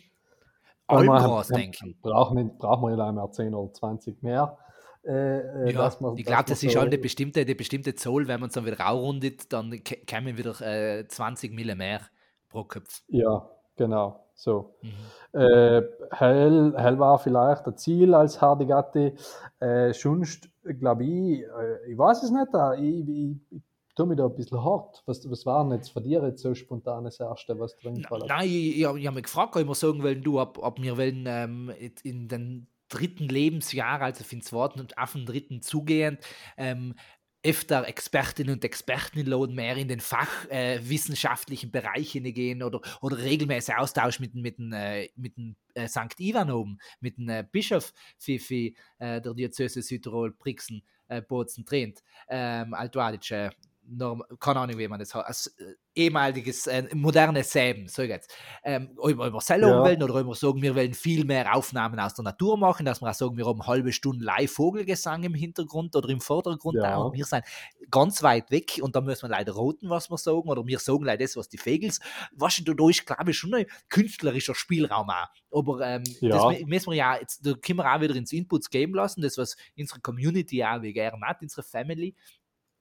Wir 0.90 1.04
groß 1.04 1.48
denken. 1.48 1.96
Brauchen 2.00 2.36
wir, 2.38 2.44
brauchen 2.44 2.88
wir 2.90 2.96
ja 2.96 3.12
mehr 3.12 3.30
10 3.30 3.54
oder 3.54 3.72
20 3.72 4.22
mehr. 4.22 4.56
Äh, 5.04 5.70
Ja, 5.72 5.90
wir- 6.00 6.14
ich 6.16 6.24
glaube, 6.24 6.44
das 6.48 6.62
ist 6.62 6.72
so- 6.72 6.80
halt 6.80 6.88
eine 6.88 6.98
bestimmte, 6.98 7.40
eine 7.40 7.54
bestimmte 7.54 7.94
Zahl, 7.94 8.26
wenn 8.26 8.40
man 8.40 8.48
es 8.48 8.54
dann 8.54 8.64
wieder 8.66 8.80
raurundet, 8.80 9.52
dann 9.52 9.70
kämen 9.82 10.36
wieder 10.38 10.58
äh, 10.62 11.06
20 11.06 11.52
Mille 11.54 11.76
mehr 11.76 12.00
pro 12.48 12.64
Kopf. 12.64 13.02
Ja, 13.08 13.48
genau. 13.76 14.24
So. 14.34 14.74
Mhm. 14.82 15.40
Äh, 15.40 15.82
hell, 16.12 16.74
hell 16.76 16.98
war 16.98 17.18
vielleicht 17.18 17.66
ein 17.66 17.76
Ziel 17.76 18.14
als 18.14 18.40
Hardigatti. 18.40 19.14
Äh, 19.60 19.92
sonst 19.92 20.48
glaube 20.62 21.04
ich, 21.04 21.40
äh, 21.42 21.90
ich 21.92 21.98
weiß 21.98 22.22
es 22.22 22.30
nicht, 22.30 22.54
äh, 22.54 22.80
ich, 22.80 23.08
ich, 23.08 23.36
ich 23.50 23.62
tue 23.96 24.06
mich 24.06 24.16
da 24.16 24.26
ein 24.26 24.34
bisschen 24.34 24.62
hart. 24.64 25.02
Was, 25.06 25.28
was 25.28 25.44
war 25.44 25.64
denn 25.64 25.72
jetzt 25.72 25.90
von 25.90 26.04
dir 26.04 26.22
jetzt 26.24 26.42
so 26.42 26.54
spontan 26.54 27.04
das 27.04 27.18
Erste, 27.18 27.58
was 27.58 27.76
drin 27.76 28.04
war? 28.08 28.24
Nein, 28.26 28.46
ich, 28.46 28.76
ich, 28.76 28.76
ich 28.78 28.84
habe 28.84 29.14
mich 29.14 29.24
gefragt, 29.24 29.56
ob 29.56 29.66
wir 29.66 29.74
sagen 29.74 30.02
wollen, 30.04 30.22
du, 30.22 30.40
ob, 30.40 30.58
ob 30.62 30.80
wir 30.80 30.96
wollen 30.96 31.24
ähm, 31.26 31.72
in- 32.04 32.28
den 32.28 32.68
dritten 32.88 33.28
Lebensjahr, 33.28 34.00
also 34.00 34.24
für 34.24 34.36
den 34.36 34.42
zweiten 34.42 34.80
und 34.80 34.96
auf 34.96 35.12
den 35.12 35.26
dritten 35.26 35.60
zugehend, 35.60 36.20
ähm, 36.56 36.94
öfter 37.42 37.86
Expertinnen 37.86 38.54
und 38.54 38.64
Experten 38.64 39.24
laden, 39.24 39.54
mehr 39.54 39.76
in 39.76 39.88
den 39.88 40.00
fachwissenschaftlichen 40.00 41.68
äh, 41.68 41.80
Bereich 41.80 42.12
hineingehen 42.12 42.62
oder, 42.62 42.80
oder 43.00 43.18
regelmäßig 43.18 43.76
Austausch 43.76 44.20
mit, 44.20 44.34
mit 44.34 44.58
dem, 44.58 44.72
äh, 44.72 45.08
mit 45.16 45.36
dem 45.36 45.56
äh, 45.74 45.86
St. 45.88 46.18
Ivan 46.18 46.50
oben, 46.50 46.78
mit 47.00 47.16
dem 47.18 47.28
äh, 47.28 47.44
Bischof 47.50 47.92
für 48.18 48.32
äh, 48.32 48.72
der 48.98 49.34
Diözese 49.34 49.82
Südtirol, 49.82 50.32
Brixen, 50.32 50.82
äh, 51.08 51.22
Bozen, 51.22 51.64
Trent, 51.64 52.02
ähm, 52.28 52.74
Altuadic, 52.74 53.30
äh, 53.30 53.50
Norm, 53.90 54.22
keine 54.38 54.60
Ahnung, 54.60 54.78
wie 54.78 54.86
man 54.86 54.98
das 55.00 55.14
hat, 55.14 55.26
als 55.26 55.46
äh, 55.58 55.74
ehemaliges, 55.94 56.66
äh, 56.66 56.86
modernes 56.94 57.50
Säben, 57.50 57.88
so 57.88 58.02
geht's. 58.02 58.28
Ähm, 58.62 58.90
ob 58.96 59.16
wir 59.16 59.40
selber 59.40 59.68
Ja. 59.68 59.80
wollen 59.82 60.02
oder 60.02 60.14
ob 60.16 60.26
wir 60.26 60.34
sagen, 60.34 60.60
wir 60.62 60.76
wollen 60.76 60.94
viel 60.94 61.24
mehr 61.24 61.54
Aufnahmen 61.54 61.98
aus 61.98 62.14
der 62.14 62.24
Natur 62.24 62.56
machen, 62.58 62.84
dass 62.84 63.00
wir 63.00 63.08
auch 63.10 63.14
sagen, 63.14 63.36
wir 63.36 63.46
haben 63.46 63.60
eine 63.60 63.66
halbe 63.66 63.92
Stunde 63.92 64.24
Live-Vogelgesang 64.24 65.22
im 65.24 65.34
Hintergrund 65.34 65.96
oder 65.96 66.08
im 66.10 66.20
Vordergrund 66.20 66.76
Ja. 66.76 66.96
auch. 66.96 67.06
Und 67.06 67.16
wir 67.16 67.24
sind 67.24 67.44
ganz 67.90 68.22
weit 68.22 68.50
weg 68.50 68.78
und 68.82 68.94
da 68.94 69.00
müssen 69.00 69.22
wir 69.22 69.30
leider 69.30 69.52
roten, 69.52 69.88
was 69.88 70.10
wir 70.10 70.18
sagen, 70.18 70.48
oder 70.48 70.66
wir 70.66 70.78
sagen 70.78 71.04
leider 71.04 71.24
das, 71.24 71.36
was 71.36 71.48
die 71.48 71.58
Vögels. 71.58 72.00
Was 72.32 72.56
du, 72.56 72.74
da 72.74 72.88
ist, 72.88 73.06
glaube 73.06 73.30
ich, 73.30 73.38
schon 73.38 73.54
ein 73.54 73.66
künstlerischer 73.88 74.54
Spielraum 74.54 75.08
auch. 75.08 75.28
Aber 75.50 75.80
ähm, 75.80 76.04
Ja. 76.20 76.28
das 76.30 76.42
mü- 76.42 76.66
müssen 76.66 76.90
wir 76.90 76.96
ja, 76.96 77.16
jetzt, 77.18 77.44
da 77.46 77.54
können 77.54 77.78
wir 77.78 77.90
auch 77.94 78.00
wieder 78.00 78.14
ins 78.14 78.32
Inputs 78.32 78.68
geben 78.70 78.94
lassen, 78.94 79.22
das, 79.22 79.38
was 79.38 79.56
unsere 79.78 80.00
Community 80.00 80.62
auch 80.62 80.82
wie 80.82 80.92
gerne 80.92 81.18
hat, 81.26 81.40
unsere 81.40 81.62
Family. 81.62 82.14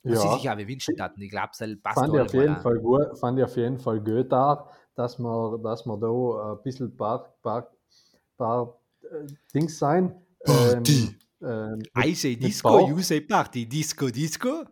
Sie 0.03 0.11
Ja. 0.13 0.19
sich 0.37 0.49
auch 0.49 0.57
wie 0.57 0.67
wünschen 0.67 0.99
hatten. 1.01 1.21
Ich 1.21 1.29
glaube, 1.31 1.49
es 1.51 1.81
passt 1.81 1.99
Fand 1.99 2.13
ich, 2.13 2.19
auf 2.21 2.33
jeden. 2.33 2.55
Fall 2.57 2.79
gut, 2.79 3.17
fand 3.19 3.39
ich 3.39 3.45
auf 3.45 3.57
jeden 3.57 3.77
Fall 3.79 3.99
gut 3.99 4.31
da, 4.31 4.67
dass 4.95 5.17
wir, 5.19 5.59
dass 5.63 5.85
wir 5.85 5.97
da 5.97 6.51
ein 6.53 6.63
bisschen 6.63 6.95
paar, 6.95 7.33
paar, 7.41 7.71
paar 8.37 8.79
äh, 9.03 9.25
Dings 9.53 9.77
sein. 9.79 10.15
Party. 10.45 11.15
ähm, 11.41 11.79
I 11.97 12.13
say 12.15 12.35
Disco, 12.35 12.69
Bauch. 12.69 12.89
you 12.89 12.99
say 12.99 13.19
Party. 13.21 13.67
Disco, 13.67 14.07
Disco. 14.09 14.63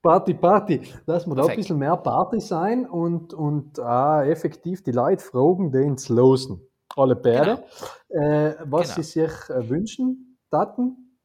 Party, 0.00 0.32
Party, 0.32 0.80
dass 1.06 1.26
wir 1.26 1.34
da 1.34 1.44
ein 1.46 1.56
bisschen 1.56 1.76
mehr 1.76 1.96
Party 1.96 2.40
sein 2.40 2.88
und, 2.88 3.34
und 3.34 3.78
auch 3.80 4.22
effektiv 4.22 4.82
die 4.84 4.92
Leute 4.92 5.22
fragen, 5.22 5.72
die 5.72 5.78
ins 5.82 6.08
Losen. 6.08 6.60
Alle 6.96 7.16
beide, 7.16 7.64
äh, 8.08 8.54
was 8.64 8.94
Genau. 8.94 8.94
sie 8.96 9.02
sich 9.02 9.50
äh, 9.50 9.68
wünschen, 9.68 10.38
Daten. 10.50 11.18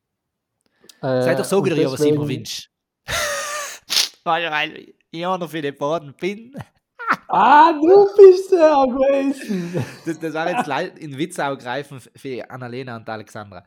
Äh, 1.02 1.22
Seid 1.22 1.40
doch 1.40 1.46
so 1.46 1.64
ja, 1.66 1.92
was 1.92 2.00
ich 2.02 2.12
mir 2.12 2.18
deswegen- 2.18 2.28
wünsche. 2.40 2.68
Weil, 4.24 4.94
ich 5.12 5.26
auch 5.26 5.38
noch 5.38 5.50
für 5.50 5.62
den 5.62 5.78
Baden 5.78 6.14
bin. 6.20 6.54
Ah, 7.28 7.74
du 7.74 8.08
bist 8.16 8.52
der 8.52 8.60
gewesen. 8.88 9.74
Das, 10.06 10.20
das 10.20 10.34
war 10.34 10.50
jetzt 10.50 10.68
leid 10.68 11.00
in 11.00 11.18
Witz 11.18 11.36
greifen 11.36 12.00
für 12.16 12.50
Annalena 12.50 12.96
und 12.96 13.10
Alexandra. 13.10 13.64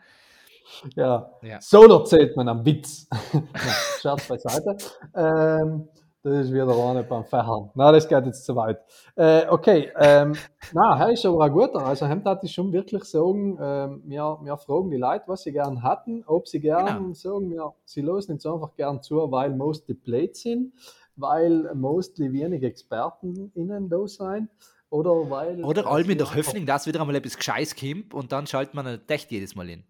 Ja, 0.95 1.31
Ja. 1.43 1.61
so 1.61 1.83
erzählt 1.99 2.37
man 2.37 2.49
am 2.49 2.65
Witz. 2.65 3.09
Scherz 4.01 4.29
beiseite. 4.29 4.77
Ähm, 5.17 5.89
das 6.27 6.47
ist 6.47 6.53
wieder 6.53 6.67
eine 6.89 7.05
beim 7.05 7.25
Fächern. 7.25 7.71
Na, 7.75 7.93
das 7.93 8.09
geht 8.09 8.27
jetzt 8.27 8.45
zu 8.45 8.57
weit. 8.57 8.81
Äh, 9.15 9.47
okay, 9.49 9.93
ähm, 9.97 10.35
na, 10.73 10.99
er 10.99 11.13
ist 11.13 11.25
aber 11.25 11.45
ein 11.45 11.53
guter. 11.53 11.87
Also, 11.87 12.07
hem 12.07 12.25
hat 12.25 12.43
ich 12.43 12.53
schon 12.53 12.73
wirklich 12.73 13.05
sagen, 13.05 13.57
ähm, 13.61 14.03
wir, 14.07 14.39
wir 14.43 14.57
fragen 14.57 14.91
die 14.91 14.97
Leute, 14.97 15.25
was 15.29 15.45
sie 15.45 15.53
gern 15.53 15.85
hatten, 15.85 16.25
ob 16.27 16.49
sie 16.49 16.61
gern 16.61 16.87
Genau. 16.87 17.15
sagen, 17.15 17.51
wir, 17.51 17.73
sie 17.85 18.01
losen 18.01 18.33
jetzt 18.33 18.47
einfach 18.47 18.75
gern 18.75 19.01
zu, 19.03 19.31
weil 19.31 19.55
mostly 19.55 19.95
played 19.95 20.37
sind, 20.37 20.73
weil 21.15 21.73
mostly 21.75 22.33
wenig 22.33 22.63
Experten 22.65 23.53
innen 23.55 23.89
da 23.89 24.07
sein. 24.09 24.49
Oder 24.91 25.31
weil. 25.31 25.65
Oder 25.65 25.87
all 25.87 26.05
mit 26.05 26.19
der 26.19 26.35
Hoffnung, 26.35 26.67
dass 26.67 26.87
wieder 26.87 27.01
einmal 27.01 27.17
etwas 27.17 27.37
Gescheiß 27.37 27.77
kommt 27.77 28.15
und 28.15 28.33
dann 28.33 28.49
schaltet 28.49 28.75
man 28.75 28.87
nicht 28.87 29.09
echt 29.11 29.31
jedes 29.31 29.55
Mal 29.55 29.67
hin. 29.69 29.85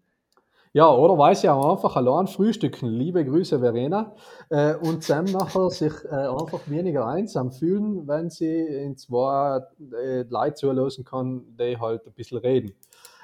Ja, 0.73 0.89
oder 0.93 1.17
weiß 1.17 1.43
ja 1.43 1.53
auch 1.53 1.73
einfach 1.75 1.95
allein 1.95 2.27
frühstücken. 2.27 2.87
Liebe 2.89 3.25
Grüße, 3.25 3.59
Verena. 3.59 4.13
Äh, 4.49 4.75
und 4.75 5.09
dann 5.09 5.25
nachher 5.25 5.69
sich 5.69 5.93
äh, 6.05 6.09
einfach 6.09 6.59
weniger 6.67 7.07
einsam 7.07 7.51
fühlen, 7.51 8.07
wenn 8.07 8.29
sie 8.29 8.59
in 8.67 8.95
zwei 8.97 9.61
äh, 9.93 10.21
Leute 10.23 10.53
zulassen 10.55 11.03
kann, 11.03 11.43
die 11.59 11.77
halt 11.79 12.05
ein 12.05 12.13
bisschen 12.13 12.37
reden. 12.39 12.73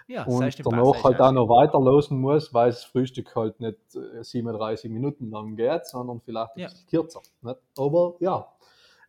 Ja, 0.07 0.25
und 0.25 0.41
danach 0.65 0.91
passt, 0.91 1.03
halt 1.05 1.21
auch 1.21 1.31
noch 1.31 1.47
weiterlosen 1.47 2.19
muss, 2.19 2.53
weil 2.53 2.71
das 2.71 2.83
Frühstück 2.83 3.35
halt 3.35 3.59
nicht 3.59 3.77
äh, 3.95 4.21
37 4.23 4.91
Minuten 4.91 5.29
lang 5.31 5.55
geht, 5.55 5.85
sondern 5.85 6.19
vielleicht 6.21 6.55
ein 6.55 6.59
Ja. 6.61 6.67
bisschen 6.67 6.87
kürzer. 6.87 7.21
Nicht? 7.41 7.57
Aber 7.77 8.15
ja, 8.19 8.47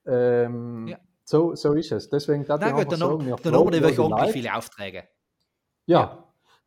ähm, 0.06 0.86
Ja. 0.88 0.98
So, 1.26 1.54
so 1.54 1.72
ist 1.72 1.90
es. 1.90 2.08
Deswegen 2.10 2.44
darf 2.44 2.60
ich 2.60 2.66
einfach 2.66 2.84
dann, 2.84 2.98
sagen, 2.98 3.10
haben- 3.12 3.26
wir 3.26 3.32
haben 3.34 3.72
wir 3.72 4.28
viele 4.28 4.54
Aufträge. 4.54 5.04
Ja, 5.86 6.23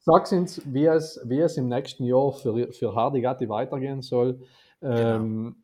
sag 0.08 0.32
uns, 0.32 0.62
wie 0.66 0.86
es, 0.86 1.20
wie 1.26 1.40
es 1.42 1.58
im 1.58 1.68
nächsten 1.68 2.06
Jahr 2.06 2.32
für, 2.32 2.72
für 2.74 2.96
Hardigatti 2.96 3.48
weitergehen 3.50 4.02
soll. 4.02 4.40
Ähm, 4.82 5.58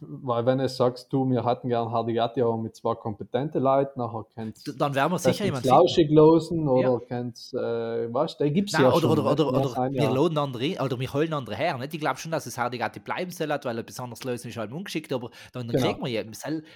Weil 0.00 0.44
wenn 0.46 0.58
du 0.58 0.68
sagst, 0.68 1.12
du, 1.12 1.24
wir 1.30 1.44
hatten 1.44 1.68
gern 1.68 1.92
Hardigatti 1.92 2.42
aber 2.42 2.56
mit 2.56 2.74
zwei 2.74 2.96
kompetenten 2.96 3.62
Leuten, 3.62 4.00
nachher 4.00 4.24
könnt 4.34 4.58
Dann 4.80 4.96
werden 4.96 5.12
wir 5.12 5.18
sicher 5.20 5.44
jemanden 5.44 5.68
Lauschig 5.68 6.10
losen 6.10 6.68
oder 6.68 6.94
Ja. 6.94 6.98
könnt, 6.98 7.38
äh, 7.54 8.12
was, 8.12 8.36
der 8.36 8.50
gibt 8.50 8.70
es 8.70 8.72
Nein, 8.72 8.82
ja 8.82 8.88
oder, 8.88 9.00
schon. 9.00 9.10
oder, 9.12 9.22
nicht? 9.22 9.40
oder, 9.40 9.52
Wir 9.52 9.60
oder 9.60 9.92
wir 9.92 10.02
ja- 10.02 10.10
laden 10.10 10.38
andere, 10.38 10.84
oder 10.84 10.98
wir 10.98 11.12
holen 11.14 11.32
andere 11.32 11.54
her. 11.54 11.78
Nicht? 11.78 11.94
Ich 11.94 12.00
glaube 12.00 12.18
schon, 12.18 12.32
dass 12.32 12.46
es 12.46 12.58
Hardigatti 12.58 12.98
bleiben 12.98 13.30
soll, 13.30 13.48
weil 13.48 13.78
er 13.78 13.84
besonders 13.84 14.24
lösen 14.24 14.48
ist 14.48 14.56
halt 14.56 14.72
ungeschickt, 14.72 15.12
aber 15.12 15.30
dann 15.52 15.68
Genau. 15.68 15.86
kriegen 15.86 16.04
wir 16.04 16.10
ja, 16.10 16.24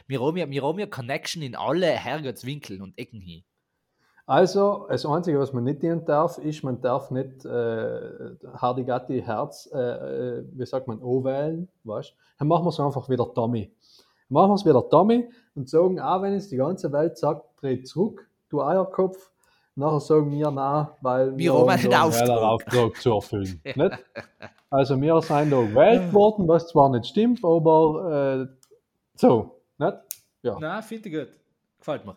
wir, 0.06 0.62
haben 0.62 0.78
ja, 0.78 0.86
Connection 0.86 1.42
in 1.42 1.56
alle 1.56 1.86
Herrgottswinkel 1.88 2.80
und 2.80 2.96
Ecken 2.96 3.20
hin. 3.20 3.42
Also, 4.31 4.87
das 4.89 5.05
Einzige, 5.05 5.41
was 5.41 5.53
man 5.53 5.64
nicht 5.64 5.83
dienen 5.83 6.05
darf, 6.05 6.39
ist, 6.39 6.62
man 6.62 6.81
darf 6.81 7.11
nicht 7.11 7.45
äh, 7.45 8.37
Hardigatti 8.59 9.20
Herz, 9.20 9.68
äh, 9.74 9.78
äh, 9.78 10.45
wie 10.53 10.64
sagt 10.64 10.87
man, 10.87 11.03
anwählen, 11.03 11.66
weißt 11.83 12.14
Dann 12.39 12.47
machen 12.47 12.64
wir 12.64 12.68
es 12.68 12.78
einfach 12.78 13.09
wieder 13.09 13.35
Tommy. 13.35 13.74
Dann 14.28 14.35
machen 14.35 14.51
wir 14.51 14.55
es 14.55 14.64
wieder 14.64 14.89
Tommy 14.89 15.28
und 15.57 15.68
sagen, 15.68 15.99
auch 15.99 16.22
wenn 16.22 16.35
es 16.35 16.49
die 16.49 16.59
ganze 16.59 16.93
Welt 16.93 17.18
sagt, 17.18 17.43
dreh 17.61 17.83
zurück, 17.83 18.24
du 18.51 18.62
Eierkopf, 18.62 19.33
nachher 19.74 19.99
sagen 19.99 20.31
wir 20.31 20.49
nein, 20.53 20.87
weil 21.01 21.37
Wir 21.37 21.53
haben 21.53 21.68
einen 21.68 21.93
Auftrag. 21.93 22.31
Auftrag 22.31 22.97
zu 23.03 23.14
erfüllen. 23.14 23.61
nicht? 23.64 23.99
Also, 24.70 25.01
wir 25.01 25.20
sind 25.22 25.51
da 25.51 25.61
gewählt 25.61 26.12
worden, 26.12 26.47
was 26.47 26.68
zwar 26.68 26.89
nicht 26.91 27.07
stimmt, 27.07 27.45
aber 27.45 28.47
äh, 28.49 28.68
so, 29.16 29.61
nicht? 29.76 29.97
Ja. 30.45 30.57
Na, 30.61 30.83
finde 30.83 31.09
ich 31.09 31.14
gut. 31.16 31.28
Gefällt 31.81 32.07
mir. 32.07 32.14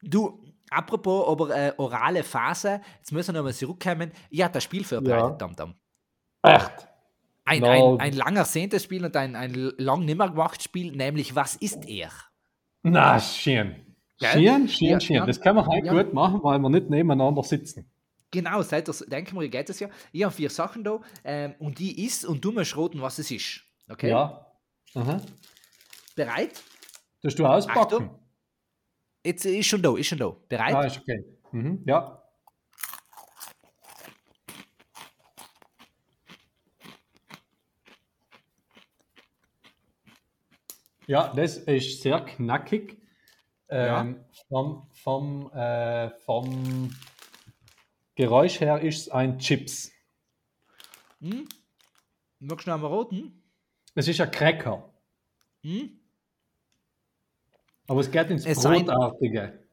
Du, 0.00 0.38
apropos 0.70 1.28
aber 1.28 1.54
äh, 1.56 1.72
orale 1.76 2.22
Phase, 2.24 2.80
jetzt 2.98 3.12
müssen 3.12 3.34
wir 3.34 3.38
nochmal 3.40 3.54
zurückkommen. 3.54 4.12
Ich 4.30 4.42
habe 4.42 4.52
das 4.54 4.64
Spiel 4.64 4.84
vorbereitet, 4.84 5.30
Ja. 5.30 5.36
Tamtam. 5.36 5.74
Echt? 6.42 6.70
Ein, 7.44 7.60
No. 7.60 7.94
ein, 7.96 8.00
ein 8.00 8.12
lang 8.12 8.36
ersehntes 8.36 8.84
Spiel 8.84 9.04
und 9.04 9.16
ein, 9.16 9.34
ein 9.34 9.54
lang 9.78 10.04
nimmer 10.04 10.28
gemachtes 10.28 10.64
Spiel, 10.64 10.92
nämlich 10.92 11.34
Was 11.34 11.56
ist 11.56 11.88
er? 11.88 12.10
Na, 12.82 13.18
schön. 13.18 13.74
Gell? 14.18 14.30
Schön, 14.32 14.68
schön, 14.68 14.88
Ja, 14.88 15.00
schön. 15.00 15.26
Das 15.26 15.40
können 15.40 15.56
wir 15.56 15.66
heute 15.66 15.86
Ja. 15.86 15.92
gut 16.02 16.12
machen, 16.12 16.40
weil 16.42 16.58
wir 16.58 16.68
nicht 16.68 16.90
nebeneinander 16.90 17.42
sitzen. 17.42 17.90
Genau, 18.30 18.60
seit 18.62 18.86
das, 18.88 18.98
denken 18.98 19.40
wir, 19.40 19.48
geht 19.48 19.70
es 19.70 19.80
ja. 19.80 19.88
Ich 20.12 20.22
habe 20.22 20.34
vier 20.34 20.50
Sachen 20.50 20.84
da 20.84 21.00
ähm, 21.24 21.54
und 21.58 21.78
die 21.78 22.04
ist 22.04 22.26
und 22.26 22.44
du 22.44 22.52
musst 22.52 22.76
raten, 22.76 23.00
was 23.00 23.18
es 23.18 23.30
ist. 23.30 23.62
Okay? 23.88 24.10
Ja. 24.10 24.46
Aha. 24.94 25.20
Bereit? 26.14 26.62
Tust 27.22 27.38
du 27.38 27.46
auspacken? 27.46 27.80
Achtung. 27.80 28.17
Jetzt 29.24 29.44
ist 29.44 29.66
schon 29.66 29.82
da, 29.82 29.96
ist 29.96 30.06
schon 30.06 30.18
da. 30.18 30.34
Bereit? 30.48 30.74
Ah, 30.74 30.84
ist 30.84 30.98
okay. 30.98 31.24
Mhm. 31.52 31.82
Ja. 31.86 32.22
Ja, 41.06 41.32
das 41.34 41.56
ist 41.56 42.02
sehr 42.02 42.20
knackig. 42.20 42.98
Ähm, 43.70 44.24
vom, 44.48 44.88
vom, 44.92 45.50
äh, 45.52 46.10
vom 46.10 46.94
Geräusch 48.14 48.60
her 48.60 48.80
ist 48.80 49.00
es 49.02 49.08
ein 49.10 49.38
Chips. 49.38 49.90
Hm? 51.20 51.48
Magst 52.40 52.66
du 52.66 52.70
noch 52.70 52.76
einmal 52.76 52.92
raten? 52.92 53.42
Es 53.94 54.06
ist 54.06 54.20
ein 54.20 54.30
Cracker. 54.30 54.92
Hm? 55.62 55.97
Aber 57.88 58.00
es 58.00 58.10
geht 58.10 58.30
ins 58.30 58.46
Es 58.46 58.62
Brotartige. 58.62 59.66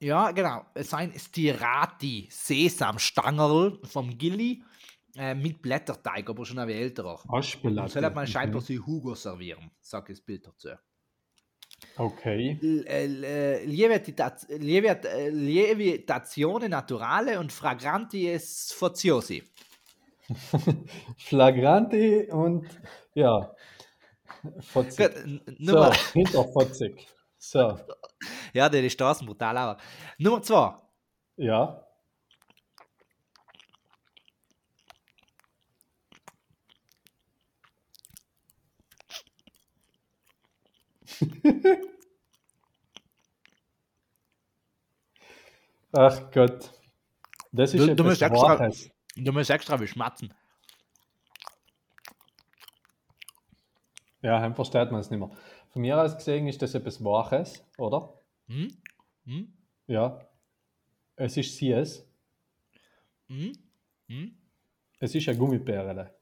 Ja, 0.00 0.30
genau. 0.30 0.66
Es 0.74 0.90
sind 0.90 1.18
Stirati 1.18 2.28
Sesamstangerl 2.30 3.80
vom 3.84 4.16
Gilli 4.18 4.62
äh, 5.16 5.34
mit 5.34 5.62
Blätterteig, 5.62 6.28
aber 6.28 6.44
schon 6.44 6.58
ein 6.58 6.68
wenig 6.68 6.82
älterer. 6.82 7.18
Aschbelatte. 7.28 8.00
Soll 8.00 8.10
man 8.10 8.26
scheinbar 8.26 8.60
Mhm. 8.60 8.66
so 8.66 8.74
Hugo 8.86 9.14
servieren, 9.14 9.70
sagt 9.80 10.10
das 10.10 10.20
Bild 10.20 10.46
dazu. 10.46 10.68
Okay. 11.96 12.58
Äh, 12.62 13.06
äh, 13.06 13.64
äh, 13.64 15.30
Lievitazione 15.30 16.68
naturale 16.68 17.40
und 17.40 17.50
fragranti 17.52 18.38
sfoziosi. 18.38 19.42
Flagranti 21.18 22.28
und 22.30 22.66
ja. 23.14 23.54
Fotzig. 24.60 24.96
Gut, 25.14 25.16
n- 25.24 25.40
So, 25.46 25.72
Nummer, 25.72 25.92
hinterfotzig. 26.12 27.08
So, 27.38 27.78
ja, 28.52 28.68
die 28.68 28.90
Straßen 28.90 29.26
brutal, 29.26 29.56
aber. 29.56 29.80
Nummer 30.18 30.42
zwei. 30.42 30.74
ja. 31.36 31.82
Ach 45.92 46.30
Gott. 46.30 46.70
Das 47.52 47.72
ist 47.74 47.86
Du- 47.88 47.94
du 47.94 48.04
musst 48.04 48.22
extra-. 48.22 48.70
Du 49.16 49.32
musst 49.32 49.50
extra 49.50 49.76
beschmatzen. 49.76 50.32
Ja, 54.26 54.40
dann 54.40 54.56
versteht 54.56 54.90
man 54.90 55.00
es 55.00 55.08
nicht 55.08 55.20
mehr. 55.20 55.30
Von 55.70 55.82
mir 55.82 56.02
aus 56.02 56.16
gesehen 56.16 56.48
ist 56.48 56.60
das 56.60 56.74
etwas 56.74 57.02
Waches, 57.04 57.64
oder? 57.78 58.12
Hm? 58.48 58.76
Hm? 59.24 59.52
Ja. 59.86 60.28
Es 61.14 61.36
ist 61.36 61.56
CS. 61.56 62.04
Hm? 63.28 63.52
Hm? 64.08 64.36
Es 64.98 65.14
ist 65.14 65.28
eine 65.28 65.38
Gummibärle. 65.38 66.12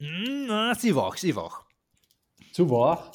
Hm, 0.00 0.46
na, 0.48 0.74
sie 0.74 0.96
wach, 0.96 1.16
sie 1.16 1.36
wach. 1.36 1.64
Zu 2.52 2.68
wach. 2.68 3.12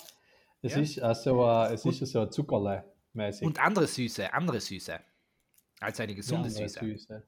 Es 0.62 0.76
Ja. 0.76 0.80
ist 0.82 1.00
also 1.02 1.44
ein, 1.44 1.74
es 1.74 1.84
ist 1.86 2.00
so 2.14 2.22
ein 2.22 2.32
Zuckerle 2.32 2.86
mäßig. 3.12 3.46
Und 3.46 3.60
andere 3.60 3.88
Süße, 3.88 4.32
andere 4.34 4.62
Süße. 4.62 5.02
Als 5.82 6.00
eine 6.00 6.16
gesunde 6.16 6.48
Ja, 6.48 6.56
Süße. 6.66 6.80
Süße. 6.80 7.28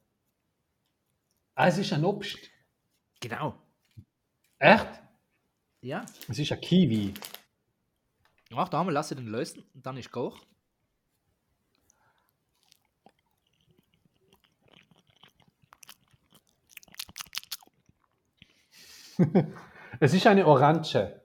Ah, 1.55 1.67
es 1.67 1.77
ist 1.77 1.91
ein 1.91 2.05
Obst. 2.05 2.39
Genau. 3.19 3.53
Echt? 4.59 5.02
Ja. 5.83 6.05
Es 6.29 6.39
ist 6.39 6.51
ein 6.53 6.61
Kiwi. 6.61 7.13
Mach 8.51 8.69
da 8.69 8.79
einmal, 8.79 8.93
lass 8.93 9.09
sie 9.09 9.15
den 9.15 9.27
lösen 9.27 9.63
und 9.73 9.85
dann 9.85 9.97
ist 9.97 10.11
Koch. 10.11 10.39
Es 19.99 20.13
ist 20.13 20.25
eine 20.27 20.45
Orange. 20.45 21.21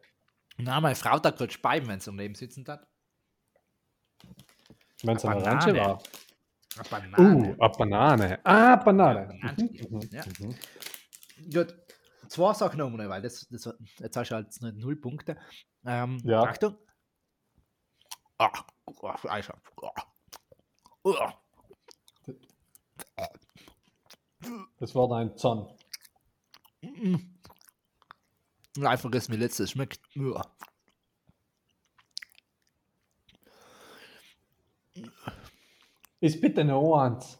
Na, 0.58 0.80
meine 0.80 0.94
Frau 0.94 1.18
da 1.18 1.30
kurz 1.30 1.52
speiben, 1.54 1.88
wenn 1.88 2.00
sie 2.00 2.10
daneben 2.10 2.34
sitzen 2.34 2.64
hat. 2.68 2.86
Wenn 5.02 5.16
es 5.16 5.24
eine 5.24 5.40
Banane. 5.40 5.58
Orange 5.58 5.76
war. 5.78 6.02
Eine 6.76 7.08
Uh, 7.18 7.56
Banane. 7.56 7.56
eine 7.58 7.72
Banane. 7.78 8.40
Ah, 8.44 8.76
Banane. 8.76 9.26
Banane. 9.26 9.56
Mhm, 9.56 9.98
mhm, 9.98 10.00
Ja. 10.12 10.24
mhm. 10.38 10.54
Gut. 11.52 11.74
Zwei 12.28 12.52
Sachen 12.52 12.78
mal, 12.78 13.08
weil 13.08 13.22
das, 13.22 13.48
das, 13.48 13.74
jetzt 13.98 14.16
hast 14.16 14.30
du 14.30 14.34
halt 14.34 14.62
nicht 14.62 14.76
null 14.76 14.96
Punkte. 14.96 15.38
Ähm, 15.84 16.18
Ja. 16.24 16.42
Achtung. 16.42 16.76
Ah, 18.38 18.52
oh, 18.86 19.08
also, 19.24 19.52
oh. 19.82 19.90
Oh. 21.04 21.14
Das 24.78 24.94
war 24.94 25.08
dein 25.08 25.36
Zahn. 25.36 25.66
Nein, 28.76 28.98
vergiss 28.98 29.28
mir 29.28 29.36
letztes. 29.36 29.72
Schmeckt. 29.72 30.00
Ja. 30.14 30.44
Ist 36.20 36.40
bitte 36.40 36.64
noch 36.64 36.96
eins. 36.98 37.38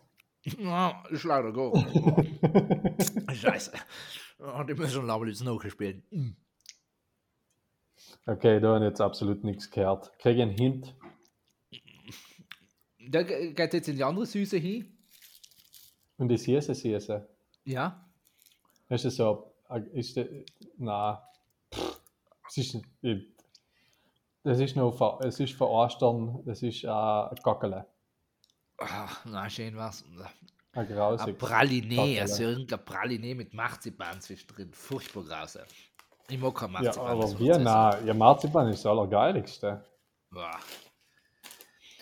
Ja, 0.59 1.05
ist 1.11 1.25
leider 1.25 1.53
gut. 1.53 1.79
Scheiße. 3.35 3.73
Die 4.39 4.75
müssen 4.75 4.91
schon 4.93 5.07
jetzt 5.29 5.43
nachgespielt. 5.43 6.03
Mm. 6.13 6.31
Okay, 8.27 8.61
da 8.61 8.75
habe 8.75 8.85
ich 8.85 8.91
jetzt 8.91 9.01
absolut 9.01 9.43
nichts 9.43 9.71
gehört. 9.71 10.17
Kriege 10.19 10.37
ich 10.37 10.43
einen 10.43 10.57
Hint? 10.57 10.95
Da 13.09 13.23
ge- 13.23 13.53
geht 13.53 13.73
jetzt 13.75 13.89
in 13.89 13.97
die 13.97 14.05
andere 14.05 14.27
Süße 14.27 14.59
hin. 14.59 14.97
Und 16.19 16.29
die 16.29 16.37
Süße, 16.37 16.75
Süße. 16.75 17.29
Ja. 17.65 18.05
Ist 18.89 19.05
das 19.05 19.17
so, 19.17 19.53
ist 19.93 20.17
das, 20.17 20.27
nein. 20.77 21.19
Es 22.49 22.57
ist, 22.59 22.79
das 24.45 24.59
ist 24.61 24.77
noch, 24.77 24.97
ver- 24.97 25.19
es 25.27 25.39
ist 25.41 25.55
für 25.55 25.69
Ostern, 25.69 26.43
das 26.45 26.63
ist 26.63 26.85
äh, 26.85 26.89
ein 26.89 27.37
Gackele. 27.43 27.87
Ah, 28.79 29.09
na, 29.25 29.51
schön 29.51 29.77
was. 29.77 30.05
Ein 30.73 30.87
Ein 30.87 30.95
grausig. 30.95 31.39
Praline, 31.39 32.21
also 32.21 32.43
irgendein 32.43 32.85
Praline 32.85 33.35
mit 33.35 33.55
Marzipan 33.55 34.21
zwischendrin. 34.21 34.73
Furchtbar 34.73 35.25
grausig. 35.25 35.63
Ich 36.29 36.39
mag 36.39 36.55
kein 36.55 36.73
Ja, 36.75 36.81
Marzipan. 36.83 37.21
das 37.21 37.31
aber 37.35 37.45
sehr 37.45 37.59
Nein, 37.59 38.07
ja, 38.07 38.15
Marzipan 38.15 38.69
ist 38.69 38.85
das 38.85 38.91
Allergeiligste. 38.91 39.83
Boah. 40.31 40.51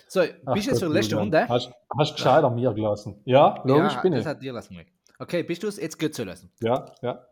So, 0.09 0.21
Ach 0.21 0.55
bist 0.55 0.67
du 0.67 0.71
jetzt 0.73 0.81
für 0.81 0.87
die 0.89 0.93
letzte. 0.95 1.17
Runde? 1.17 1.49
Hast 1.49 1.69
du 1.69 2.13
gescheiter 2.13 2.51
mir 2.51 2.73
gelassen? 2.75 3.21
Ja, 3.25 3.63
logisch 3.65 3.95
ja, 3.95 4.01
bin 4.01 4.13
das 4.13 4.21
ich. 4.23 4.27
hat 4.27 4.43
dir 4.43 4.53
lassen. 4.53 4.85
Okay, 5.19 5.43
bist 5.43 5.63
du 5.63 5.69
es? 5.69 5.77
Jetzt 5.79 5.99
geht 5.99 6.15
zu 6.15 6.25
lassen. 6.25 6.51
Ja, 6.61 6.85
ja. 7.03 7.25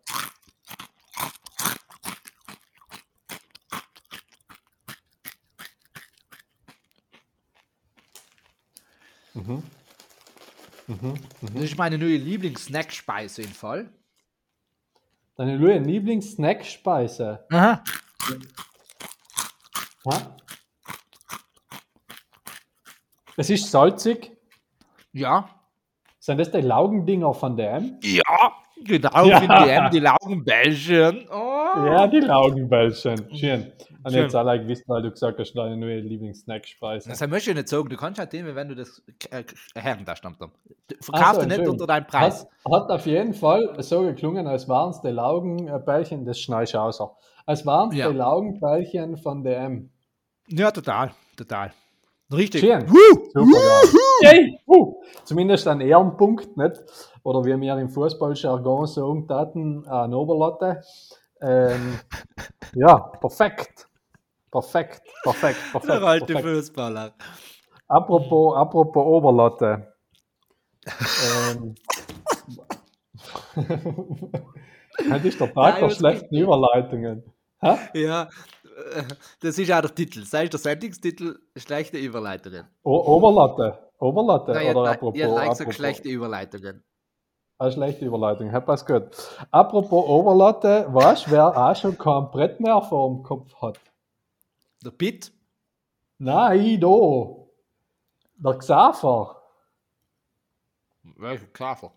Mhm. 9.35 9.62
Mhm. 10.87 11.14
Das 11.41 11.62
ist 11.62 11.78
meine 11.78 11.99
neue 11.99 12.16
Lieblings-Snack-Speise 12.16 13.43
im 13.43 13.53
Fall. 13.53 13.91
Deine 15.37 15.59
neue 15.59 15.78
Lieblings-Snack-Speise. 15.78 17.47
Aha. 17.51 17.82
Ha? 20.07 20.37
Es 23.37 23.51
ist 23.51 23.70
salzig. 23.70 24.37
Ja. 25.12 25.49
Sind 26.20 26.39
das 26.39 26.51
die 26.51 26.61
Laugendinger 26.61 27.35
von 27.35 27.57
dem? 27.57 27.99
Ja, 28.03 28.63
genau, 28.82 29.24
Ja. 29.26 29.40
wie 29.42 29.90
die, 29.90 29.98
die 29.98 30.00
Laugenbällchen. 30.00 31.28
Oh. 31.30 31.86
Ja, 31.86 32.06
die 32.06 32.20
Laugenbällchen. 32.20 33.16
Schön. 33.34 33.72
Und 34.04 34.12
Schön. 34.12 34.22
jetzt 34.22 34.34
alle 34.34 34.60
gewusst, 34.62 34.84
weil 34.86 35.02
du 35.02 35.10
gesagt 35.10 35.38
hast, 35.38 35.54
deine 35.54 35.76
neue 35.78 36.00
Lieblings-Snack-Speise. 36.00 37.08
Das 37.08 37.26
möchte 37.26 37.50
ich 37.50 37.56
nicht 37.56 37.68
sagen. 37.68 37.88
Du 37.88 37.96
kannst 37.96 38.18
halt 38.18 38.32
nehmen, 38.34 38.54
wenn 38.54 38.68
du 38.68 38.74
das 38.74 39.02
äh, 39.30 39.44
Herren 39.74 40.04
da 40.04 40.14
stammt. 40.14 40.38
Ach 40.42 40.48
Verkauf 41.00 41.36
so, 41.42 41.48
nicht 41.48 41.66
unter 41.66 41.86
deinem 41.86 42.06
Preis. 42.06 42.46
Hat, 42.66 42.72
hat 42.82 42.90
auf 42.90 43.06
jeden 43.06 43.32
Fall 43.32 43.74
so 43.78 44.02
geklungen, 44.02 44.46
als 44.46 44.68
wären 44.68 44.90
es 44.90 45.00
die 45.00 45.08
Laugenbällchen, 45.08 46.24
du 46.26 46.74
außer. 46.74 47.10
Als 47.46 47.64
wären 47.64 47.90
es 47.90 47.96
Ja. 47.96 48.10
die 48.10 48.16
Laugenbällchen 48.18 49.16
von 49.16 49.42
DM. 49.42 49.90
Ja, 50.48 50.70
total. 50.70 51.12
Total. 51.36 51.72
Richtig. 52.37 52.61
Schön. 52.61 52.89
Woo! 52.89 53.30
Super 53.32 53.61
geil. 54.22 54.32
Yay! 54.35 54.59
Zumindest 55.24 55.66
ein 55.68 55.80
Ehrenpunkt, 55.80 56.57
nicht? 56.57 56.82
Oder 57.22 57.45
wie 57.45 57.59
wir 57.61 57.78
im 57.78 57.89
Fußballjargon 57.89 58.87
sagen 58.87 59.26
taten, 59.26 59.87
eine 59.87 60.16
Oberlatte. 60.16 60.82
Ähm, 61.41 61.99
ja, 62.74 62.99
perfekt. 62.99 63.89
Perfekt, 64.51 65.03
perfekt, 65.24 65.59
perfekt. 65.72 65.93
Der 65.93 66.03
alte 66.03 66.32
perfekt. 66.32 66.55
Fußballer. 66.57 67.12
Apropos, 67.89 68.57
apropos 68.57 69.05
Oberlatte. 69.05 69.95
ähm, 70.87 71.74
das 75.09 75.24
ist 75.24 75.41
der 75.41 75.53
Tag 75.53 75.80
der 75.80 75.91
schlechten 75.91 76.37
Überleitungen. 76.37 77.24
Hä? 77.61 77.78
Ja, 77.95 78.28
das 79.40 79.58
ist 79.58 79.70
auch 79.70 79.80
der 79.80 79.94
Titel. 79.94 80.24
Sei 80.24 80.44
es 80.44 80.50
der 80.50 80.60
Sendungstitel, 80.60 81.38
schlechte 81.56 81.98
Überleiterin. 81.98 82.66
O 82.82 83.16
Oberlatte. 83.16 83.78
Oberlatte 83.98 84.52
Nein, 84.52 84.74
oder 84.76 84.90
apropos, 84.90 85.18
ihr 85.18 85.28
like 85.28 85.50
apropos. 85.50 85.74
schlechte 85.74 86.08
Überleitungen. 86.08 86.82
Eine 87.58 87.72
schlechte 87.72 88.04
Überleitung, 88.04 88.50
hat 88.50 88.66
passt 88.66 88.86
gut. 88.86 89.04
Apropos 89.50 90.06
Oberlatte, 90.08 90.86
weißt 90.92 91.26
du, 91.26 91.30
wer 91.30 91.56
auch 91.56 91.76
schon 91.76 91.96
kein 91.96 92.30
Brett 92.30 92.58
mehr 92.58 92.82
vor 92.82 93.08
dem 93.08 93.22
Kopf 93.22 93.54
hat? 93.62 93.78
Der 94.84 94.90
Pitt? 94.90 95.32
Nein, 96.18 96.80
da. 96.80 96.88
Der 98.36 98.58
Xaver. 98.58 99.42
Welcher 101.16 101.46
Klaver? 101.46 101.92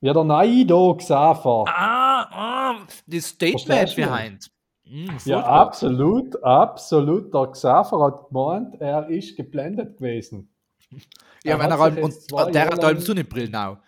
Ja, 0.00 0.12
der 0.12 0.24
Naido 0.24 0.96
Xaver. 0.96 1.64
Ah, 1.66 2.28
ah, 2.30 2.86
die 3.06 3.20
Statement 3.20 3.96
behind. 3.96 4.50
Hm, 4.90 5.16
Ja, 5.24 5.40
absolut, 5.44 6.42
absolut. 6.42 7.32
Der 7.32 7.46
Xaver 7.46 8.04
hat 8.06 8.28
gemeint, 8.28 8.80
er 8.80 9.08
ist 9.08 9.36
geblendet 9.36 9.96
gewesen. 9.98 10.48
Ja, 11.44 11.52
Er 11.52 11.58
wenn 11.60 11.64
hat 11.72 11.78
er 11.78 11.80
allem, 11.80 12.04
und 12.04 12.54
der 12.54 12.64
hat 12.66 12.84
allem 12.84 12.96
lang- 12.96 13.00
Sonnenbrillen 13.06 13.54
auch. 13.56 13.78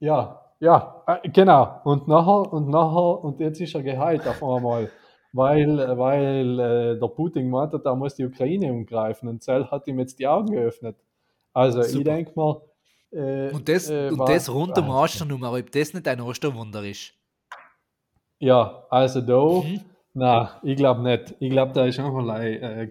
Ja, 0.00 0.40
ja, 0.60 1.02
äh, 1.06 1.28
genau. 1.28 1.80
Und 1.84 2.08
nachher, 2.08 2.52
und 2.52 2.68
nachher, 2.68 3.22
und 3.24 3.40
jetzt 3.40 3.60
ist 3.60 3.74
er 3.74 3.82
geheilt 3.82 4.26
auf 4.26 4.42
einmal, 4.42 4.90
weil, 5.32 5.76
weil 5.98 6.60
äh, 6.60 6.98
der 6.98 7.08
Putin 7.08 7.44
gemeint 7.44 7.72
hat, 7.72 7.84
er 7.84 7.96
muss 7.96 8.14
die 8.14 8.24
Ukraine 8.24 8.72
umgreifen 8.72 9.28
und 9.28 9.42
Zell 9.42 9.66
hat 9.70 9.86
ihm 9.86 9.98
jetzt 9.98 10.18
die 10.18 10.26
Augen 10.26 10.52
geöffnet. 10.52 10.96
Also 11.52 11.80
ich 11.80 11.88
Super. 11.88 12.04
denke 12.04 12.32
mal, 12.34 12.60
äh, 13.12 13.50
Und 13.52 13.68
das, 13.68 13.90
äh, 13.90 14.08
und 14.10 14.18
war- 14.18 14.26
das 14.26 14.52
rund 14.52 14.78
um 14.78 14.90
Ah, 14.90 15.02
Osternummer, 15.02 15.52
ob 15.52 15.70
das 15.70 15.92
nicht 15.94 16.08
ein 16.08 16.20
Osterwunder 16.20 16.82
ist. 16.84 17.12
Ja, 18.44 18.84
also 18.90 19.22
da, 19.22 19.66
Mhm. 19.66 19.80
na, 20.12 20.60
ich 20.62 20.76
glaube 20.76 21.02
nicht. 21.02 21.34
Ich 21.40 21.50
glaube, 21.50 21.72
da 21.72 21.86
ist 21.86 21.98
einfach 21.98 22.38
äh, 22.40 22.56
äh, 22.56 22.90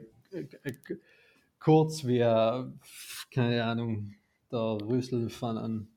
äh, 0.63 0.73
kurz 1.59 2.03
wie, 2.05 2.19
keine 3.31 3.63
Ahnung, 3.63 4.15
der 4.51 4.77
Rüssel 4.81 5.29
von 5.29 5.57
einem 5.59 5.87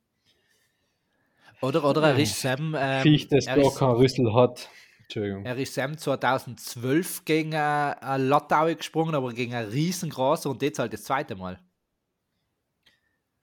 Oder, 1.62 1.82
oder 1.84 2.02
er 2.10 2.18
ist 2.18 2.38
Sam, 2.38 2.76
ähm, 2.78 3.02
Viech, 3.02 3.28
das 3.28 3.46
gar 3.46 3.74
keinen 3.74 3.96
Rüssel 3.96 4.34
hat. 4.34 4.68
Entschuldigung. 5.04 5.46
er 5.46 5.56
ist 5.56 5.72
Sam 5.72 5.96
2012 5.96 7.24
gegen 7.24 7.52
äh, 7.54 8.18
Lottau 8.18 8.66
gesprungen, 8.74 9.14
aber 9.14 9.32
gegen 9.32 9.54
ein 9.54 9.66
riesengroßer 9.68 10.50
und 10.50 10.60
jetzt 10.60 10.78
halt 10.78 10.92
das 10.92 11.04
zweite 11.04 11.34
Mal. 11.34 11.58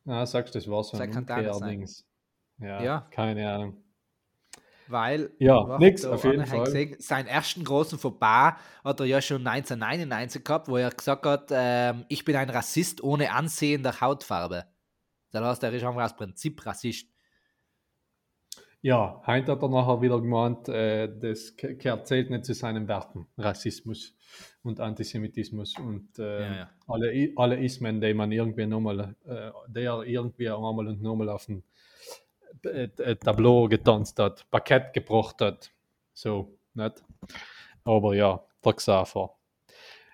Ah, 0.06 0.26
sagst 0.28 0.54
du, 0.54 0.60
das 0.60 0.68
war 0.70 0.84
so 0.84 0.92
Das 0.92 1.02
ein 1.02 1.12
kann. 1.12 1.24
Umkehrdings. 1.24 2.06
Ja, 2.60 2.84
Ja. 2.84 3.08
keine 3.10 3.52
Ahnung. 3.52 3.83
Weil, 4.88 5.32
Ja, 5.40 5.78
nix, 5.80 6.06
auf 6.06 6.24
jeden 6.24 6.46
Fall. 6.46 6.66
gesehen, 6.66 6.96
seinen 7.00 7.28
ersten 7.28 7.64
großen 7.64 7.98
Fauxpas 7.98 8.56
hat 8.84 9.00
er 9.00 9.06
ja 9.06 9.22
schon 9.22 9.46
1999 9.48 10.44
gehabt, 10.44 10.68
wo 10.68 10.78
er 10.78 10.90
gesagt 10.90 11.26
hat, 11.26 11.50
ähm, 11.52 12.06
ich 12.10 12.26
bin 12.26 12.36
ein 12.36 12.50
Rassist 12.50 13.04
ohne 13.04 13.32
Ansehen 13.32 13.84
der 13.84 14.02
Hautfarbe. 14.02 14.66
Das 15.32 15.44
heißt, 15.44 15.64
er 15.64 15.74
ist 15.74 15.84
einfach 15.84 16.04
aus 16.04 16.16
Prinzip 16.16 16.66
Rassist. 16.66 17.08
Ja, 18.84 19.22
Heint 19.26 19.48
hat 19.48 19.62
er 19.62 19.70
nachher 19.70 20.02
wieder 20.02 20.20
gemeint, 20.20 20.68
äh, 20.68 21.08
das 21.08 21.56
kehrt 21.56 22.06
zählt 22.06 22.30
nicht 22.30 22.44
zu 22.44 22.54
seinen 22.54 22.90
Werten. 22.90 23.28
Rassismus 23.38 24.14
und 24.62 24.82
Antisemitismus 24.82 25.80
und 25.80 26.20
äh, 26.20 26.42
Ja, 26.42 26.56
ja. 26.56 26.70
Alle, 26.88 27.32
alle 27.38 27.64
Ismen, 27.64 28.02
die 28.02 28.14
man 28.14 28.34
irgendwie 28.34 28.66
nochmal, 28.66 29.16
äh, 29.26 29.52
der 29.68 30.04
irgendwie 30.04 30.50
einmal 30.50 30.86
und 30.90 31.02
nochmal 31.02 31.30
auf 31.30 31.48
äh, 31.48 31.62
Tableau 33.20 33.68
getanzt 33.68 34.20
hat, 34.20 34.50
Parkett 34.52 34.94
gebracht 34.94 35.42
hat. 35.42 35.72
So, 36.14 36.58
nicht? 36.74 37.04
Aber 37.84 38.14
ja, 38.16 38.44
der 38.64 38.74
Xaver. 38.74 39.36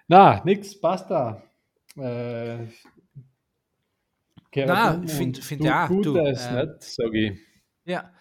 Na, 0.07 0.41
nix, 0.43 0.79
basta. 0.79 1.43
Äh, 1.97 2.65
Na, 4.55 4.95
um 4.95 5.07
find- 5.07 5.37
find 5.37 5.61
tu 5.61 5.67
ja, 5.67 5.87
du, 5.87 5.95
Gutes, 6.13 6.47
ähm, 6.47 6.55
nicht, 6.55 6.83
sag 6.83 7.13
ich. 7.13 7.39
Ja. 7.85 8.11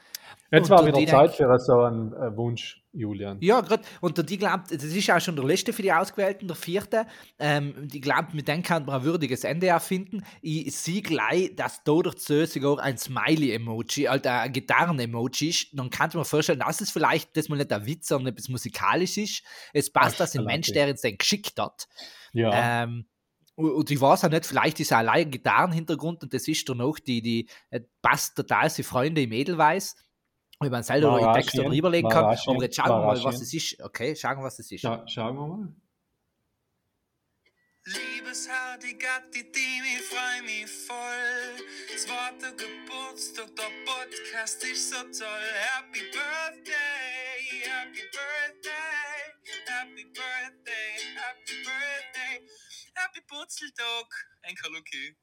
Jetzt 0.50 0.70
war 0.70 0.86
wieder 0.86 1.06
Zeit 1.06 1.34
für 1.34 1.58
so 1.58 1.80
einen 1.80 2.12
äh, 2.14 2.34
Wunsch, 2.36 2.82
Julian. 2.92 3.36
Ja, 3.40 3.60
gerade. 3.60 3.82
Und 4.00 4.30
die 4.30 4.38
glaubt, 4.38 4.70
das 4.70 4.82
ist 4.82 5.10
auch 5.10 5.20
schon 5.20 5.36
der 5.36 5.44
letzte 5.44 5.74
für 5.74 5.82
die 5.82 5.92
Ausgewählten, 5.92 6.46
der 6.46 6.56
vierte. 6.56 7.06
Ähm, 7.38 7.74
die 7.86 8.00
glaubt, 8.00 8.32
mit 8.32 8.48
dem 8.48 8.62
kann 8.62 8.86
man 8.86 9.00
ein 9.00 9.04
würdiges 9.04 9.44
Ende 9.44 9.66
erfinden. 9.66 10.24
Ich 10.40 10.74
sehe 10.74 11.02
gleich, 11.02 11.54
dass 11.54 11.84
da 11.84 12.00
dazu 12.02 12.46
sogar 12.46 12.80
ein 12.80 12.96
Smiley-Emoji, 12.96 14.08
also 14.08 14.28
ein 14.28 14.52
Gitarren-Emoji 14.52 15.48
ist. 15.50 15.78
Dann 15.78 15.90
kann 15.90 16.10
man 16.14 16.24
vorstellen, 16.24 16.60
dass 16.60 16.80
es 16.80 16.90
vielleicht 16.90 17.36
das 17.36 17.50
mal 17.50 17.56
nicht 17.56 17.72
ein 17.72 17.84
Witz, 17.84 18.08
sondern 18.08 18.32
etwas 18.32 18.48
musikalisch 18.48 19.18
ist. 19.18 19.42
Es 19.74 19.92
passt, 19.92 20.14
Ach, 20.14 20.18
dass 20.18 20.36
ein 20.36 20.44
Mensch, 20.44 20.72
der 20.72 20.88
uns 20.88 21.02
den 21.02 21.18
geschickt 21.18 21.58
hat. 21.60 21.86
Ja, 22.32 22.82
Ähm, 22.82 23.06
und 23.58 23.90
ich 23.90 24.00
weiß 24.00 24.24
auch 24.24 24.30
nicht, 24.30 24.46
vielleicht 24.46 24.78
ist 24.78 24.92
er 24.92 24.98
allein 24.98 25.26
ein 25.26 25.30
Gitarrenhintergrund 25.32 26.22
und 26.22 26.32
das 26.32 26.46
ist 26.46 26.68
dann 26.68 26.80
auch 26.80 26.96
die, 27.00 27.20
die 27.20 27.48
äh, 27.70 27.80
passt 28.00 28.36
total, 28.36 28.70
sie 28.70 28.84
Freunde 28.84 29.20
im 29.20 29.32
Edelweiß. 29.32 29.96
Ob 30.60 30.70
man 30.70 30.82
selber 30.82 31.14
einen 31.14 31.34
Text 31.34 31.54
Marashien, 31.54 31.64
darüber 31.64 31.90
legen 31.90 32.08
kann. 32.08 32.24
Aber 32.24 32.62
jetzt 32.62 32.76
schauen 32.76 32.88
wir 32.88 33.06
mal, 33.06 33.24
was 33.24 33.40
es 33.40 33.54
ist. 33.54 33.80
Okay, 33.80 34.16
schauen 34.16 34.38
wir, 34.38 34.44
was 34.44 34.58
es 34.58 34.70
ist. 34.72 34.80
Scha 34.80 35.06
schauen 35.06 35.36
wir 35.36 35.46
mal. 35.46 35.68
Liebes 37.84 38.48
Hardy 38.50 38.94
Gatti, 38.94 39.40
ich 39.40 40.02
freu 40.02 40.42
mich 40.42 40.66
voll. 40.66 41.66
Zweiter 41.96 42.52
Geburtstag, 42.52 43.54
der 43.56 43.70
Podcast 43.86 44.62
ist 44.64 44.90
so 44.90 44.96
toll. 44.96 45.48
Happy 45.54 46.00
Birthday, 46.12 47.62
Happy 47.62 48.02
Birthday, 48.12 49.32
Happy 49.66 50.04
Birthday, 50.04 50.98
Happy 51.14 51.54
Birthday, 51.64 52.46
Happy 52.94 53.20
Putzeltag. 53.26 54.06
Enkel 54.42 54.72
Luki. 54.72 55.16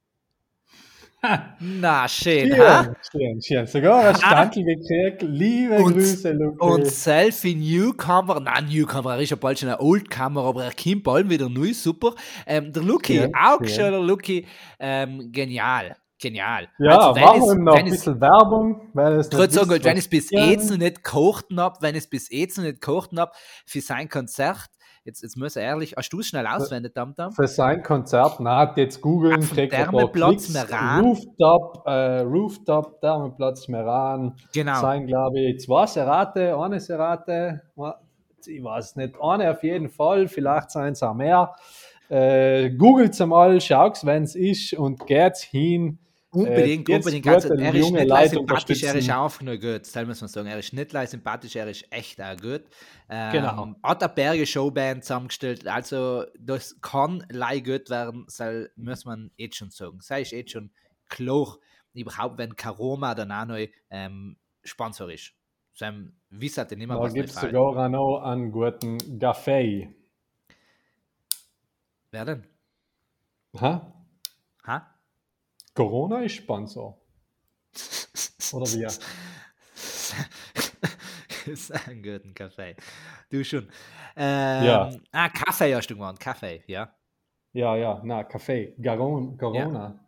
Na, 1.60 2.08
schön? 2.08 2.50
Schön, 2.56 2.96
schön, 3.12 3.42
schön. 3.42 3.68
Sogar 3.68 4.10
ein 4.10 4.16
Standel 4.16 4.64
gekriegt. 4.64 5.22
Liebe 5.24 5.76
Und- 5.76 5.94
Grüße, 5.94 6.32
Luki. 6.32 6.58
Und 6.60 6.86
Selfie 6.88 7.56
Newcomer, 7.56 8.40
nein, 8.40 8.66
Newcomer, 8.66 9.16
er 9.16 9.22
ist 9.22 9.30
ja 9.32 9.36
bald 9.36 9.60
schon 9.60 9.70
eine 9.70 9.80
Oldcomer, 9.80 10.44
aber 10.44 10.66
er 10.66 10.72
kommt 10.74 11.04
bald 11.04 11.30
wieder 11.30 11.50
neu, 11.50 11.74
super. 11.74 12.14
Ähm, 12.46 12.72
der 12.72 12.84
Luki, 12.84 13.18
Schön, 13.18 13.32
auch 13.36 13.60
schön. 13.60 13.68
schon 13.70 13.92
der 13.92 14.02
Luki, 14.02 14.46
ähm, 14.80 15.32
genial, 15.32 15.96
genial. 16.22 16.68
ja, 16.80 16.98
Also, 16.98 17.20
machen 17.20 17.42
es- 17.42 17.48
wir 17.48 17.56
noch 17.56 17.76
ein 17.76 17.86
es- 17.88 17.92
bisschen 17.94 18.22
Werbung, 18.22 18.90
weil 18.94 19.14
es 19.14 19.28
Ich 19.28 19.52
sagen, 19.52 19.70
wenn 19.84 19.98
es 19.98 20.08
bis 20.08 20.30
jetzt 20.32 20.70
noch 20.70 20.78
nicht 20.78 21.04
gekochten 21.04 21.60
hab, 21.60 21.82
wenn 21.82 21.96
es 21.96 22.08
bis 22.08 22.30
jetzt 22.32 22.58
noch 22.58 22.66
nicht 22.66 22.82
gekochten 22.82 23.20
hab 23.20 23.34
für 23.66 23.82
sein 23.82 24.10
Konzert, 24.10 24.68
jetzt, 25.06 25.22
jetzt 25.22 25.38
muss 25.38 25.56
er 25.56 25.64
ehrlich, 25.64 25.94
hast 25.96 26.12
du 26.12 26.20
es 26.20 26.28
schnell 26.28 26.48
auswendet, 26.48 26.96
Tamtam? 26.96 27.32
für 27.32 27.48
sein 27.48 27.84
Konzert, 27.84 28.40
na, 28.40 28.58
hat 28.58 28.78
jetzt 28.78 29.00
googeln, 29.02 29.40
kriegt 29.42 29.74
Thermenplatz 29.74 30.48
Klicks. 30.48 30.54
Meran. 30.54 31.06
Rooftop, 31.06 31.84
äh, 31.86 32.20
Rooftop, 32.22 33.00
Thermenplatz 33.00 33.68
Meran. 33.68 34.36
Genau. 34.54 34.82
Sein, 34.82 35.08
glaube 35.08 35.40
ich, 35.40 35.60
zwei 35.62 35.86
Serate, 35.86 36.58
eine 36.58 36.80
Serate, 36.80 37.62
ich 38.48 38.64
weiß 38.64 38.96
nicht, 38.98 39.16
eine 39.22 39.52
auf 39.52 39.64
jeden 39.64 39.90
Fall, 39.90 40.28
vielleicht 40.28 40.72
seien 40.72 40.94
es 40.94 41.04
auch 41.04 41.14
mehr. 41.14 41.56
Äh, 42.10 42.72
Googelt 42.72 43.18
mal, 43.22 43.60
schaut 43.62 44.06
wenn 44.06 44.24
es 44.24 44.36
ist 44.36 44.74
und 44.74 45.06
geht 45.08 45.38
hin. 45.38 46.00
Unbedingt, 46.36 46.90
Äh, 46.90 46.96
unbedingt. 46.96 47.26
wird 47.26 47.36
Also, 47.36 47.54
er 47.54 47.74
ist 47.74 47.92
nicht 47.92 48.08
Leute 48.08 48.30
sympathisch, 48.30 48.84
er 48.84 48.96
ist 48.96 49.10
auch 49.10 49.42
nur 49.42 49.58
gut. 49.58 49.82
Muss 50.08 50.22
man 50.22 50.28
sagen. 50.28 50.48
Er 50.48 50.60
ist 50.60 50.74
nicht 50.74 50.92
sympathisch, 51.10 51.56
er 51.56 51.68
ist 51.68 51.86
echt 51.90 52.22
auch 52.22 52.36
gut. 52.38 52.64
Ähm, 53.10 53.32
Genau. 53.32 53.76
Hat 53.84 54.04
eine 54.04 54.14
Berge 54.14 54.46
Showband 54.46 55.04
zusammengestellt. 55.04 55.68
Also, 55.68 56.26
das 56.38 56.76
kann 56.82 57.26
leicht 57.30 57.66
gut 57.66 57.90
werden, 57.90 58.26
soll, 58.28 58.70
muss 58.76 59.06
man 59.06 59.32
jetzt 59.38 59.56
schon 59.56 59.72
sagen. 59.72 60.00
Sei 60.02 60.22
ist 60.22 60.32
jetzt 60.32 60.52
schon 60.52 60.72
klar, 61.08 61.58
überhaupt, 61.94 62.38
wenn 62.38 62.56
Karoma 62.56 63.16
dann 63.16 63.32
auch 63.32 63.46
noch 63.46 63.66
ähm, 63.90 64.38
Sponsor 64.64 65.10
ist. 65.12 65.34
Sein 65.74 66.14
Wissen 66.30 66.66
nicht 66.78 66.88
mehr 66.88 66.98
Da 66.98 67.04
was 67.04 67.14
gibt 67.14 67.30
es 67.30 67.36
sogar 67.36 67.90
noch 67.90 68.22
einen 68.22 68.52
guten 68.52 69.20
Kaffee. 69.20 69.94
Wer 72.12 72.26
denn? 72.26 72.48
Ha? 73.60 73.92
Corona 75.76 76.22
ist 76.22 76.36
Sponsor. 76.36 76.98
Oder 78.54 78.66
wie? 78.68 78.86
ist 81.52 81.72
ein 81.88 82.02
guter 82.02 82.34
Kaffee. 82.34 82.76
Du 83.30 83.44
schon. 83.44 83.68
Ähm, 84.16 84.66
Ja. 84.66 84.90
Ah, 85.12 85.30
Kaffee 85.30 85.76
hast 85.76 85.88
du 85.90 85.96
gemacht. 85.96 86.20
Kaffee, 86.20 86.64
ja. 86.68 86.94
Ja, 87.54 87.76
ja, 87.76 88.02
na, 88.04 88.24
Kaffee. 88.24 88.74
Garon, 88.82 89.38
Corona. 89.38 90.00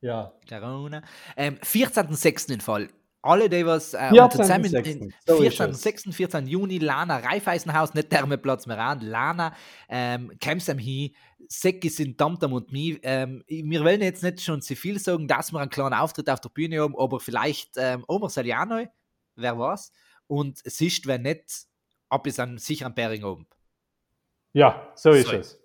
Ja. 0.00 0.32
Corona. 0.48 1.02
Ähm, 1.36 1.58
14.06. 1.62 2.52
in 2.52 2.60
Fall. 2.60 2.88
Alle, 3.26 3.48
die 3.48 3.64
was 3.64 3.94
äh, 3.94 3.98
14.06., 4.10 4.22
unter 4.22 4.30
zusammen 4.36 4.64
in 4.66 5.14
so 5.26 5.42
ist 5.42 5.58
14.06., 5.60 6.12
14. 6.12 6.46
Juni, 6.46 6.76
Lana, 6.76 7.16
Raiffeisenhaus, 7.18 7.94
nicht 7.94 8.10
Thermenplatz 8.10 8.66
mehr 8.66 8.78
an, 8.78 9.00
Lana, 9.00 9.54
ähm, 9.88 10.30
kommst 10.42 10.68
am 10.68 10.76
hin, 10.76 11.10
Säcke 11.48 11.88
sind 11.88 12.18
Tamtam 12.18 12.52
und 12.52 12.70
mich. 12.70 13.00
Ähm, 13.02 13.42
wir 13.48 13.82
wollen 13.82 14.02
jetzt 14.02 14.22
nicht 14.22 14.42
schon 14.42 14.60
zu 14.60 14.76
viel 14.76 14.98
sagen, 14.98 15.26
dass 15.26 15.52
wir 15.52 15.60
einen 15.60 15.70
kleinen 15.70 15.94
Auftritt 15.94 16.28
auf 16.28 16.40
der 16.40 16.50
Bühne 16.50 16.80
haben, 16.82 16.94
aber 16.98 17.18
vielleicht 17.18 17.72
ähm, 17.78 18.04
auch 18.08 18.20
noch, 18.20 18.84
wer 19.36 19.58
weiß. 19.58 19.90
Und 20.26 20.60
es 20.64 20.80
ist, 20.82 21.06
wenn 21.06 21.22
nicht, 21.22 21.64
ab 22.10 22.26
ist 22.26 22.38
ein 22.40 22.58
sicher 22.58 22.86
ein 22.86 22.94
Bäring 22.94 23.24
oben. 23.24 23.46
Ja, 24.52 24.92
so 24.96 25.10
ist 25.10 25.28
So. 25.28 25.36
es. 25.36 25.60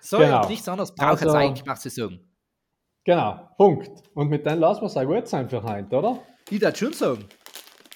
So, 0.00 0.18
Genau. 0.18 0.42
und 0.42 0.48
nichts 0.50 0.68
anderes 0.68 0.92
braucht 0.94 1.20
es 1.20 1.26
Also- 1.28 1.36
eigentlich, 1.36 1.64
macht 1.64 1.80
sie 1.80 1.90
sagen. 1.90 2.20
Genau, 3.04 3.48
Punkt. 3.56 4.02
Und 4.14 4.28
mit 4.30 4.44
dem 4.44 4.58
lassen 4.58 4.82
wir 4.82 4.86
es 4.86 4.96
auch 4.96 5.04
gut 5.04 5.28
sein 5.28 5.48
für 5.48 5.62
heute, 5.62 5.96
oder? 5.96 6.22
Ich 6.50 6.60
würde 6.60 6.76
schon 6.76 6.92
sagen. 6.92 7.24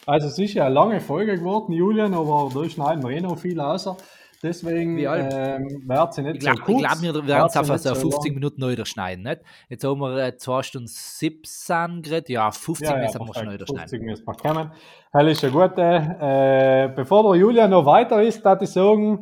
Also 0.07 0.27
es 0.29 0.39
ist 0.39 0.55
ja 0.55 0.67
eine 0.67 0.75
lange 0.75 1.01
Folge 1.01 1.37
geworden, 1.39 1.73
Julian, 1.73 2.13
aber 2.15 2.51
da 2.53 2.69
schneiden 2.69 3.03
wir 3.03 3.11
eh 3.11 3.21
noch 3.21 3.39
viel 3.39 3.61
außer. 3.61 3.97
Deswegen 4.43 4.99
ähm, 4.99 5.83
wird 5.87 6.15
sie 6.15 6.23
nicht 6.23 6.35
Ich 6.35 6.41
glaube, 6.41 6.59
so 6.59 6.65
kurz. 6.65 6.81
glaub, 6.83 7.01
wir 7.01 7.27
werden 7.29 7.47
es 7.47 7.57
einfach 7.57 7.79
so 7.79 7.95
15 7.95 8.11
lang. 8.33 8.35
Minuten 8.35 8.61
neu 8.61 8.85
schneiden. 8.85 9.23
Nicht? 9.23 9.43
Jetzt 9.69 9.85
haben 9.85 10.01
wir 10.01 10.17
äh, 10.19 10.37
2 10.37 10.63
Stunden 10.65 10.89
17 10.89 12.03
geredet. 12.03 12.29
Ja, 12.29 12.51
50 12.51 12.89
Ja, 12.89 12.97
ja, 12.97 13.03
müssen 13.05 13.21
wir 13.21 13.35
schnell 13.35 13.59
50 13.59 13.69
schneiden. 13.69 14.05
müssen 14.05 14.27
wir 14.27 14.35
kommen. 14.35 14.73
Hell 15.13 15.29
ist 15.29 15.45
eine 15.45 15.53
gute. 15.53 15.81
Äh, 15.83 16.93
bevor 16.97 17.23
der 17.33 17.41
Julian 17.41 17.71
noch 17.71 17.87
weiter 17.87 18.21
ist, 18.21 18.45
darf 18.45 18.61
ich 18.63 18.71
sagen, 18.71 19.21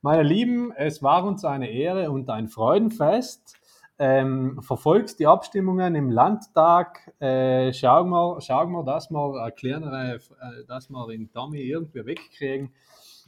meine 0.00 0.22
Lieben, 0.22 0.72
es 0.74 1.02
war 1.02 1.22
uns 1.24 1.44
eine 1.44 1.70
Ehre 1.70 2.10
und 2.10 2.30
ein 2.30 2.48
Freudenfest. 2.48 3.58
Ähm, 4.04 4.60
verfolgt 4.62 5.20
die 5.20 5.28
Abstimmungen 5.28 5.94
im 5.94 6.10
Landtag. 6.10 7.14
Äh, 7.20 7.72
schauen, 7.72 8.10
wir, 8.10 8.40
schauen 8.40 8.72
wir, 8.72 8.82
dass 8.82 9.12
wir 9.12 9.40
eine 9.40 9.52
kleinere, 9.52 10.14
äh, 10.16 10.64
dass 10.66 10.90
wir 10.90 11.08
in 11.10 11.30
Tommy 11.30 11.60
irgendwie 11.60 12.04
wegkriegen. 12.04 12.74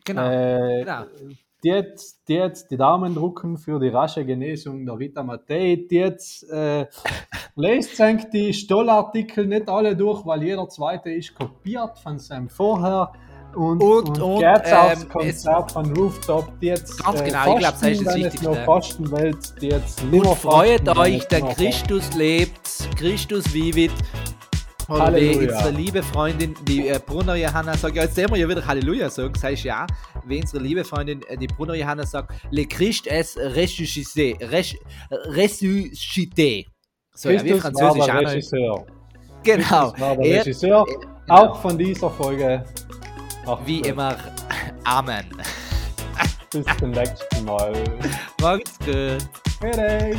Genau. 0.05 0.29
Äh, 0.29 0.83
genau. 0.83 1.05
die 1.63 1.69
jetzt, 1.69 2.29
die 2.29 2.35
jetzt 2.35 2.73
die 2.73 2.77
Daumen 2.77 3.15
drücken 3.15 3.57
für 3.57 3.79
die 3.79 3.87
rasche 3.87 4.25
Genesung 4.25 4.85
der 4.85 4.99
Rita 4.99 5.23
Mattei. 5.23 5.87
Die 5.89 5.95
jetzt 5.95 6.43
äh, 6.51 6.87
lest 7.55 8.03
die 8.33 8.53
Stollartikel 8.53 9.47
nicht 9.47 9.69
alle 9.69 9.95
durch, 9.95 10.27
weil 10.27 10.43
jeder 10.43 10.69
zweite 10.69 11.11
ist 11.11 11.37
kopiert 11.37 12.01
von 12.01 12.19
seinem 12.19 12.49
vorher. 12.49 13.13
Und, 13.55 13.81
Und- 13.83 14.21
und, 14.21 14.41
geht's 14.41 14.73
aufs 14.73 15.03
ähm, 15.03 15.09
Konzert 15.09 15.73
von 15.73 15.97
Rooftop, 15.97 16.61
die 16.61 16.67
jetzt 16.67 17.03
Ganz 17.05 17.23
genau, 17.25 17.55
ich 17.55 17.59
glaub, 17.61 17.73
das 17.81 17.83
ist 17.83 18.07
das 18.07 18.15
es 18.15 18.23
Wichtigste. 18.25 18.45
noch 18.51 18.65
Kosten 18.67 19.05
die 19.61 19.69
jetzt 19.69 20.03
Und 20.03 20.25
freut 20.37 20.85
kosten, 20.85 20.99
euch, 20.99 21.19
es 21.19 21.29
der 21.29 21.41
Christus 21.43 22.15
lebt, 22.15 22.61
Christus 22.97 23.53
vivit. 23.55 23.93
Oder 24.87 24.99
wie 24.99 25.01
Halleluja. 25.03 25.57
unsere 25.57 25.71
liebe 25.71 26.03
Freundin, 26.03 26.55
die 26.69 26.89
äh, 26.89 27.01
Brunner 27.05 27.37
Johanna 27.37 27.75
sagt, 27.75 27.97
ja, 27.97 28.03
jetzt 28.03 28.17
sehen 28.17 28.29
wir 28.31 28.37
ja 28.37 28.47
wieder 28.47 28.67
Halleluja 28.67 29.09
sagen, 29.09 29.33
das 29.33 29.43
heißt 29.43 29.65
ja, 29.65 29.87
wie 30.27 30.39
unsere 30.41 30.63
liebe 30.63 30.85
Freundin, 30.85 31.23
äh, 31.29 31.39
die 31.39 31.47
Brunner 31.47 31.73
Johanna 31.75 32.05
sagt, 32.05 32.35
Le 32.51 32.67
Christ 32.67 33.07
est 33.07 33.39
ressuscité, 33.39 34.37
res, 34.51 34.75
ressuscité. 35.11 36.67
So, 37.15 37.31
ja, 37.31 37.43
wie 37.45 37.51
Christus 37.53 37.81
war 37.81 37.95
Französisch 37.95 38.05
der 38.07 38.17
auch 38.19 38.23
noch. 38.23 38.31
Regisseur. 38.31 38.87
Genau. 39.43 39.65
Christus 39.91 40.01
war 40.01 40.17
der 40.17 40.27
Er- 40.27 40.41
Regisseur, 40.41 40.87
auch 41.29 41.63
von 41.63 41.79
dieser 41.79 42.11
Folge. 42.11 42.65
Ach, 43.47 43.59
Wie 43.65 43.81
immer, 43.81 44.17
Amen. 44.85 45.27
Bis 46.51 46.65
zum 46.79 46.91
nächsten 46.93 47.45
Mal. 47.45 47.73
Macht's 48.41 48.79
gut. 48.79 49.29
Hey, 49.61 49.73
hey. 49.77 50.17